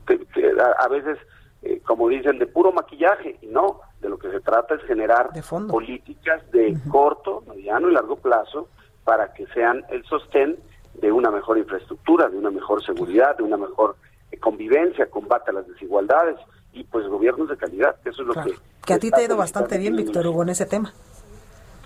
a, 0.79 0.89
veces, 0.89 1.19
eh, 1.63 1.81
como 1.85 2.09
dicen, 2.09 2.39
de 2.39 2.47
puro 2.47 2.73
maquillaje, 2.73 3.39
y 3.41 3.47
no, 3.47 3.81
de 4.01 4.09
lo 4.09 4.19
que 4.19 4.31
se 4.31 4.41
trata 4.41 4.75
es 4.75 4.83
generar 4.83 5.31
políticas 5.69 6.43
de 6.51 6.77
corto, 6.91 7.43
mediano 7.49 7.89
y 7.89 7.93
largo 7.93 8.17
plazo 8.17 8.69
para 9.05 9.33
que 9.33 9.47
sean 9.49 9.85
el 9.91 10.05
sostén 10.05 10.59
de 10.95 11.13
una 11.13 11.31
mejor 11.31 11.59
infraestructura, 11.59 12.29
de 12.29 12.37
una 12.37 12.51
mejor 12.51 12.85
seguridad, 12.85 13.37
de 13.37 13.45
una 13.45 13.57
mejor 13.57 13.97
convivencia, 14.41 15.07
combate 15.07 15.51
a 15.51 15.55
las 15.55 15.69
desigualdades 15.69 16.37
y 16.73 16.85
pues 16.85 17.07
gobiernos 17.09 17.49
de 17.49 17.57
calidad, 17.57 17.97
eso 18.05 18.23
es 18.23 18.29
lo 18.29 18.35
que... 18.43 18.55
Que 18.87 18.95
a 18.95 18.99
ti 18.99 19.11
te 19.11 19.21
ha 19.21 19.25
ido 19.25 19.37
bastante 19.37 19.79
bien, 19.79 19.95
Víctor 19.95 20.27
Hugo, 20.27 20.43
en 20.43 20.51
ese 20.51 20.67
tema. 20.67 20.93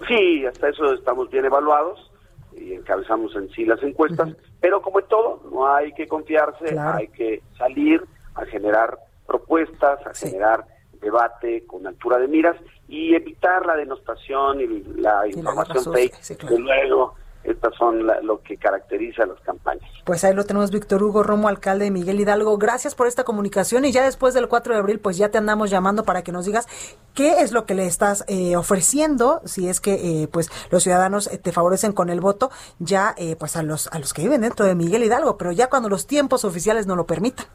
Sí, 0.07 0.47
hasta 0.47 0.69
eso 0.69 0.93
estamos 0.93 1.31
bien 1.31 1.45
evaluados 1.45 2.11
y 2.57 2.75
encabezamos 2.75 3.35
en 3.37 3.51
sí 3.51 3.65
las 3.65 3.83
encuestas, 3.83 4.31
pero 4.61 4.81
como 4.83 5.01
en 5.01 5.07
todo, 5.07 5.43
no 5.51 5.67
hay 5.67 5.93
que 5.93 6.07
confiarse, 6.07 6.79
hay 6.79 7.09
que 7.09 7.43
salir 7.59 8.03
a 8.35 8.45
generar 8.47 8.99
propuestas, 9.27 10.07
a 10.07 10.15
generar 10.15 10.67
debate 11.01 11.65
con 11.67 11.87
altura 11.87 12.19
de 12.19 12.29
miras 12.29 12.57
y 12.89 13.15
evitar 13.15 13.67
la 13.67 13.77
denostación 13.77 14.61
y 14.61 14.67
la 15.01 15.27
información 15.27 15.93
fake 15.93 16.39
que 16.39 16.59
luego 16.59 17.15
estas 17.45 17.75
son 17.77 18.07
lo 18.23 18.41
que 18.43 18.57
caracteriza 18.57 19.27
las 19.27 19.39
campañas. 19.41 19.89
Pues 20.05 20.25
ahí 20.25 20.35
lo 20.35 20.45
tenemos, 20.45 20.71
Víctor 20.71 21.03
Hugo 21.03 21.23
Romo, 21.23 21.49
alcalde 21.49 21.85
de 21.85 21.91
Miguel 21.91 22.19
Hidalgo. 22.19 22.57
Gracias 22.57 22.95
por 22.95 23.07
esta 23.07 23.25
comunicación 23.25 23.85
y 23.85 23.93
ya 23.93 24.05
después 24.05 24.33
del 24.33 24.49
4 24.49 24.75
de 24.75 24.81
abril, 24.81 24.99
pues 24.99 25.19
ya 25.19 25.31
te 25.31 25.39
andamos 25.39 25.71
llamando 25.71 26.05
para 26.05 26.23
que 26.23 26.33
nos 26.33 26.47
digas 26.47 26.67
qué 27.15 27.41
es 27.43 27.53
lo 27.53 27.67
que 27.67 27.75
le 27.75 27.87
estás 27.87 28.25
eh, 28.29 28.57
ofreciendo, 28.57 29.43
si 29.45 29.69
es 29.69 29.81
que 29.81 30.23
eh, 30.23 30.29
pues 30.29 30.51
los 30.71 30.83
ciudadanos 30.83 31.31
eh, 31.31 31.39
te 31.39 31.53
favorecen 31.53 31.93
con 31.93 32.09
el 32.09 32.21
voto, 32.21 32.51
ya 32.79 33.15
pues 33.39 33.57
a 33.57 33.63
los, 33.63 33.89
a 33.89 33.99
los 33.99 34.13
que 34.13 34.23
viven 34.23 34.41
dentro 34.41 34.65
de 34.65 34.75
Miguel 34.75 35.05
Hidalgo, 35.05 35.37
pero 35.37 35.53
ya 35.53 35.69
cuando 35.69 35.89
los 35.89 36.07
tiempos 36.07 36.45
oficiales 36.45 36.87
no 36.87 36.97
lo 36.97 37.07
permitan. 37.07 37.47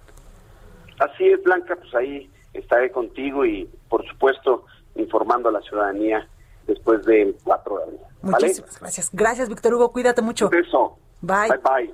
Así 0.99 1.27
es, 1.27 1.41
Blanca, 1.43 1.75
pues 1.75 1.93
ahí 1.95 2.29
estaré 2.53 2.91
contigo 2.91 3.45
y 3.45 3.69
por 3.89 4.05
supuesto 4.07 4.65
informando 4.95 5.49
a 5.49 5.51
la 5.51 5.61
ciudadanía 5.61 6.27
después 6.67 7.03
del 7.05 7.35
4 7.43 7.77
de 7.77 7.83
abril. 7.83 7.99
Muchísimas 8.31 8.79
gracias. 8.79 9.09
Gracias, 9.13 9.49
Víctor 9.49 9.73
Hugo. 9.73 9.91
Cuídate 9.91 10.21
mucho. 10.21 10.45
Un 10.45 10.51
beso. 10.51 10.97
Bye. 11.21 11.49
Bye, 11.49 11.85
bye. 11.87 11.93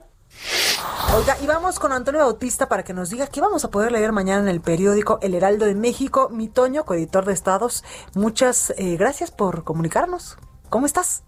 Oiga, 1.15 1.35
y 1.41 1.47
vamos 1.47 1.79
con 1.79 1.91
Antonio 1.91 2.21
Bautista 2.21 2.67
para 2.67 2.83
que 2.83 2.93
nos 2.93 3.09
diga 3.09 3.27
qué 3.27 3.41
vamos 3.41 3.63
a 3.63 3.71
poder 3.71 3.91
leer 3.91 4.11
mañana 4.11 4.41
en 4.41 4.49
el 4.49 4.61
periódico 4.61 5.19
El 5.21 5.33
Heraldo 5.33 5.65
de 5.65 5.75
México. 5.75 6.29
Mi 6.29 6.49
Toño, 6.49 6.83
coeditor 6.83 7.25
de 7.25 7.33
Estados, 7.33 7.83
muchas 8.15 8.71
eh, 8.77 8.97
gracias 8.97 9.31
por 9.31 9.63
comunicarnos. 9.63 10.37
¿Cómo 10.69 10.85
estás? 10.85 11.23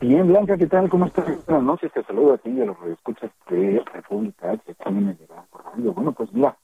Bien, 0.00 0.26
Blanca, 0.26 0.56
¿qué 0.56 0.66
tal? 0.66 0.88
¿Cómo 0.90 1.06
estás? 1.06 1.24
Buenas 1.46 1.64
noches, 1.64 1.90
te 1.92 2.04
saludo 2.04 2.34
a 2.34 2.38
ti 2.38 2.50
y 2.50 2.60
a 2.60 2.66
los 2.66 2.76
que 2.78 2.92
escuchas 2.92 3.30
de 3.48 3.82
República 3.92 4.56
que 4.58 4.74
también 4.74 5.06
me 5.06 5.14
por 5.50 5.64
radio. 5.64 5.92
Bueno, 5.94 6.12
pues 6.12 6.32
mira, 6.32 6.56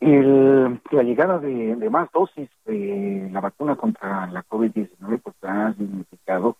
el, 0.00 0.80
la 0.90 1.02
llegada 1.02 1.38
de, 1.38 1.76
de, 1.76 1.90
más 1.90 2.10
dosis 2.12 2.50
de 2.66 3.28
la 3.32 3.40
vacuna 3.40 3.76
contra 3.76 4.26
la 4.26 4.44
COVID-19 4.44 5.20
pues 5.22 5.36
ha 5.42 5.72
significado 5.74 6.56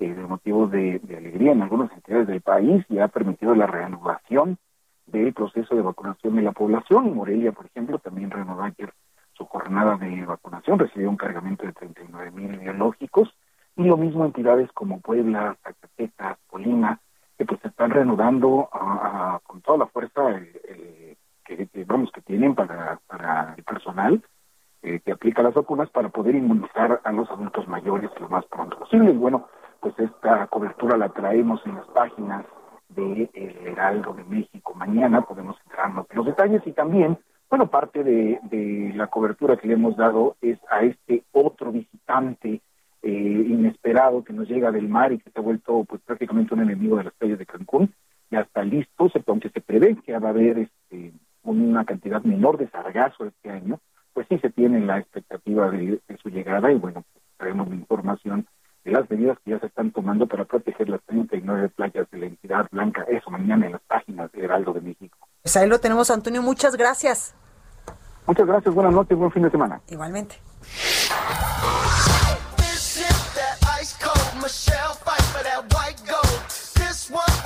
eh, 0.00 0.14
motivo 0.28 0.66
de, 0.66 1.00
alegría 1.16 1.52
en 1.52 1.62
algunas 1.62 1.92
entidades 1.92 2.26
del 2.26 2.40
país 2.40 2.84
y 2.88 2.98
ha 2.98 3.08
permitido 3.08 3.54
la 3.54 3.66
reanudación 3.66 4.58
del 5.06 5.32
proceso 5.32 5.74
de 5.74 5.82
vacunación 5.82 6.36
de 6.36 6.42
la 6.42 6.52
población. 6.52 7.14
Morelia, 7.14 7.52
por 7.52 7.66
ejemplo, 7.66 7.98
también 7.98 8.30
reanudó 8.30 8.62
ayer 8.62 8.92
su 9.32 9.44
jornada 9.46 9.96
de 9.96 10.24
vacunación, 10.24 10.78
recibió 10.78 11.08
un 11.08 11.16
cargamento 11.16 11.64
de 11.64 11.72
39 11.72 12.30
mil 12.32 12.58
biológicos 12.58 13.32
y 13.76 13.84
lo 13.84 13.96
mismo 13.96 14.24
entidades 14.24 14.70
como 14.72 15.00
Puebla, 15.00 15.56
Zacatecas, 15.62 16.38
Colima, 16.48 17.00
que 17.36 17.44
pues 17.44 17.64
están 17.64 17.90
reanudando 17.90 18.68
con 19.44 19.60
toda 19.60 19.78
la 19.78 19.86
fuerza 19.86 20.28
el 20.30 21.16
que, 21.44 21.84
vamos 21.84 22.10
que 22.12 22.20
tienen 22.20 22.54
para, 22.54 22.98
para 23.06 23.54
el 23.56 23.62
personal 23.62 24.22
eh, 24.80 25.00
que 25.04 25.10
aplica 25.10 25.42
las 25.42 25.54
vacunas 25.54 25.90
para 25.90 26.08
poder 26.08 26.36
inmunizar 26.36 27.00
a 27.02 27.12
los 27.12 27.28
adultos 27.30 27.66
mayores 27.66 28.10
lo 28.20 28.28
más 28.28 28.44
pronto 28.46 28.78
posible. 28.78 29.10
Y 29.10 29.16
bueno, 29.16 29.48
pues 29.80 29.98
esta 29.98 30.46
cobertura 30.48 30.96
la 30.96 31.08
traemos 31.10 31.64
en 31.66 31.76
las 31.76 31.86
páginas 31.88 32.44
de 32.88 33.30
El 33.34 33.66
Heraldo 33.66 34.12
de 34.14 34.24
México. 34.24 34.74
Mañana 34.74 35.22
podemos 35.22 35.56
entrarnos 35.64 36.06
en 36.10 36.16
los 36.16 36.26
detalles 36.26 36.62
y 36.66 36.72
también, 36.72 37.18
bueno, 37.48 37.68
parte 37.68 38.02
de, 38.02 38.40
de 38.44 38.92
la 38.94 39.06
cobertura 39.08 39.56
que 39.56 39.68
le 39.68 39.74
hemos 39.74 39.96
dado 39.96 40.36
es 40.40 40.58
a 40.70 40.82
este 40.82 41.24
otro 41.32 41.72
visitante 41.72 42.60
eh, 43.02 43.46
inesperado 43.48 44.24
que 44.24 44.32
nos 44.32 44.48
llega 44.48 44.72
del 44.72 44.88
mar 44.88 45.12
y 45.12 45.18
que 45.18 45.30
se 45.30 45.38
ha 45.38 45.42
vuelto 45.42 45.84
pues 45.84 46.02
prácticamente 46.02 46.54
un 46.54 46.62
enemigo 46.62 46.96
de 46.96 47.04
las 47.04 47.14
playas 47.14 47.38
de 47.38 47.46
Cancún. 47.46 47.94
Ya 48.30 48.40
está 48.40 48.62
listo, 48.62 49.08
aunque 49.26 49.50
se 49.50 49.60
prevé 49.60 49.96
que 49.96 50.18
va 50.18 50.28
a 50.28 50.30
haber 50.30 50.58
este 50.58 51.12
una 51.44 51.84
cantidad 51.84 52.22
menor 52.22 52.58
de 52.58 52.68
sargazo 52.68 53.24
este 53.24 53.50
año, 53.50 53.80
pues 54.12 54.26
sí 54.28 54.38
se 54.38 54.50
tiene 54.50 54.80
la 54.80 54.98
expectativa 54.98 55.70
de, 55.70 56.00
su 56.20 56.28
llegada 56.28 56.70
y 56.72 56.74
bueno, 56.74 57.04
traemos 57.36 57.68
la 57.68 57.76
información 57.76 58.46
de 58.88 58.94
las 58.94 59.10
medidas 59.10 59.38
que 59.44 59.50
ya 59.50 59.60
se 59.60 59.66
están 59.66 59.92
tomando 59.92 60.26
para 60.26 60.44
proteger 60.44 60.88
las 60.88 61.02
39 61.02 61.68
playas 61.70 62.10
de 62.10 62.18
la 62.18 62.26
entidad 62.26 62.66
blanca. 62.70 63.04
Eso 63.08 63.30
mañana 63.30 63.66
en 63.66 63.72
las 63.72 63.82
páginas 63.82 64.32
de 64.32 64.44
Heraldo 64.44 64.72
de 64.72 64.80
México. 64.80 65.18
Pues 65.42 65.56
ahí 65.56 65.68
lo 65.68 65.78
tenemos, 65.78 66.10
Antonio. 66.10 66.42
Muchas 66.42 66.76
gracias. 66.76 67.34
Muchas 68.26 68.46
gracias. 68.46 68.74
Buenas 68.74 68.92
noches. 68.92 69.16
Buen 69.16 69.30
fin 69.30 69.42
de 69.42 69.50
semana. 69.50 69.80
Igualmente. 69.88 70.36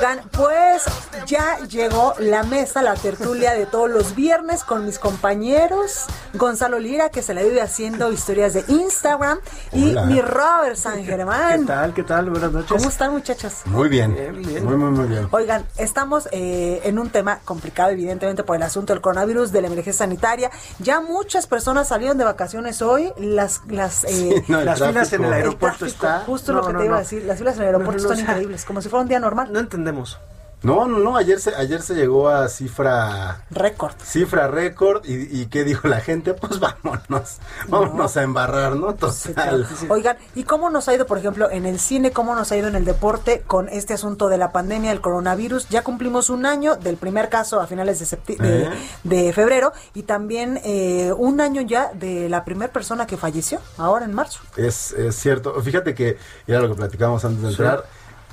Oigan, 0.03 0.21
pues 0.33 0.83
ya 1.29 1.61
llegó 1.69 2.15
la 2.19 2.43
mesa, 2.43 2.83
la 2.83 2.95
tertulia 2.95 3.55
de 3.55 3.67
todos 3.67 3.89
los 3.89 4.17
viernes 4.17 4.65
con 4.65 4.85
mis 4.85 4.99
compañeros. 4.99 6.07
Gonzalo 6.35 6.81
Lira, 6.81 7.11
que 7.11 7.23
se 7.23 7.35
la 7.35 7.43
vive 7.45 7.61
haciendo 7.61 8.11
historias 8.11 8.53
de 8.55 8.65
Instagram. 8.67 9.39
Y 9.73 9.95
mi 10.09 10.21
Robert 10.21 10.75
San 10.75 11.05
Germán. 11.05 11.61
¿Qué 11.61 11.67
tal? 11.67 11.95
¿Qué 11.95 12.03
tal? 12.03 12.31
Buenas 12.31 12.51
noches. 12.51 12.73
¿Cómo 12.73 12.89
están, 12.89 13.13
muchachos? 13.13 13.61
Muy 13.67 13.89
bien. 13.89 14.13
bien. 14.45 14.65
Muy, 14.65 14.75
muy, 14.75 14.91
muy 14.91 15.07
bien. 15.07 15.29
Oigan, 15.31 15.65
estamos 15.77 16.29
eh, 16.33 16.81
en 16.83 16.99
un 16.99 17.11
tema 17.11 17.39
complicado, 17.45 17.91
evidentemente, 17.91 18.43
por 18.43 18.57
el 18.57 18.65
asunto 18.65 18.93
del 18.95 19.03
coronavirus, 19.03 19.53
de 19.53 19.61
la 19.61 19.69
emergencia 19.69 19.93
sanitaria. 20.05 20.51
Ya 20.81 21.01
muchas 21.01 21.47
personas 21.47 21.87
salieron 21.87 22.19
de 22.19 22.25
vacaciones 22.25 22.83
hoy. 22.83 23.13
Las, 23.19 23.61
las, 23.69 24.03
eh, 24.03 24.43
no, 24.49 24.63
Las 24.63 24.81
filas 24.81 25.13
en 25.13 25.21
el 25.21 25.27
el 25.29 25.33
aeropuerto 25.35 25.79
tráfico, 25.79 26.07
está. 26.07 26.25
Justo 26.27 26.53
No, 26.53 26.59
lo 26.59 26.67
que 26.67 26.73
no, 26.73 26.79
te 26.81 26.85
iba 26.87 26.97
a 26.97 27.01
decir. 27.01 27.23
Las 27.23 27.39
filas 27.39 27.55
en 27.55 27.61
el 27.61 27.67
aeropuerto 27.69 28.03
No, 28.03 28.09
no, 28.09 28.15
están 28.15 28.25
o 28.25 28.27
sea, 28.27 28.35
increíbles, 28.35 28.65
como 28.65 28.83
si 28.83 28.89
fuera 28.89 29.03
un 29.03 29.09
día 29.09 29.21
normal. 29.21 29.53
No 29.53 29.61
entendemos. 29.61 29.92
No, 30.65 30.87
no, 30.87 30.99
no, 31.01 31.17
ayer 31.17 31.41
se, 31.41 31.53
ayer 31.57 31.83
se 31.83 31.93
llegó 31.97 32.29
a 32.29 32.49
cifra 32.49 33.45
Récord. 33.51 33.95
cifra 34.01 34.47
récord 34.47 35.05
y, 35.05 35.41
y 35.41 35.47
¿qué 35.47 35.65
dijo 35.65 35.89
la 35.89 35.99
gente? 35.99 36.35
Pues 36.35 36.61
vámonos, 36.61 37.39
vámonos 37.67 38.17
a 38.17 38.23
embarrar, 38.23 38.77
¿no? 38.77 38.95
Total. 38.95 39.67
Oigan, 39.89 40.19
¿y 40.37 40.45
cómo 40.45 40.71
nos 40.71 40.87
ha 40.89 40.95
ido, 40.95 41.05
por 41.07 41.19
ejemplo, 41.19 41.51
en 41.51 41.67
el 41.67 41.81
cine, 41.81 42.13
cómo 42.13 42.37
nos 42.37 42.53
ha 42.53 42.57
ido 42.57 42.69
en 42.69 42.77
el 42.77 42.85
deporte 42.85 43.43
con 43.45 43.69
este 43.71 43.95
asunto 43.95 44.29
de 44.29 44.39
la 44.39 44.53
pandemia, 44.53 44.91
del 44.91 45.01
coronavirus? 45.01 45.69
Ya 45.69 45.83
cumplimos 45.83 46.31
un 46.31 46.47
año 46.47 46.77
del 46.77 46.97
primer 46.97 47.29
caso 47.29 47.61
a 47.61 47.67
finales 47.67 47.99
de, 47.99 48.05
septi- 48.17 48.37
¿Eh? 48.41 48.71
de 49.03 49.33
febrero 49.33 49.73
y 49.95 50.05
también 50.05 50.61
eh, 50.63 51.13
un 51.17 51.41
año 51.41 51.63
ya 51.63 51.91
de 51.93 52.29
la 52.29 52.45
primera 52.45 52.73
persona 52.73 53.09
que 53.09 53.17
falleció, 53.17 53.59
ahora 53.79 54.05
en 54.05 54.15
marzo. 54.15 54.39
Es, 54.57 54.93
es 54.93 55.17
cierto. 55.17 55.61
Fíjate 55.61 55.93
que 55.97 56.19
era 56.47 56.61
lo 56.61 56.69
que 56.69 56.77
platicábamos 56.77 57.25
antes 57.25 57.43
de 57.43 57.49
Sí. 57.49 57.55
entrar. 57.63 57.85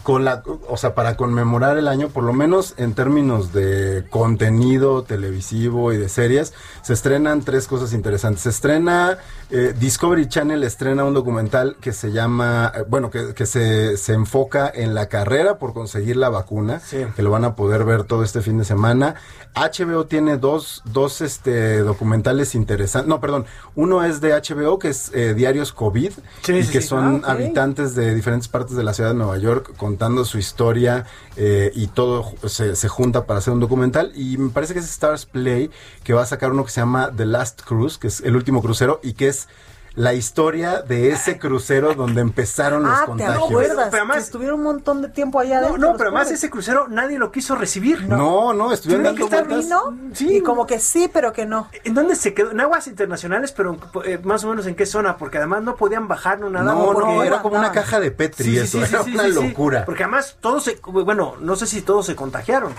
Con 0.04 0.26
la, 0.26 0.42
o 0.68 0.78
sea, 0.78 0.96
para 0.96 1.16
conmemorar 1.18 1.78
el 1.78 1.88
año, 1.88 2.08
por 2.10 2.24
lo 2.24 2.34
menos 2.34 2.74
en 2.78 2.94
términos 2.94 3.54
de 3.54 4.06
contenido 4.10 5.04
televisivo 5.04 5.92
y 5.94 5.98
de 5.98 6.10
series, 6.10 6.54
se 6.82 6.94
estrenan 6.94 7.42
tres 7.42 7.68
cosas 7.68 7.94
interesantes. 7.94 8.44
Se 8.44 8.50
estrena, 8.50 9.18
eh, 9.52 9.74
Discovery 9.78 10.28
Channel 10.30 10.64
estrena 10.64 11.04
un 11.04 11.14
documental 11.14 11.76
que 11.82 11.92
se 11.94 12.12
llama, 12.12 12.72
eh, 12.76 12.84
bueno, 12.88 13.10
que, 13.12 13.34
que 13.34 13.46
se, 13.46 13.98
se 13.98 14.14
enfoca 14.14 14.72
en 14.74 14.94
la 14.96 15.08
carrera 15.08 15.58
por 15.60 15.74
conseguir 15.74 16.16
la 16.16 16.30
vacuna, 16.30 16.80
Sí. 16.80 17.06
que 17.16 17.22
lo 17.22 17.30
van 17.32 17.44
a 17.46 17.56
poder 17.56 17.84
ver 17.84 18.04
todo 18.06 18.24
este 18.24 18.42
fin 18.42 18.58
de 18.58 18.66
semana. 18.66 19.16
HBO 19.56 20.06
tiene 20.06 20.38
dos, 20.38 20.82
dos 20.86 21.22
este, 21.22 21.80
documentales 21.80 22.56
interesantes. 22.56 23.08
No, 23.10 23.20
perdón. 23.20 23.46
Uno 23.76 24.04
es 24.04 24.22
de 24.22 24.32
HBO, 24.34 24.80
que 24.80 24.90
es 24.90 25.12
eh, 25.14 25.34
Diarios 25.34 25.74
COVID, 25.74 26.12
Sí, 26.44 26.54
y 26.54 26.64
sí, 26.64 26.72
que 26.72 26.82
son 26.82 27.22
Ah, 27.26 27.32
habitantes 27.32 27.96
de 27.96 28.14
diferentes 28.16 28.48
partes 28.48 28.76
de 28.76 28.84
la 28.84 28.94
ciudad 28.94 29.10
de 29.12 29.16
Nueva 29.16 29.38
York 29.38 29.74
contando 29.90 30.24
su 30.24 30.38
historia 30.38 31.08
eh, 31.36 31.72
y 31.74 31.88
todo 31.88 32.32
se, 32.48 32.76
se 32.76 32.88
junta 32.88 33.26
para 33.26 33.40
hacer 33.40 33.54
un 33.54 33.60
documental. 33.60 34.12
Y 34.16 34.38
me 34.38 34.52
parece 34.52 34.74
que 34.74 34.80
es 34.82 34.86
Stars 34.86 35.26
Play, 35.26 35.72
que 36.04 36.14
va 36.14 36.22
a 36.22 36.26
sacar 36.28 36.52
uno 36.52 36.64
que 36.64 36.70
se 36.70 36.80
llama 36.80 37.12
The 37.16 37.26
Last 37.26 37.64
Cruise, 37.64 37.98
que 37.98 38.06
es 38.06 38.22
el 38.22 38.36
último 38.36 38.62
crucero, 38.62 39.00
y 39.02 39.14
que 39.14 39.30
es 39.30 39.48
la 39.96 40.14
historia 40.14 40.82
de 40.82 41.10
ese 41.12 41.38
crucero 41.40 41.94
donde 41.94 42.22
empezaron 42.22 42.84
los 42.84 42.92
Ah, 42.92 43.00
¿te 43.02 43.06
contagios. 43.08 43.44
acuerdas? 43.44 43.88
Pero 43.92 44.04
además- 44.04 44.24
estuvieron 44.24 44.60
un 44.60 44.64
montón 44.66 45.02
de 45.02 45.10
tiempo 45.10 45.40
allá 45.40 45.56
No, 45.62 45.68
adentro. 45.68 45.82
no, 45.82 45.88
los 45.90 45.98
pero 45.98 46.10
además 46.10 46.32
ese 46.32 46.50
crucero 46.50 46.88
nadie 46.88 47.18
lo 47.20 47.32
quiso 47.32 47.56
recibir. 47.56 48.04
No, 48.08 48.54
no, 48.54 48.72
estuvieron 48.72 49.04
Tuvieron 49.16 49.30
dando 49.30 49.30
que 49.30 49.54
vueltas. 49.64 49.94
vino 49.98 50.14
Sí. 50.16 50.38
y 50.38 50.42
como 50.42 50.66
que 50.68 50.80
sí, 50.80 51.10
pero 51.12 51.34
que 51.34 51.46
no. 51.46 51.68
¿En 51.84 51.94
dónde 51.94 52.16
se 52.16 52.34
quedó? 52.34 52.52
En 52.52 52.60
aguas 52.62 52.88
internacionales, 52.88 53.52
pero 53.52 53.78
eh, 54.06 54.20
más 54.24 54.44
o 54.44 54.50
menos 54.50 54.66
en 54.68 54.76
qué 54.76 54.86
zona, 54.86 55.18
porque 55.18 55.38
además 55.38 55.64
no 55.64 55.76
podían 55.76 56.08
bajar 56.08 56.40
no 56.40 56.50
nada. 56.50 56.66
No, 56.74 56.94
no, 56.94 57.24
era 57.24 57.42
como 57.42 57.58
una 57.58 57.72
caja 57.72 58.00
de 58.00 58.12
Petri 58.12 58.58
eso, 58.58 58.84
era 58.84 59.02
una 59.02 59.24
sí, 59.24 59.34
sí. 59.34 59.48
locura. 59.48 59.86
Porque 59.86 60.04
además 60.04 60.38
todos 60.40 60.64
se, 60.64 60.80
bueno, 60.86 61.36
no 61.42 61.56
sé 61.56 61.66
si 61.66 61.82
todos 61.82 62.06
se 62.06 62.16
contagiaron. 62.16 62.74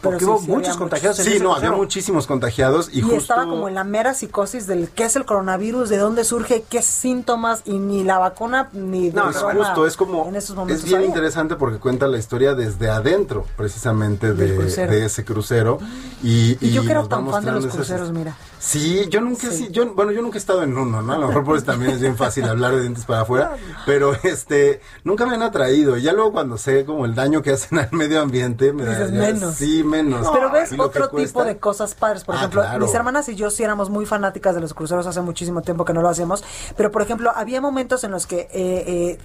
Pero 0.00 0.12
Porque 0.12 0.24
sí, 0.24 0.30
hubo 0.30 0.38
sí, 0.40 0.46
muchos 0.50 0.76
contagiados 0.76 1.18
en 1.18 1.24
Sí, 1.24 1.30
ese 1.32 1.42
no, 1.42 1.54
había 1.56 1.72
muchísimos 1.72 2.26
contagiados 2.28 2.88
y, 2.92 2.98
Y, 2.98 3.02
justo... 3.02 3.16
estaba 3.18 3.46
como 3.46 3.66
en 3.68 3.74
la 3.74 3.82
mera 3.82 4.14
psicosis 4.14 4.66
del 4.68 4.88
qué 4.90 5.04
es 5.04 5.16
el 5.16 5.24
coronavirus, 5.24 5.88
de 5.88 5.96
dónde 5.98 6.22
surge, 6.22 6.64
qué 6.68 6.82
síntomas 6.82 7.62
y 7.64 7.78
ni 7.80 8.04
la 8.04 8.18
vacuna 8.18 8.68
ni 8.72 9.10
No, 9.10 9.30
broma 9.32 9.54
justo, 9.54 9.86
es 9.88 9.96
como, 9.96 10.28
en 10.28 10.36
esos 10.36 10.50
es 10.50 10.56
momentos 10.56 10.84
bien 10.84 10.96
había. 10.98 11.08
interesante 11.08 11.56
porque 11.56 11.78
cuenta 11.78 12.06
la 12.06 12.16
historia 12.18 12.54
desde 12.54 12.88
adentro, 12.90 13.44
precisamente, 13.56 14.34
de, 14.34 15.04
ese 15.04 15.24
crucero. 15.24 15.78
Y, 16.22 16.56
Y 16.64 16.70
yo 16.72 16.82
que 16.84 16.92
era 16.92 17.02
tan 17.08 17.28
fan 17.28 17.44
de 17.44 17.50
los 17.52 17.64
esas- 17.64 17.74
cruceros, 17.76 18.12
mira. 18.12 18.36
Sí, 18.60 19.06
yo 19.08 19.20
nunca, 19.20 19.50
sí. 19.50 19.68
yo, 19.70 19.94
bueno, 19.94 20.10
yo 20.12 20.20
nunca 20.20 20.36
he 20.36 20.40
estado 20.40 20.62
en 20.62 20.76
uno, 20.76 21.00
¿no? 21.00 21.12
A 21.12 21.18
lo 21.18 21.28
mejor 21.28 21.44
por 21.44 21.56
eso 21.56 21.66
también 21.66 21.92
es 21.92 22.00
bien 22.00 22.16
fácil 22.16 22.44
hablar 22.44 22.74
de 22.74 22.80
dientes 22.82 23.04
para 23.04 23.20
afuera, 23.20 23.56
pero 23.86 24.14
este, 24.24 24.80
nunca 25.04 25.26
me 25.26 25.34
han 25.34 25.42
atraído. 25.42 25.96
Y 25.96 26.02
ya 26.02 26.12
luego 26.12 26.32
cuando 26.32 26.58
sé 26.58 26.84
como 26.84 27.04
el 27.06 27.14
daño 27.14 27.40
que 27.42 27.52
hacen 27.52 27.78
al 27.78 27.88
medio 27.92 28.20
ambiente, 28.20 28.72
me 28.72 28.84
da 28.84 28.92
Dices, 28.92 29.12
menos. 29.12 29.54
Sí, 29.54 29.84
menos. 29.84 30.28
Pero 30.32 30.50
ves 30.50 30.72
otro 30.78 31.08
tipo 31.10 31.44
de 31.44 31.58
cosas 31.58 31.94
padres. 31.94 32.24
Por 32.24 32.34
Ah, 32.34 32.38
ejemplo, 32.38 32.62
claro. 32.62 32.84
mis 32.84 32.94
hermanas 32.94 33.28
y 33.28 33.36
yo 33.36 33.50
sí 33.50 33.62
éramos 33.62 33.90
muy 33.90 34.06
fanáticas 34.06 34.54
de 34.54 34.60
los 34.60 34.74
cruceros 34.74 35.06
hace 35.06 35.20
muchísimo 35.20 35.62
tiempo 35.62 35.84
que 35.84 35.92
no 35.92 36.02
lo 36.02 36.08
hacemos. 36.08 36.42
Pero, 36.76 36.90
por 36.90 37.02
ejemplo, 37.02 37.30
había 37.34 37.60
momentos 37.60 38.02
en 38.04 38.10
los 38.10 38.26
que 38.26 38.40
eh, 38.40 38.48
eh, 38.52 39.18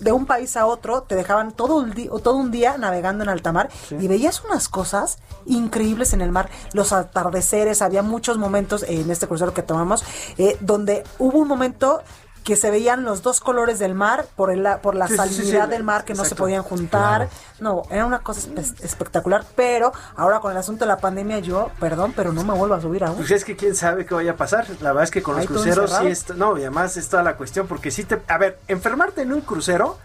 de 0.00 0.12
un 0.12 0.26
país 0.26 0.56
a 0.56 0.66
otro 0.66 1.02
te 1.02 1.14
dejaban 1.14 1.52
todo, 1.52 1.84
el 1.84 2.10
todo 2.22 2.36
un 2.36 2.50
día 2.50 2.76
navegando 2.78 3.24
en 3.24 3.30
alta 3.30 3.52
mar 3.52 3.70
y 3.90 4.08
veías 4.08 4.42
unas 4.44 4.68
cosas 4.68 5.18
increíbles 5.46 6.12
en 6.12 6.20
el 6.20 6.32
mar. 6.32 6.50
Los 6.72 6.92
atardeceres, 6.92 7.82
había 7.82 8.02
muchos 8.02 8.38
momentos 8.38 8.84
en 8.88 9.10
este 9.10 9.26
crucero 9.26 9.54
que 9.54 9.62
tomamos 9.62 10.04
eh, 10.38 10.56
donde 10.60 11.04
hubo 11.18 11.38
un 11.38 11.48
momento 11.48 12.02
que 12.46 12.54
se 12.54 12.70
veían 12.70 13.02
los 13.04 13.22
dos 13.24 13.40
colores 13.40 13.80
del 13.80 13.94
mar 13.96 14.24
por 14.36 14.52
el, 14.52 14.64
por 14.80 14.94
la 14.94 15.08
Sí, 15.08 15.14
sí, 15.14 15.18
sí, 15.20 15.34
salinidad 15.34 15.64
sí, 15.64 15.70
del 15.72 15.82
mar 15.82 16.04
que 16.04 16.14
no 16.14 16.24
se 16.24 16.36
podían 16.36 16.62
juntar. 16.62 17.28
No, 17.58 17.82
era 17.90 18.06
una 18.06 18.20
cosa 18.20 18.48
espe- 18.48 18.84
espectacular, 18.84 19.44
pero 19.56 19.92
ahora 20.14 20.38
con 20.38 20.52
el 20.52 20.56
asunto 20.56 20.84
de 20.84 20.88
la 20.88 20.98
pandemia 20.98 21.40
yo, 21.40 21.72
perdón, 21.80 22.12
pero 22.14 22.32
no 22.32 22.44
me 22.44 22.54
vuelvo 22.54 22.76
a 22.76 22.80
subir 22.80 23.02
aún. 23.02 23.16
Pues 23.16 23.32
es 23.32 23.44
que 23.44 23.56
quién 23.56 23.74
sabe 23.74 24.06
qué 24.06 24.14
vaya 24.14 24.30
a 24.30 24.36
pasar. 24.36 24.64
La 24.80 24.90
verdad 24.90 25.02
es 25.02 25.10
que 25.10 25.24
con 25.24 25.34
los 25.34 25.44
cruceros 25.46 25.92
sí 26.00 26.06
está, 26.06 26.34
no, 26.34 26.56
y 26.56 26.60
además 26.60 26.96
es 26.96 27.08
toda 27.08 27.24
la 27.24 27.36
cuestión, 27.36 27.66
porque 27.66 27.90
si 27.90 28.04
te, 28.04 28.22
a 28.28 28.38
ver, 28.38 28.60
enfermarte 28.68 29.22
en 29.22 29.32
un 29.32 29.40
crucero 29.40 29.98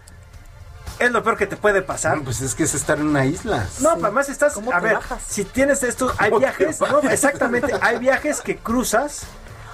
es 0.98 1.12
lo 1.12 1.22
peor 1.22 1.36
que 1.36 1.46
te 1.46 1.56
puede 1.56 1.80
pasar. 1.82 2.16
No, 2.18 2.24
pues 2.24 2.40
es 2.40 2.56
que 2.56 2.64
es 2.64 2.74
estar 2.74 2.98
en 2.98 3.06
una 3.06 3.24
isla. 3.24 3.66
No, 3.80 3.94
pero 3.94 4.06
además 4.06 4.28
estás, 4.28 4.54
¿Cómo 4.54 4.72
a 4.72 4.78
te 4.80 4.86
ver, 4.86 4.94
bajas? 4.94 5.22
si 5.28 5.44
tienes 5.44 5.84
estos, 5.84 6.12
hay 6.18 6.30
¿Cómo 6.30 6.40
te 6.40 6.46
viajes, 6.46 6.80
no, 6.80 6.98
exactamente, 7.08 7.72
hay 7.80 7.98
viajes 7.98 8.40
que 8.40 8.56
cruzas 8.58 9.22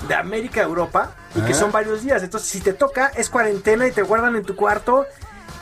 de 0.06 0.14
América 0.14 0.60
a 0.60 0.64
Europa 0.64 1.10
y 1.34 1.40
que 1.42 1.54
son 1.54 1.72
varios 1.72 2.02
días. 2.02 2.22
Entonces, 2.22 2.48
si 2.48 2.60
te 2.60 2.72
toca, 2.72 3.08
es 3.16 3.30
cuarentena 3.30 3.86
y 3.86 3.92
te 3.92 4.02
guardan 4.02 4.36
en 4.36 4.44
tu 4.44 4.54
cuarto 4.54 5.06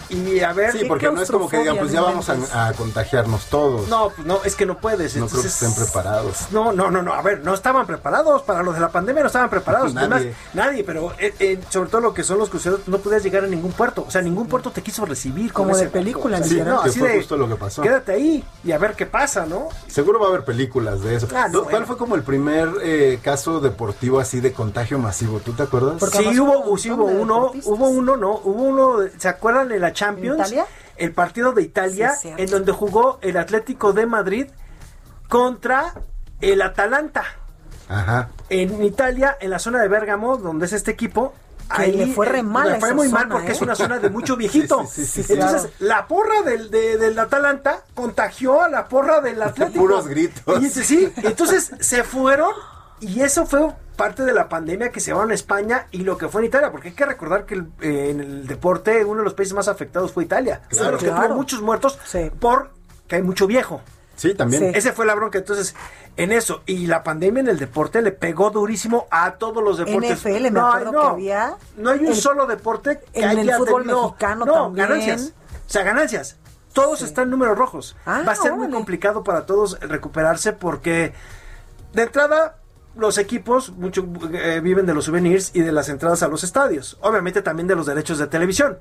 y 0.09 0.41
a 0.41 0.53
ver. 0.53 0.73
Sí, 0.73 0.79
¿qué 0.81 0.87
porque 0.87 1.11
no 1.11 1.21
es 1.21 1.31
como 1.31 1.49
que 1.49 1.59
digan, 1.59 1.79
pues 1.79 1.93
ya 1.93 2.01
vamos 2.01 2.29
a, 2.29 2.69
a 2.69 2.73
contagiarnos 2.73 3.47
todos. 3.47 3.89
No, 3.89 4.11
pues 4.11 4.27
no, 4.27 4.41
es 4.45 4.55
que 4.55 4.67
no 4.67 4.79
puedes. 4.79 5.17
No 5.17 5.29
creo 5.29 5.43
que 5.43 5.49
estén 5.49 5.75
preparados. 5.75 6.47
No, 6.51 6.73
no, 6.73 6.91
no, 6.91 7.03
no. 7.03 7.13
A 7.13 7.23
ver, 7.23 7.43
no 7.43 7.55
estaban 7.55 7.87
preparados 7.87 8.43
para 8.43 8.63
lo 8.63 8.73
de 8.73 8.81
la 8.81 8.91
pandemia, 8.91 9.23
no 9.23 9.27
estaban 9.29 9.51
preparados. 9.51 9.95
Nadie. 9.95 10.15
Además, 10.15 10.37
nadie, 10.55 10.85
pero 10.85 11.13
eh, 11.19 11.35
eh, 11.39 11.61
sobre 11.69 11.91
todo 11.91 12.01
lo 12.01 12.15
que 12.15 12.23
son 12.25 12.39
los 12.39 12.49
cruceros, 12.49 12.81
no 12.87 12.99
podías 12.99 13.23
llegar 13.23 13.45
a 13.45 13.47
ningún 13.47 13.73
puerto. 13.73 14.05
O 14.07 14.11
sea, 14.11 14.23
ningún 14.23 14.47
puerto 14.47 14.71
te 14.71 14.83
quiso 14.83 15.05
recibir. 15.05 15.53
Como 15.53 15.77
de 15.77 15.89
película, 15.89 16.43
Sí, 16.43 16.61
no, 16.61 16.83
que 16.83 16.91
así 16.91 16.99
fue 16.99 17.09
de, 17.11 17.17
justo 17.19 17.37
lo 17.37 17.49
que 17.49 17.57
pasó. 17.57 17.83
Quédate 17.83 18.13
ahí 18.13 18.45
y 18.65 18.73
a 18.73 18.79
ver 18.79 18.95
qué 18.95 19.07
pasa, 19.07 19.47
¿no? 19.47 19.69
Seguro 19.87 20.19
va 20.21 20.27
a 20.27 20.29
haber 20.31 20.45
películas 20.45 21.03
de 21.03 21.17
eso. 21.17 21.29
Ah, 21.35 21.49
no, 21.49 21.61
¿Cuál 21.63 21.73
bueno. 21.73 21.87
fue 21.87 21.97
como 21.97 22.15
el 22.15 22.23
primer 22.23 22.69
eh, 22.83 23.19
caso 23.23 23.61
deportivo 23.61 24.21
así 24.21 24.41
de 24.41 24.53
contagio 24.53 24.99
masivo? 24.99 25.41
¿Tú 25.41 25.53
te 25.53 25.63
acuerdas? 25.65 25.97
Porque 25.99 26.19
sí, 26.19 26.39
hubo 26.39 26.59
hubo, 26.61 26.71
un 26.71 26.79
sí 26.79 26.91
montón 26.91 27.07
hubo 27.07 27.15
de 27.15 27.23
uno, 27.23 27.53
hubo 27.65 27.89
uno, 27.89 28.17
no, 28.17 28.41
hubo 28.45 28.63
uno, 28.63 29.09
¿se 29.17 29.29
acuerdan 29.29 29.69
de 29.69 29.79
la 29.79 29.93
Champions? 29.97 30.55
El 30.97 31.13
partido 31.13 31.53
de 31.53 31.63
Italia, 31.63 32.15
Sí, 32.15 32.33
en 32.37 32.49
donde 32.51 32.73
jugó 32.73 33.19
el 33.23 33.37
Atlético 33.37 33.93
de 33.93 34.07
Madrid 34.07 34.47
contra 35.29 35.95
el 36.41 36.63
Atalanta. 36.63 37.25
Ajá. 37.89 38.29
En 38.49 38.83
Italia, 38.83 39.37
en 39.41 39.51
la 39.51 39.59
zona 39.59 39.81
de 39.81 39.89
Bérgamo, 39.89 40.37
donde 40.37 40.67
es 40.67 40.73
este 40.73 40.91
equipo, 40.93 41.35
Que 41.77 41.89
le 41.89 42.07
fue 42.09 42.27
re 42.27 42.39
eh, 42.39 42.43
mal 42.45 42.69
le 42.73 42.79
fue 42.79 42.89
esa 42.91 42.95
muy 42.95 43.09
mal 43.09 43.29
porque 43.29 43.49
¿eh? 43.49 43.53
es 43.53 43.61
una 43.61 43.75
zona 43.75 43.99
de 43.99 44.09
mucho 44.09 44.37
viejito. 44.43 44.87
Sí, 44.87 45.05
sí, 45.05 45.07
sí, 45.07 45.23
sí, 45.25 45.33
Entonces, 45.33 45.71
la 45.81 46.07
porra 46.07 46.43
del, 46.43 46.71
de- 46.71 46.97
del 46.97 47.19
Atalanta 47.19 47.81
contagió 47.95 48.63
a 48.63 48.69
la 48.69 48.87
porra 48.89 49.21
del 49.21 49.43
Atlético. 49.51 49.81
Puros 49.81 50.07
gritos. 50.07 50.63
Y, 50.63 50.69
sí, 50.71 51.13
entonces 51.17 51.73
se 51.81 52.05
fueron 52.05 52.51
y 53.01 53.21
eso 53.21 53.47
fue 53.47 53.69
parte 53.97 54.25
de 54.25 54.33
la 54.33 54.49
pandemia 54.49 54.91
que 54.91 55.01
se 55.01 55.07
llevaron 55.11 55.31
a 55.31 55.35
España 55.35 55.87
y 55.91 55.99
lo 56.03 56.17
que 56.19 56.29
fue 56.29 56.43
en 56.43 56.47
Italia, 56.49 56.71
porque 56.71 56.89
hay 56.89 56.95
que 56.95 57.07
recordar 57.07 57.47
que 57.47 57.55
el- 57.55 57.67
eh, 57.81 58.11
en 58.11 58.21
el 58.21 58.47
deporte 58.47 59.05
uno 59.05 59.19
de 59.19 59.25
los 59.25 59.35
países 59.35 59.55
más 59.55 59.69
afectados 59.69 60.13
fue 60.13 60.25
Italia, 60.25 60.61
Claro. 60.69 60.91
porque 60.93 61.07
Claro. 61.07 61.27
tuvo 61.29 61.37
muchos 61.37 61.63
muertos 61.63 61.99
Sí. 62.05 62.31
porque 62.39 63.17
hay 63.17 63.23
mucho 63.23 63.47
viejo. 63.47 63.81
Sí, 64.15 64.33
también. 64.35 64.73
Sí. 64.73 64.79
Ese 64.79 64.93
fue 64.93 65.05
la 65.05 65.15
bronca. 65.15 65.37
Entonces, 65.39 65.75
en 66.17 66.33
eso, 66.33 66.63
y 66.65 66.87
la 66.87 67.03
pandemia 67.03 67.41
en 67.41 67.49
el 67.49 67.59
deporte 67.59 68.01
le 68.01 68.13
pegó 68.13 68.49
durísimo 68.51 69.07
a 69.11 69.33
todos 69.33 69.63
los 69.63 69.77
deportes. 69.77 70.11
NFL, 70.25 70.51
me 70.51 70.61
acuerdo 70.61 70.93
que 70.93 71.07
había. 71.07 71.55
No 71.77 71.91
hay 71.91 72.01
un 72.01 72.07
El- 72.07 72.17
solo 72.17 72.47
deporte 72.47 73.01
que 73.13 73.21
en 73.21 73.31
el 73.31 73.39
haya 73.41 73.59
fútbol 73.59 73.83
tenido- 73.83 74.03
mexicano 74.05 74.45
no, 74.47 74.53
también. 74.55 74.89
ganancias. 74.89 75.33
O 75.67 75.71
sea, 75.71 75.83
ganancias. 75.83 76.37
Todos 76.73 77.03
están 77.03 77.25
en 77.25 77.31
números 77.31 77.59
rojos. 77.59 77.95
Ah, 78.07 78.23
Va 78.27 78.33
a 78.33 78.37
ser 78.37 78.53
muy 78.53 78.61
órale. 78.63 78.75
complicado 78.75 79.23
para 79.23 79.45
todos 79.45 79.79
recuperarse 79.81 80.53
porque, 80.55 81.13
de 81.93 82.03
entrada, 82.03 82.57
los 82.97 83.19
equipos 83.19 83.71
mucho 83.71 84.07
eh, 84.33 84.61
viven 84.63 84.87
de 84.87 84.95
los 84.95 85.05
souvenirs 85.05 85.51
y 85.55 85.61
de 85.61 85.73
las 85.73 85.89
entradas 85.89 86.23
a 86.23 86.29
los 86.29 86.45
estadios. 86.45 86.99
Obviamente 87.01 87.43
también 87.43 87.67
de 87.67 87.77
los 87.77 87.87
derechos 87.87 88.19
de 88.19 88.27
televisión. 88.27 88.79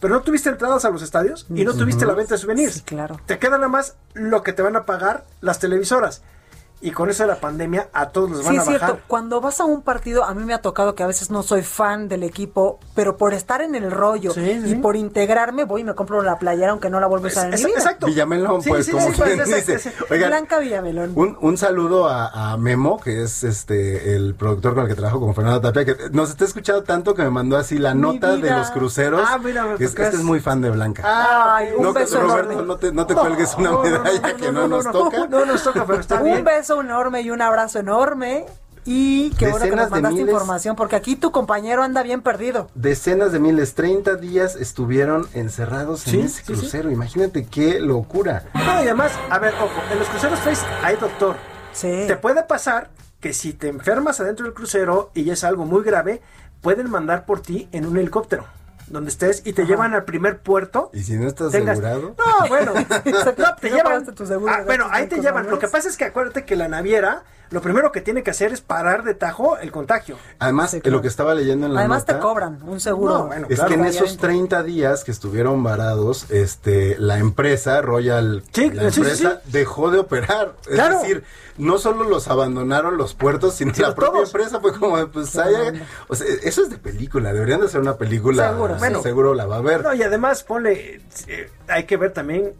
pero 0.00 0.14
no 0.14 0.20
tuviste 0.20 0.50
entradas 0.50 0.84
a 0.84 0.90
los 0.90 1.02
estadios 1.02 1.46
y 1.54 1.64
no 1.64 1.74
tuviste 1.74 2.04
la 2.06 2.14
venta 2.14 2.34
de 2.34 2.38
souvenirs. 2.38 2.82
claro. 2.82 3.20
Te 3.26 3.38
queda 3.38 3.56
nada 3.56 3.68
más 3.68 3.96
lo 4.14 4.42
que 4.42 4.52
te 4.52 4.62
van 4.62 4.76
a 4.76 4.84
pagar 4.84 5.24
las 5.40 5.58
televisoras. 5.58 6.22
Y 6.86 6.92
con 6.92 7.10
eso 7.10 7.24
de 7.24 7.28
la 7.30 7.36
pandemia 7.40 7.88
a 7.92 8.10
todos 8.10 8.30
los 8.30 8.44
van 8.44 8.52
Sí, 8.52 8.58
a 8.58 8.62
es 8.62 8.66
bajar. 8.66 8.80
cierto. 8.90 9.04
Cuando 9.08 9.40
vas 9.40 9.58
a 9.60 9.64
un 9.64 9.82
partido, 9.82 10.22
a 10.22 10.34
mí 10.34 10.44
me 10.44 10.54
ha 10.54 10.62
tocado 10.62 10.94
que 10.94 11.02
a 11.02 11.06
veces 11.08 11.30
no 11.32 11.42
soy 11.42 11.62
fan 11.62 12.06
del 12.08 12.22
equipo, 12.22 12.78
pero 12.94 13.16
por 13.16 13.34
estar 13.34 13.60
en 13.60 13.74
el 13.74 13.90
rollo 13.90 14.32
y 14.36 14.74
por 14.76 14.94
integrarme, 14.94 15.64
voy 15.64 15.80
y 15.80 15.84
me 15.84 15.94
compro 15.96 16.22
la 16.22 16.38
playera, 16.38 16.70
aunque 16.70 16.88
no 16.88 17.00
la 17.00 17.08
vuelvo 17.08 17.26
a 17.26 17.28
usar 17.28 17.52
en 17.52 17.60
mi 17.60 17.72
vida. 17.74 17.96
Villamelón, 18.06 18.62
Sí, 18.62 18.68
pues, 18.68 18.86
sí, 18.86 18.92
como 18.92 19.08
sí, 19.08 19.20
quien 19.20 19.36
pues, 19.38 19.48
dice. 19.48 19.74
ese- 19.74 19.92
Oigan, 20.10 20.30
Blanca 20.30 20.58
Villamelón. 20.60 21.12
Un, 21.16 21.36
un 21.40 21.58
saludo 21.58 22.06
a, 22.08 22.52
a 22.52 22.56
Memo, 22.56 23.00
que 23.00 23.22
es 23.24 23.42
este 23.42 24.14
el 24.14 24.36
productor 24.36 24.74
con 24.74 24.84
el 24.84 24.88
que 24.88 24.94
trabajo 24.94 25.18
con 25.18 25.34
Fernando 25.34 25.60
Tapia, 25.60 25.84
que 25.84 25.96
nos 26.12 26.30
está 26.30 26.44
escuchando 26.44 26.84
tanto 26.84 27.14
que 27.14 27.22
me 27.22 27.30
mandó 27.30 27.56
así 27.56 27.78
la 27.78 27.94
Mi 27.94 28.02
nota 28.02 28.36
de 28.36 28.48
los 28.50 28.70
cruceros. 28.70 29.22
Ah, 29.26 29.38
mira, 29.42 29.64
me 29.64 29.74
Es- 29.74 29.80
este 29.80 30.06
es 30.08 30.22
muy 30.22 30.38
fan 30.38 30.60
de 30.60 30.70
Blanca. 30.70 31.02
Ay, 31.56 31.70
un 31.76 31.82
no, 31.82 31.92
beso 31.92 32.20
Roberto, 32.20 32.52
enorme. 32.52 32.66
no 32.68 32.76
te, 32.76 32.92
no 32.92 33.06
te 33.06 33.14
cuelgues 33.14 33.54
una 33.58 33.72
medalla 33.78 34.36
que 34.36 34.52
no, 34.52 34.68
nos 34.68 34.88
toca. 34.88 35.26
No 35.26 35.44
nos 35.44 35.64
toca, 35.64 35.84
pero 35.84 35.98
está 36.00 36.16
un 36.18 36.24
bien. 36.24 36.44
Beso 36.76 36.80
enorme 36.86 37.20
y 37.22 37.30
un 37.30 37.42
abrazo 37.42 37.78
enorme. 37.78 38.46
Y 38.88 39.30
qué 39.30 39.48
bueno 39.48 39.64
que 39.64 39.70
Decenas 39.70 39.76
nos 39.76 39.86
de 39.86 39.90
mandaste 39.90 40.14
miles. 40.14 40.32
información, 40.32 40.76
porque 40.76 40.94
aquí 40.94 41.16
tu 41.16 41.32
compañero 41.32 41.82
anda 41.82 42.04
bien 42.04 42.22
perdido. 42.22 42.70
Decenas 42.76 43.32
de 43.32 43.40
miles, 43.40 43.74
30 43.74 44.14
días 44.14 44.54
estuvieron 44.54 45.26
encerrados 45.34 46.06
en 46.06 46.20
ese 46.20 46.28
sí, 46.28 46.42
sí. 46.46 46.52
crucero. 46.52 46.90
Imagínate 46.92 47.46
qué 47.46 47.80
locura. 47.80 48.44
No, 48.54 48.62
y 48.62 48.84
además, 48.86 49.10
a 49.28 49.40
ver, 49.40 49.54
ojo, 49.54 49.72
en 49.90 49.98
los 49.98 50.08
cruceros 50.08 50.38
Face 50.38 50.64
hay 50.84 50.96
doctor. 50.96 51.34
Sí. 51.72 52.04
Te 52.06 52.16
puede 52.16 52.44
pasar 52.44 52.90
que 53.18 53.32
si 53.32 53.52
te 53.54 53.68
enfermas 53.68 54.20
adentro 54.20 54.44
del 54.44 54.54
crucero 54.54 55.10
y 55.14 55.30
es 55.30 55.42
algo 55.42 55.64
muy 55.64 55.82
grave, 55.82 56.22
pueden 56.60 56.88
mandar 56.88 57.26
por 57.26 57.40
ti 57.40 57.68
en 57.72 57.86
un 57.86 57.96
helicóptero 57.96 58.44
donde 58.88 59.10
estés 59.10 59.42
y 59.44 59.52
te 59.52 59.66
llevan 59.66 59.94
al 59.94 60.04
primer 60.04 60.38
puerto. 60.38 60.90
Y 60.92 61.02
si 61.02 61.14
no 61.16 61.26
estás 61.26 61.52
Tengas- 61.52 61.78
asegurado. 61.78 62.14
No, 62.18 62.48
bueno, 62.48 62.72
no, 63.38 63.54
te 63.56 63.68
llevan. 63.70 63.84
pagaste 63.84 64.12
tu 64.12 64.26
seguro 64.26 64.52
Ah, 64.52 64.62
bueno, 64.64 64.86
ahí 64.90 65.06
te 65.06 65.20
llevan. 65.20 65.48
Lo 65.50 65.58
que 65.58 65.68
pasa 65.68 65.88
es 65.88 65.96
que 65.96 66.04
acuérdate 66.04 66.44
que 66.44 66.56
la 66.56 66.68
naviera, 66.68 67.22
lo 67.50 67.60
primero 67.60 67.92
que 67.92 68.00
tiene 68.00 68.22
que 68.22 68.30
hacer 68.30 68.52
es 68.52 68.60
parar 68.60 69.04
de 69.04 69.14
tajo 69.14 69.56
el 69.58 69.70
contagio. 69.72 70.16
Además, 70.38 70.70
Sí, 70.72 70.80
claro. 70.80 70.96
lo 70.96 71.02
que 71.02 71.08
estaba 71.08 71.34
leyendo 71.34 71.66
en 71.66 71.74
la 71.74 71.80
Además 71.80 72.04
te 72.04 72.18
cobran 72.18 72.58
un 72.64 72.80
seguro. 72.80 73.18
No, 73.18 73.26
bueno, 73.26 73.46
Es 73.48 73.56
claro. 73.56 73.68
que 73.68 73.74
en 73.74 73.84
esos 73.86 74.08
dentro. 74.10 74.28
30 74.28 74.62
días 74.64 75.04
que 75.04 75.10
estuvieron 75.12 75.62
varados, 75.62 76.30
este, 76.30 76.96
la 76.98 77.18
empresa 77.18 77.80
Royal, 77.82 78.42
Sí, 78.52 78.70
la 78.70 78.90
sí, 78.90 78.96
sí, 78.96 79.00
empresa 79.00 79.40
dejó 79.46 79.90
de 79.90 79.98
operar. 80.00 80.56
Es 80.66 80.74
Claro. 80.74 81.00
decir, 81.00 81.24
no 81.58 81.78
solo 81.78 82.04
los 82.04 82.28
abandonaron 82.28 82.96
los 82.96 83.14
puertos, 83.14 83.54
sino 83.54 83.72
la 83.78 83.94
propia 83.94 84.12
todos. 84.24 84.28
empresa 84.34 84.60
fue 84.60 84.72
como, 84.78 84.98
de, 84.98 85.06
pues, 85.06 85.36
haya- 85.38 85.72
o 86.08 86.14
sea, 86.14 86.26
eso 86.42 86.62
es 86.62 86.70
de 86.70 86.78
película, 86.78 87.32
deberían 87.32 87.60
de 87.60 87.68
ser 87.68 87.80
una 87.80 87.96
película. 87.96 88.50
Seguro, 88.50 88.74
Bueno, 88.76 89.02
seguro 89.02 89.34
la 89.34 89.46
va 89.46 89.56
a 89.56 89.60
ver. 89.62 89.82
No, 89.82 89.94
y 89.94 90.02
además, 90.02 90.42
ponle, 90.42 91.00
eh, 91.28 91.50
hay 91.68 91.84
que 91.84 91.96
ver 91.96 92.12
también 92.12 92.52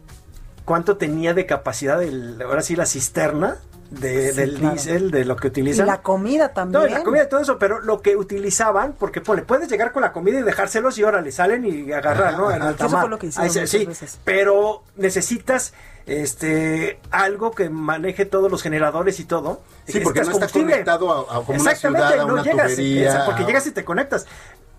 cuánto 0.65 0.97
tenía 0.97 1.33
de 1.33 1.45
capacidad, 1.45 2.01
el, 2.01 2.41
ahora 2.41 2.61
sí, 2.61 2.75
la 2.75 2.85
cisterna 2.85 3.57
de, 3.91 4.31
Sí, 4.31 4.35
del 4.37 4.55
claro. 4.55 4.73
diésel, 4.75 5.11
de 5.11 5.25
lo 5.25 5.35
que 5.35 5.47
Y 5.47 5.51
utilizan. 5.51 5.87
la 5.87 6.01
comida 6.01 6.49
también. 6.53 6.81
No, 6.83 6.87
y 6.87 6.91
la 6.91 7.03
comida 7.03 7.23
y 7.23 7.29
todo 7.29 7.39
eso, 7.41 7.57
pero 7.57 7.79
lo 7.81 8.01
que 8.01 8.15
utilizaban, 8.15 8.93
porque 8.93 9.21
ponle, 9.21 9.43
puedes 9.43 9.69
llegar 9.69 9.91
con 9.91 10.01
la 10.01 10.11
comida 10.11 10.39
y 10.39 10.43
dejárselos 10.43 10.97
y 10.97 11.03
órale, 11.03 11.31
salen 11.31 11.65
y 11.65 11.91
agarrar, 11.91 12.37
¿no? 12.37 12.49
Ajá, 12.49 12.71
eso 12.71 12.89
fue 12.89 13.09
lo 13.09 13.17
que 13.19 13.27
hicieron 13.27 13.57
Ahí 13.57 13.67
sí, 13.67 13.85
veces. 13.85 14.19
pero 14.23 14.83
necesitas 14.95 15.73
este 16.05 16.99
algo 17.11 17.51
que 17.51 17.69
maneje 17.69 18.25
todos 18.25 18.49
los 18.49 18.63
generadores 18.63 19.19
y 19.19 19.25
todo. 19.25 19.61
Sí, 19.87 19.99
porque 19.99 20.21
no 20.21 20.31
está 20.31 20.47
conectado 20.47 21.11
a- 21.11 21.21
a 21.21 21.25
como 21.41 21.59
una 21.61 21.71
Exactamente, 21.71 22.07
ciudad, 22.07 22.21
a 22.23 22.27
no 22.27 22.33
una 22.33 22.43
llegas, 22.43 22.71
tubería, 22.71 23.09
esa- 23.09 23.25
porque 23.25 23.43
a- 23.43 23.45
llegas 23.45 23.67
y 23.67 23.71
te 23.71 23.83
conectas. 23.85 24.25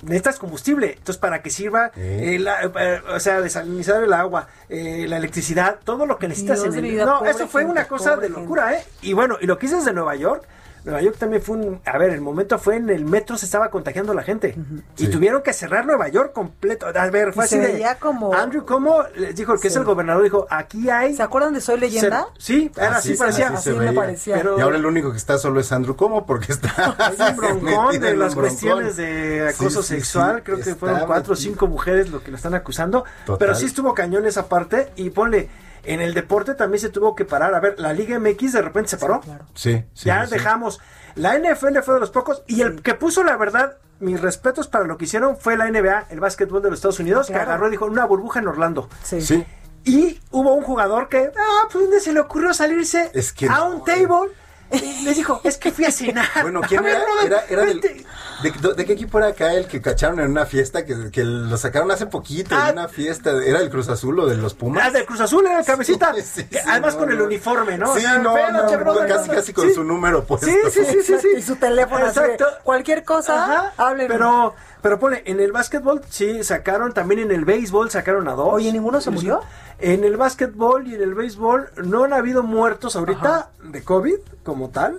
Necesitas 0.03 0.39
combustible, 0.39 0.93
entonces 0.93 1.17
para 1.19 1.43
que 1.43 1.51
sirva, 1.51 1.91
Eh. 1.97 2.35
eh, 2.35 2.39
la- 2.39 2.63
eh, 2.63 3.03
o 3.15 3.19
sea, 3.21 3.41
desalinizar 3.41 4.03
el 4.03 4.13
agua, 4.13 4.47
eh, 4.69 5.07
la 5.09 5.17
electricidad, 5.17 5.79
todo 5.83 6.07
lo 6.07 6.19
que 6.19 6.29
necesitas 6.29 6.63
Dios 6.63 6.75
en 6.77 6.85
el... 6.85 6.91
vida, 6.91 7.05
No, 7.05 7.25
eso 7.25 7.49
fue 7.49 7.63
gente, 7.63 7.73
una 7.73 7.89
cosa 7.89 8.17
de 8.17 8.29
locura, 8.29 8.75
¿eh? 8.75 8.85
Y 9.03 9.13
bueno, 9.13 9.37
y 9.41 9.47
lo 9.47 9.59
que 9.59 9.67
de 9.85 9.93
Nueva 9.93 10.15
York, 10.15 10.45
Nueva 10.89 11.03
York 11.03 11.17
también 11.19 11.43
fue 11.43 11.57
un... 11.59 11.81
A 11.85 11.99
ver, 11.99 12.11
el 12.13 12.23
momento 12.23 12.59
fue 12.59 12.77
en 12.77 12.89
el 12.89 13.05
metro 13.05 13.37
se 13.37 13.45
estaba 13.45 13.71
contagiando 13.71 14.15
la 14.15 14.23
gente. 14.23 14.57
Y 14.97 15.05
Sí. 15.05 15.11
tuvieron 15.11 15.43
que 15.43 15.53
cerrar 15.53 15.85
Nueva 15.85 16.09
York 16.09 16.33
completo. 16.33 16.87
A 16.87 17.11
ver, 17.11 17.35
fue 17.35 17.45
Y 17.45 17.49
se 17.49 17.59
así 17.59 17.67
de... 17.67 17.73
veía 17.75 17.97
como- 17.97 18.33
Andrew 18.33 18.65
como 18.65 19.03
les 19.15 19.37
dijo, 19.37 19.53
el 19.53 19.61
que 19.61 19.69
es 19.69 19.77
el 19.77 19.85
gobernador, 19.85 20.23
dijo, 20.23 20.47
aquí 20.49 20.89
hay... 20.89 21.15
¿Se 21.15 21.23
acuerdan 21.23 21.53
de 21.53 21.61
Soy 21.61 21.79
Leyenda? 21.79 22.29
Sí, 22.39 22.71
era 22.75 22.97
Así- 22.97 23.11
así, 23.13 23.19
parecía. 23.19 23.49
así 23.49 23.57
así 23.57 23.71
me 23.79 23.85
veía. 23.87 23.95
parecía. 24.01 24.37
Pero- 24.37 24.59
Y 24.59 24.63
ahora 24.63 24.77
el 24.79 24.87
único 24.87 25.11
que 25.11 25.19
está 25.19 25.37
solo 25.37 25.61
es 25.61 25.71
Andrew 25.73 25.95
Como 25.95 26.25
porque 26.25 26.53
está 26.53 26.97
Es 27.13 27.21
un 27.21 27.37
broncón 27.63 28.01
de 28.01 28.17
las 28.17 28.35
cuestiones 28.35 28.97
de 28.97 29.49
acoso 29.51 29.83
Sí, 29.83 29.89
sí, 29.89 29.95
sexual. 29.97 30.37
sí, 30.37 30.43
Creo 30.45 30.61
que 30.61 30.75
fueron 30.75 31.01
cuatro 31.07 31.35
o 31.35 31.37
cinco 31.37 31.67
mujeres 31.67 32.11
lo 32.11 32.23
que 32.23 32.31
lo 32.31 32.39
están 32.39 32.55
acusando. 32.55 33.05
Total. 33.27 33.39
Pero 33.39 33.55
sí 33.55 33.67
estuvo 33.67 33.93
cañón 33.93 34.25
esa 34.25 34.49
parte. 34.49 34.89
Y 34.97 35.11
ponle, 35.11 35.49
en 35.93 36.01
el 36.01 36.15
deporte 36.15 36.55
también 36.55 36.81
se 36.81 36.89
tuvo 36.89 37.15
que 37.15 37.25
parar. 37.25 37.55
A 37.55 37.61
ver, 37.61 37.79
la 37.79 37.93
Liga 37.93 38.19
MX 38.19 38.53
de 38.53 38.63
repente 38.63 38.91
se 38.91 38.97
paró. 38.99 39.21
Sí, 39.55 39.85
sí, 39.95 40.07
ya 40.07 40.27
sí. 40.27 40.33
dejamos. 40.35 40.81
La 41.15 41.37
NFL 41.39 41.79
fue 41.83 41.95
de 41.95 42.01
los 42.01 42.11
pocos. 42.11 42.43
Y 42.47 42.61
el 42.63 42.83
que 42.83 42.95
puso 42.95 43.25
la 43.25 43.37
verdad, 43.37 43.77
mis 44.01 44.21
respetos 44.21 44.69
para 44.69 44.85
lo 44.85 44.97
que 44.99 45.07
hicieron, 45.07 45.37
fue 45.37 45.57
la 45.57 45.69
NBA, 45.71 46.07
el 46.11 46.21
básquetbol 46.21 46.63
de 46.63 46.71
los 46.71 46.79
Estados 46.79 47.01
Unidos, 47.01 47.27
Claro. 47.27 47.41
que 47.45 47.49
agarró 47.51 47.69
y 47.69 47.71
dijo 47.73 47.87
una 47.87 48.05
burbuja 48.05 48.39
en 48.41 48.49
Orlando. 48.49 48.89
Sí. 49.03 49.21
Sí. 49.21 49.45
Y 49.85 50.21
hubo 50.31 50.53
un 50.55 50.63
jugador 50.63 51.09
que, 51.09 51.31
ah, 51.37 51.69
pues 51.73 51.85
¿dónde 51.85 52.01
se 52.01 52.13
le 52.13 52.21
ocurrió 52.21 52.53
salirse 52.53 53.11
Es 53.15 53.33
que 53.33 53.47
a 53.49 53.57
no, 53.59 53.71
un 53.71 53.85
table? 53.85 54.31
Les 54.71 55.17
dijo, 55.17 55.41
es 55.45 55.57
que 55.57 55.73
fui 55.73 55.87
a 55.87 55.91
cenar. 55.91 56.27
Bueno, 56.43 56.61
¿quién 56.69 56.85
era? 56.85 57.03
Era, 57.25 57.45
era 57.49 57.65
del- 57.65 57.81
de, 57.81 58.75
de 58.77 58.85
qué 58.85 58.93
equipo 58.93 59.19
era 59.19 59.29
acá 59.29 59.55
el 59.55 59.67
que 59.67 59.81
cacharon 59.81 60.21
en 60.21 60.31
una 60.31 60.45
fiesta 60.45 60.85
que, 60.85 61.11
que 61.11 61.25
lo 61.25 61.57
sacaron 61.57 61.91
hace 61.91 62.07
poquito 62.07 62.55
Ah. 62.55 62.67
en 62.69 62.79
una 62.79 62.89
fiesta? 62.89 63.31
¿Era 63.45 63.61
el 63.61 63.71
Cruz 63.71 63.89
Azul 63.89 64.19
o 64.21 64.27
de 64.27 64.37
los 64.37 64.53
Pumas? 64.55 64.85
Ah, 64.87 64.91
del 64.91 65.07
Cruz 65.07 65.21
Azul 65.21 65.47
era 65.47 65.61
el 65.61 65.65
cabecita. 65.65 66.13
Sí, 66.15 66.23
sí, 66.23 66.45
Que 66.45 66.59
sí, 66.59 66.65
además 66.69 66.95
no, 66.95 67.01
con 67.01 67.11
el 67.13 67.21
uniforme, 67.23 67.79
¿no? 67.79 67.91
O 67.93 67.95
Sí, 67.95 68.03
sea, 68.03 68.19
no, 68.19 68.35
no, 68.53 68.79
brother, 68.79 69.09
casi 69.09 69.29
no, 69.29 69.35
casi 69.35 69.53
con 69.55 69.69
sí. 69.69 69.75
su 69.75 69.85
número 69.85 70.25
puesto. 70.25 70.47
Sí, 70.47 70.55
sí, 70.71 70.85
sí, 70.85 70.99
sí, 71.03 71.15
sí. 71.21 71.29
Y 71.39 71.43
su 71.43 71.57
teléfono 71.57 72.05
así 72.07 72.19
Exacto. 72.19 72.47
Cualquier 72.63 73.05
cosa, 73.05 73.43
Ajá, 73.45 73.73
háblenme. 73.79 74.13
Pero, 74.15 74.55
pero 74.83 74.99
pone, 74.99 75.23
en 75.27 75.41
el 75.41 75.53
básquetbol 75.53 76.03
sí 76.09 76.45
sacaron, 76.45 76.93
también 76.93 77.21
en 77.21 77.33
el 77.33 77.45
béisbol 77.45 77.91
sacaron 77.91 78.29
a 78.29 78.33
dos. 78.33 78.49
Oye, 78.51 78.73
¿ninguno 78.73 79.01
se 79.01 79.11
murió? 79.11 79.41
En 79.79 80.05
el 80.05 80.17
básquetbol 80.17 80.87
y 80.87 80.95
en 80.95 81.03
el 81.03 81.15
béisbol 81.15 81.71
no 81.85 82.05
han 82.05 82.13
habido 82.13 82.43
muertos 82.43 82.97
ahorita 82.97 83.51
de 83.63 83.83
COVID 83.83 84.19
como 84.43 84.71
tal. 84.71 84.99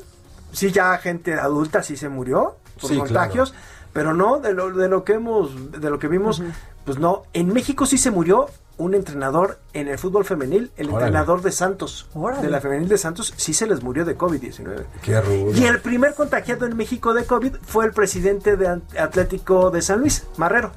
Sí, 0.51 0.71
ya 0.71 0.97
gente 0.97 1.35
adulta 1.35 1.83
sí 1.83 1.95
se 1.95 2.09
murió 2.09 2.55
por 2.81 2.89
Sí, 2.89 2.97
contagios, 2.97 3.53
pero 3.93 4.13
no 4.13 4.39
de 4.39 4.53
lo, 4.53 4.71
de 4.71 4.89
lo 4.89 5.03
que 5.03 5.13
hemos, 5.13 5.71
de 5.71 5.89
lo 5.89 5.99
que 5.99 6.07
vimos, 6.07 6.41
pues 6.85 6.97
no. 6.97 7.23
En 7.33 7.53
México 7.53 7.85
sí 7.85 7.97
se 7.97 8.11
murió 8.11 8.47
un 8.79 8.95
entrenador 8.95 9.59
en 9.73 9.87
el 9.87 9.99
fútbol 9.99 10.25
femenil, 10.25 10.71
el 10.77 10.87
Órale. 10.89 11.05
entrenador 11.07 11.41
de 11.43 11.51
Santos, 11.51 12.07
Órale. 12.15 12.41
de 12.41 12.49
la 12.49 12.59
femenil 12.61 12.87
de 12.89 12.97
Santos, 12.97 13.33
sí 13.37 13.53
se 13.53 13.67
les 13.67 13.83
murió 13.83 14.05
de 14.05 14.17
COVID-19. 14.17 14.83
Qué 15.03 15.21
rudo. 15.21 15.51
Y 15.55 15.65
el 15.65 15.79
primer 15.81 16.15
contagiado 16.15 16.65
en 16.65 16.75
México 16.75 17.13
de 17.13 17.25
COVID 17.25 17.57
fue 17.61 17.85
el 17.85 17.91
presidente 17.91 18.57
de 18.57 18.81
Atlético 18.97 19.69
de 19.69 19.81
San 19.81 19.99
Luis, 19.99 20.25
Marrero. 20.37 20.71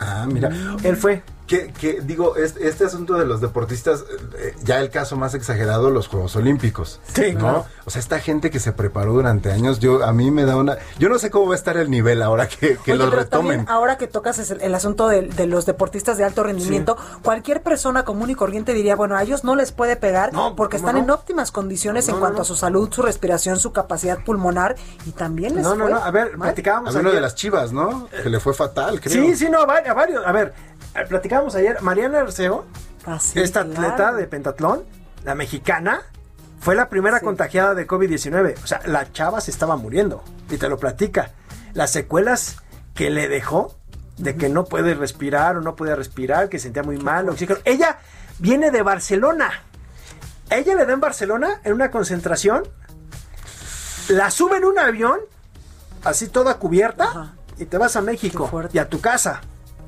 Ah, 0.00 0.26
mira. 0.30 0.50
Él 0.82 0.96
fue. 0.96 1.22
Que, 1.46 1.72
que 1.74 2.00
digo, 2.00 2.36
este, 2.36 2.66
este 2.68 2.84
asunto 2.86 3.14
de 3.18 3.26
los 3.26 3.42
deportistas, 3.42 4.02
eh, 4.38 4.54
ya 4.64 4.80
el 4.80 4.88
caso 4.88 5.14
más 5.16 5.34
exagerado, 5.34 5.90
los 5.90 6.08
Juegos 6.08 6.34
Olímpicos. 6.36 7.00
Sí, 7.14 7.32
¿no? 7.34 7.38
claro. 7.40 7.66
O 7.84 7.90
sea, 7.90 8.00
esta 8.00 8.18
gente 8.18 8.50
que 8.50 8.58
se 8.60 8.72
preparó 8.72 9.12
durante 9.12 9.52
años, 9.52 9.78
yo 9.78 10.02
a 10.06 10.12
mí 10.14 10.30
me 10.30 10.46
da 10.46 10.56
una... 10.56 10.78
Yo 10.98 11.10
no 11.10 11.18
sé 11.18 11.30
cómo 11.30 11.48
va 11.48 11.52
a 11.52 11.56
estar 11.56 11.76
el 11.76 11.90
nivel 11.90 12.22
ahora 12.22 12.48
que, 12.48 12.78
que 12.82 12.92
Oye, 12.92 12.96
lo 12.96 13.10
pero 13.10 13.22
retomen. 13.24 13.58
también 13.58 13.68
ahora 13.68 13.98
que 13.98 14.06
tocas 14.06 14.38
el, 14.50 14.62
el 14.62 14.74
asunto 14.74 15.06
de, 15.06 15.20
de 15.28 15.46
los 15.46 15.66
deportistas 15.66 16.16
de 16.16 16.24
alto 16.24 16.44
rendimiento, 16.44 16.96
cualquier 17.22 17.62
persona 17.62 18.06
común 18.06 18.30
y 18.30 18.34
corriente 18.34 18.72
diría, 18.72 18.96
bueno, 18.96 19.14
a 19.14 19.22
ellos 19.22 19.44
no 19.44 19.54
les 19.54 19.70
puede 19.70 19.96
pegar 19.96 20.32
No, 20.32 20.56
porque 20.56 20.78
¿cómo 20.78 20.88
están 20.88 21.06
no? 21.06 21.12
en 21.12 21.18
óptimas 21.18 21.52
condiciones 21.52 22.06
No, 22.08 22.12
en 22.14 22.16
no, 22.16 22.20
cuanto 22.20 22.36
no. 22.38 22.42
a 22.42 22.44
su 22.46 22.56
salud, 22.56 22.88
su 22.90 23.02
respiración, 23.02 23.58
su 23.58 23.70
capacidad 23.70 24.18
pulmonar 24.24 24.76
y 25.04 25.10
también 25.10 25.56
les 25.56 25.62
No, 25.64 25.74
no, 25.74 25.84
fue 25.84 25.92
no. 25.92 25.98
A 26.02 26.10
ver, 26.10 26.38
mal. 26.38 26.48
platicábamos 26.48 26.96
A 26.96 27.00
uno 27.00 27.12
de 27.12 27.20
las 27.20 27.34
chivas, 27.34 27.70
¿no? 27.70 28.08
Que 28.22 28.30
le 28.30 28.40
fue 28.40 28.54
fatal, 28.54 28.98
creo. 28.98 29.12
Sí, 29.26 29.36
sí, 29.36 29.50
no, 29.50 29.58
a 29.60 29.66
vari- 29.66 29.88
a 29.88 29.92
varios. 29.92 30.26
A 30.26 30.32
ver, 30.32 30.54
platicábamos 31.08 31.54
ayer. 31.54 31.80
Mariana 31.82 32.20
Arceo, 32.20 32.64
Ah, 33.06 33.18
sí, 33.20 33.38
esta 33.40 33.64
claro. 33.64 33.82
atleta 33.88 34.12
de 34.12 34.26
pentatlón, 34.26 34.84
la 35.24 35.34
mexicana, 35.34 36.00
fue 36.60 36.74
la 36.74 36.88
primera 36.88 37.18
Sí. 37.18 37.24
contagiada 37.24 37.74
de 37.74 37.86
COVID-19. 37.86 38.54
O 38.62 38.66
sea, 38.66 38.80
la 38.86 39.12
chava 39.12 39.40
se 39.40 39.50
estaba 39.50 39.76
muriendo. 39.76 40.22
Y 40.50 40.56
te 40.56 40.68
lo 40.68 40.78
platica. 40.78 41.32
Las 41.74 41.90
secuelas 41.90 42.56
que 42.94 43.10
le 43.10 43.28
dejó 43.28 43.74
de 44.16 44.36
que 44.36 44.48
no 44.48 44.64
puede 44.64 44.94
respirar 44.94 45.56
o 45.56 45.60
no 45.60 45.74
podía 45.76 45.96
respirar, 45.96 46.48
que 46.48 46.58
sentía 46.58 46.82
muy 46.82 46.96
mal, 46.98 47.28
oxígeno. 47.28 47.58
Ella 47.64 47.98
viene 48.38 48.70
de 48.70 48.82
Barcelona. 48.82 49.50
Ella 50.50 50.74
le 50.74 50.86
da 50.86 50.92
en 50.92 51.00
Barcelona 51.00 51.60
en 51.64 51.72
una 51.72 51.90
concentración, 51.90 52.62
la 54.08 54.30
sube 54.30 54.58
en 54.58 54.64
un 54.64 54.78
avión, 54.78 55.18
así 56.04 56.28
toda 56.28 56.54
cubierta, 56.58 57.34
y 57.58 57.64
te 57.64 57.78
vas 57.78 57.96
a 57.96 58.00
México 58.02 58.50
y 58.72 58.78
a 58.78 58.88
tu 58.88 59.00
casa. 59.00 59.40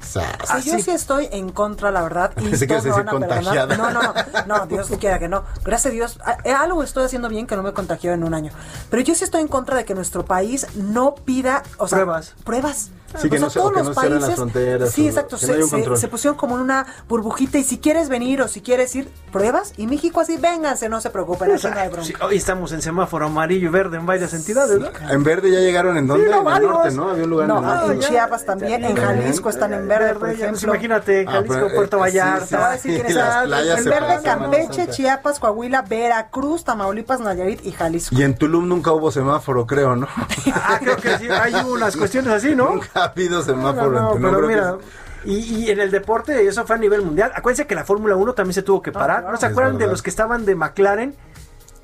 Sí, 0.07 0.70
yo 0.70 0.78
sí 0.78 0.90
estoy 0.90 1.28
en 1.32 1.50
contra, 1.50 1.90
la 1.90 2.02
verdad. 2.02 2.32
Y 2.36 2.48
Pensé 2.48 2.66
que 2.66 2.74
ibas 2.74 2.84
a 2.84 2.88
me 2.88 2.94
decir 2.94 3.04
van 3.04 3.09
a 3.09 3.18
perdonar. 3.26 3.44
contagiada. 3.44 3.76
No, 3.76 3.90
no, 3.90 4.02
no, 4.02 4.59
no, 4.59 4.66
Dios 4.66 4.88
quiera 5.00 5.18
que 5.18 5.28
no. 5.28 5.44
Gracias 5.64 5.92
a 5.92 5.94
Dios. 5.94 6.18
eh, 6.44 6.52
Algo 6.52 6.82
estoy 6.82 7.04
haciendo 7.04 7.28
bien 7.28 7.46
que 7.46 7.57
no 7.57 7.62
me 7.62 7.72
contagió 7.72 8.12
en 8.12 8.24
un 8.24 8.34
año. 8.34 8.52
Pero 8.90 9.02
yo 9.02 9.14
sí 9.14 9.24
estoy 9.24 9.40
en 9.42 9.48
contra 9.48 9.76
de 9.76 9.84
que 9.84 9.94
nuestro 9.94 10.24
país 10.24 10.66
no 10.74 11.14
pida 11.14 11.62
o 11.78 11.86
sea, 11.88 11.98
Pruebas. 11.98 12.34
Pruebas. 12.44 12.90
Sí, 13.20 13.30
que 13.30 13.36
O 13.36 13.38
sea, 13.38 13.46
no 13.46 13.50
se, 13.50 13.59
o 13.59 13.62
todos 13.62 13.72
que 13.72 13.78
los 13.78 13.88
no 13.88 13.94
cierren 14.00 14.12
las 14.14 14.22
países- 14.24 14.36
fronteras. 14.36 14.90
Sí, 14.90 15.07
o- 15.07 15.09
exacto. 15.09 15.38
Se, 15.38 16.09
pusieron 16.09 16.36
como 16.36 16.57
en 16.57 16.62
una 16.62 16.86
burbujita 17.09 17.59
y 17.59 17.64
si 17.64 17.78
quieres 17.78 18.09
venir 18.09 18.42
o 18.42 18.48
si 18.48 18.61
quieres 18.61 18.94
ir, 18.96 19.09
pruebas. 19.32 19.72
Y 19.76 19.86
México 19.86 20.20
así, 20.20 20.36
vénganse, 20.36 20.88
no 20.88 21.00
se 21.00 21.11
preocupen, 21.11 21.52
aquí 21.52 21.66
no 21.66 21.78
hay 21.78 21.88
bronca. 21.88 22.04
Sí, 22.07 22.14
hoy 22.20 22.36
estamos 22.36 22.72
en 22.72 22.82
semáforo 22.82 23.26
amarillo 23.26 23.68
y 23.68 23.70
verde 23.70 23.96
en 23.96 24.07
varias 24.07 24.34
entidades, 24.34 24.78
¿no? 24.80 24.88
En 25.11 25.24
verde 25.24 25.50
ya 25.50 25.61
llegaron 25.61 25.96
en 25.96 26.07
dónde? 26.07 26.26
Sí, 26.26 26.30
no, 26.30 26.50
en 26.50 26.57
el 26.57 26.68
norte, 26.68 26.90
¿no? 26.92 27.09
Había 27.11 27.24
un 27.24 27.30
lugar 27.30 27.48
No, 27.48 27.59
en 27.59 27.64
el 27.64 27.70
norte. 27.74 27.92
en 27.94 28.00
Chiapas 28.00 28.44
también, 28.44 28.84
en 28.84 28.96
Jalisco 28.96 29.50
están 29.50 29.72
en 29.72 29.86
verde, 29.88 30.11
por 30.11 30.18
pues 30.20 30.40
ejemplo. 30.40 30.72
imagínate, 30.74 31.24
Ah, 31.26 31.32
Jalisco, 31.32 31.54
pero, 31.54 31.66
eh, 31.68 31.74
Puerto 31.74 31.96
sí, 31.96 32.00
Vallarta. 32.00 32.76
en 32.84 33.84
verde 33.84 34.18
Campeche. 34.22 34.88
Chiapas, 34.88 35.38
Coahuila, 35.38 35.82
Veracruz, 35.82 36.64
Tamaulipas, 36.64 37.20
Nayarit 37.20 37.64
y 37.64 37.72
Jalisco. 37.72 38.14
Y 38.14 38.22
en 38.22 38.36
Tulum 38.36 38.68
nunca 38.68 38.92
hubo 38.92 39.11
semáforo, 39.11 39.66
creo, 39.66 39.96
¿no? 39.96 40.09
Ah, 40.54 40.78
creo 40.80 40.96
que 40.96 41.18
sí, 41.18 41.28
hay 41.30 41.54
unas 41.54 41.96
cuestiones 41.96 42.32
así, 42.32 42.54
¿no? 42.54 42.80
ha 43.01 43.05
habido 43.05 43.42
semáforo 43.42 43.90
No, 43.90 44.01
no, 44.01 44.12
en 44.12 44.16
Tulum. 44.16 44.30
pero 44.34 44.40
que 44.40 44.55
mira, 44.55 44.76
y, 45.24 45.64
y 45.64 45.70
en 45.70 45.80
el 45.80 45.90
deporte, 45.90 46.47
eso 46.47 46.64
fue 46.66 46.76
a 46.76 46.78
nivel 46.78 47.03
mundial. 47.03 47.32
Acuérdense 47.34 47.66
que 47.66 47.74
la 47.74 47.84
Fórmula 47.84 48.14
1 48.16 48.34
también 48.34 48.55
se 48.55 48.62
tuvo 48.62 48.80
que 48.82 48.92
parar. 48.92 49.24
¿No 49.24 49.36
se 49.36 49.47
acuerdan 49.47 49.76
de 49.78 49.86
los 49.86 50.03
que 50.03 50.11
estaban 50.11 50.44
de 50.44 50.55
McLaren 50.55 51.14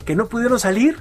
que 0.05 0.15
no 0.15 0.27
pudieron 0.27 0.61
salir 0.61 1.01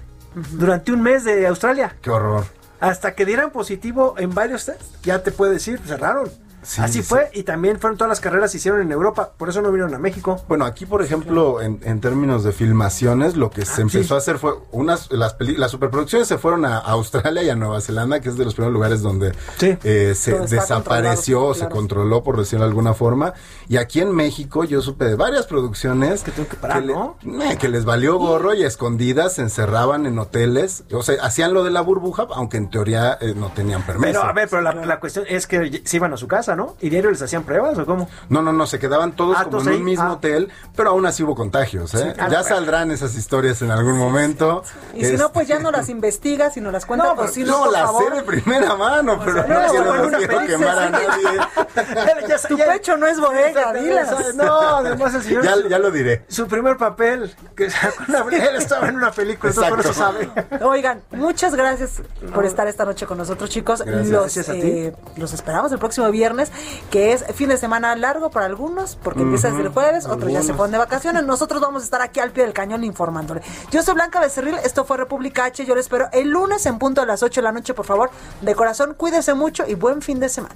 durante 0.54 0.92
un 0.92 1.02
mes 1.04 1.24
de 1.24 1.46
Australia? 1.48 1.96
Qué 2.02 2.10
horror. 2.10 2.46
Hasta 2.80 3.14
que 3.14 3.26
dieran 3.28 3.52
positivo 3.52 4.16
en 4.18 4.34
varios 4.34 4.66
test, 4.66 4.82
ya 5.04 5.22
te 5.22 5.32
puedes 5.32 5.54
decir, 5.54 5.80
cerraron. 5.86 6.30
Sí, 6.64 6.82
Así 6.82 6.94
sí, 7.00 7.04
fue, 7.04 7.30
y 7.34 7.44
también 7.44 7.80
fueron 7.80 7.98
todas 7.98 8.10
las 8.10 8.20
carreras 8.20 8.52
se 8.52 8.58
hicieron 8.58 8.82
en 8.82 8.92
Europa, 8.92 9.32
por 9.38 9.50
eso 9.50 9.62
no 9.62 9.70
vinieron 9.70 9.94
a 9.96 9.98
México. 10.00 10.44
Bueno, 10.48 10.66
aquí, 10.66 10.86
por 10.86 11.02
ejemplo, 11.02 11.62
en, 11.62 11.80
en 11.84 12.02
términos 12.02 12.44
de 12.44 12.52
filmaciones, 12.52 13.36
lo 13.36 13.50
que 13.50 13.62
Ah, 13.62 13.66
se 13.66 13.82
empezó 13.82 14.16
a 14.16 14.18
hacer 14.20 14.38
fue 14.38 14.54
unas 14.72 15.12
las, 15.12 15.34
peli- 15.34 15.56
las 15.58 15.72
superproducciones 15.72 16.28
se 16.28 16.38
fueron 16.38 16.66
a 16.66 16.78
Australia 16.78 17.44
y 17.44 17.50
a 17.50 17.56
Nueva 17.56 17.82
Zelanda, 17.82 18.20
que 18.20 18.30
es 18.30 18.38
de 18.38 18.46
los 18.46 18.54
primeros 18.54 18.74
lugares 18.74 19.02
donde 19.02 19.34
eh, 19.62 20.14
se 20.16 20.34
desapareció 20.40 21.44
o 21.46 21.54
se 21.54 21.68
controló, 21.70 22.24
por 22.24 22.38
decirlo 22.38 22.66
de 22.66 22.70
alguna 22.70 22.94
forma. 22.94 23.34
Y 23.68 23.78
aquí 23.78 24.00
en 24.02 24.12
México 24.14 24.64
yo 24.64 24.82
supe 24.82 25.06
de 25.06 25.16
varias 25.16 25.48
producciones 25.48 26.24
que, 26.24 26.32
parar, 26.58 26.84
le- 26.84 26.94
¿no? 26.94 27.18
eh, 27.24 27.58
que 27.60 27.70
les 27.70 27.86
valió 27.86 28.18
gorro 28.18 28.54
y 28.54 28.64
a 28.64 28.68
escondidas 28.68 29.34
se 29.36 29.42
encerraban 29.42 30.06
en 30.06 30.18
hoteles. 30.20 30.84
O 30.94 31.04
sea, 31.04 31.16
hacían 31.24 31.54
lo 31.54 31.64
de 31.64 31.72
la 31.72 31.82
burbuja, 31.82 32.28
aunque 32.34 32.58
en 32.58 32.70
teoría 32.70 33.18
eh, 33.22 33.34
no 33.36 33.52
tenían 33.52 33.84
permiso. 33.86 34.08
Pero 34.08 34.24
a 34.24 34.34
ver, 34.34 34.48
pero 34.50 34.62
la, 34.62 34.74
la 34.74 35.00
cuestión 35.00 35.26
es 35.28 35.48
que 35.48 35.82
se 35.86 35.98
iban 35.98 36.14
a 36.14 36.18
su 36.18 36.28
casa, 36.28 36.51
¿no? 36.56 36.76
Y 36.82 36.90
diario 36.90 37.12
les 37.12 37.22
hacían 37.22 37.44
pruebas 37.44 37.78
o 37.78 37.86
cómo? 37.86 38.10
No, 38.30 38.42
no, 38.42 38.52
no, 38.54 38.66
se 38.68 38.80
quedaban 38.80 39.14
todos 39.14 39.36
Ah, 39.40 39.46
como 39.46 39.62
en 39.62 39.76
un 39.78 39.84
mismo 39.84 40.06
Ah. 40.06 40.14
hotel, 40.14 40.50
pero 40.76 40.90
aún 40.92 41.06
así 41.06 41.24
hubo 41.24 41.36
contagios, 41.36 41.94
¿eh? 41.96 42.14
Sí, 42.18 42.22
ya 42.32 42.44
saldrán 42.44 42.92
esas 42.92 43.16
historias 43.16 43.62
en 43.62 43.72
algún 43.72 43.98
momento. 43.98 44.64
Y 44.94 45.06
si 45.06 45.14
no, 45.18 45.32
pues 45.32 45.48
ya 45.48 45.60
no 45.60 45.72
las 45.72 45.90
investigas 45.90 46.58
y 46.58 46.62
no 46.62 46.72
las 46.72 46.86
cuentas, 46.88 47.10
No, 47.10 47.16
pues 47.16 47.32
pero 47.34 47.46
sí, 47.46 47.52
no, 47.52 47.58
no, 47.58 47.64
por 47.66 47.74
la 47.74 47.80
favor. 47.84 48.04
sé 48.10 48.16
de 48.16 48.24
primera 48.24 48.76
mano, 48.76 49.20
pero 49.24 49.34
sea, 49.34 49.48
no, 49.48 49.64
no, 50.10 50.18
quiero, 50.18 50.42
no 50.42 50.48
quemar 50.48 50.80
a 50.80 50.90
nadie. 50.90 51.40
Ya- 52.28 52.38
Tu 52.48 52.58
ya- 52.58 52.66
pecho 52.68 52.98
no 52.98 53.08
es 53.08 53.20
bodega, 53.20 53.74
dilas. 53.74 54.36
No, 54.36 54.60
además 54.78 55.14
el 55.16 55.22
señor. 55.24 55.44
Ya, 55.44 55.56
ya 55.70 55.80
lo 55.80 55.92
diré. 55.92 56.24
Su 56.28 56.48
primer 56.48 56.78
papel, 56.78 57.34
que 57.56 57.66
él 58.32 58.56
estaba 58.58 58.88
en 58.88 58.96
una 58.96 59.12
película, 59.12 59.52
eso 59.52 59.94
sabe. 59.94 60.30
Oigan, 60.62 61.02
muchas 61.12 61.56
gracias 61.56 62.02
por 62.34 62.46
estar 62.46 62.68
esta 62.68 62.86
noche 62.86 63.06
con 63.06 63.18
nosotros, 63.18 63.50
chicos. 63.50 63.82
Gracias. 63.82 64.08
Los, 64.08 64.22
Gracias 64.22 64.50
a 64.50 64.54
ti. 64.54 64.60
eh, 64.64 64.94
los 65.18 65.34
esperamos 65.34 65.72
el 65.72 65.80
próximo 65.80 66.10
viernes, 66.12 66.41
que 66.90 67.14
es 67.14 67.26
fin 67.36 67.50
de 67.50 67.58
semana 67.58 67.96
largo 67.96 68.32
para 68.32 68.46
algunos, 68.46 68.96
porque 68.96 69.22
empieza 69.22 69.50
desde 69.50 69.64
el 69.64 69.70
jueves, 69.70 70.06
otros 70.06 70.32
ya 70.32 70.42
se 70.42 70.54
ponen 70.54 70.72
de 70.72 70.78
vacaciones. 70.78 71.24
Nosotros 71.24 71.62
vamos 71.62 71.84
a 71.84 71.86
estar 71.86 72.02
aquí 72.02 72.20
al 72.20 72.32
pie 72.32 72.44
del 72.44 72.54
cañón 72.54 72.84
informándole. 72.84 73.42
Yo 73.72 73.84
soy 73.84 73.96
Blanca 73.96 74.20
Becerril, 74.20 74.56
esto 74.64 74.86
fue 74.86 74.98
República 74.98 75.46
H. 75.46 75.66
Yo 75.66 75.76
les 75.76 75.86
espero 75.86 76.10
el 76.14 76.30
lunes 76.30 76.66
en 76.66 76.80
punto 76.80 77.02
a 77.02 77.06
las 77.06 77.24
8 77.24 77.42
de 77.42 77.44
la 77.44 77.52
noche, 77.52 77.74
por 77.74 77.86
favor. 77.86 78.10
De 78.42 78.56
corazón, 78.56 78.96
cuídese 78.96 79.34
mucho 79.34 79.66
y 79.68 79.76
buen 79.76 80.02
fin 80.02 80.20
de 80.20 80.30
semana. 80.30 80.56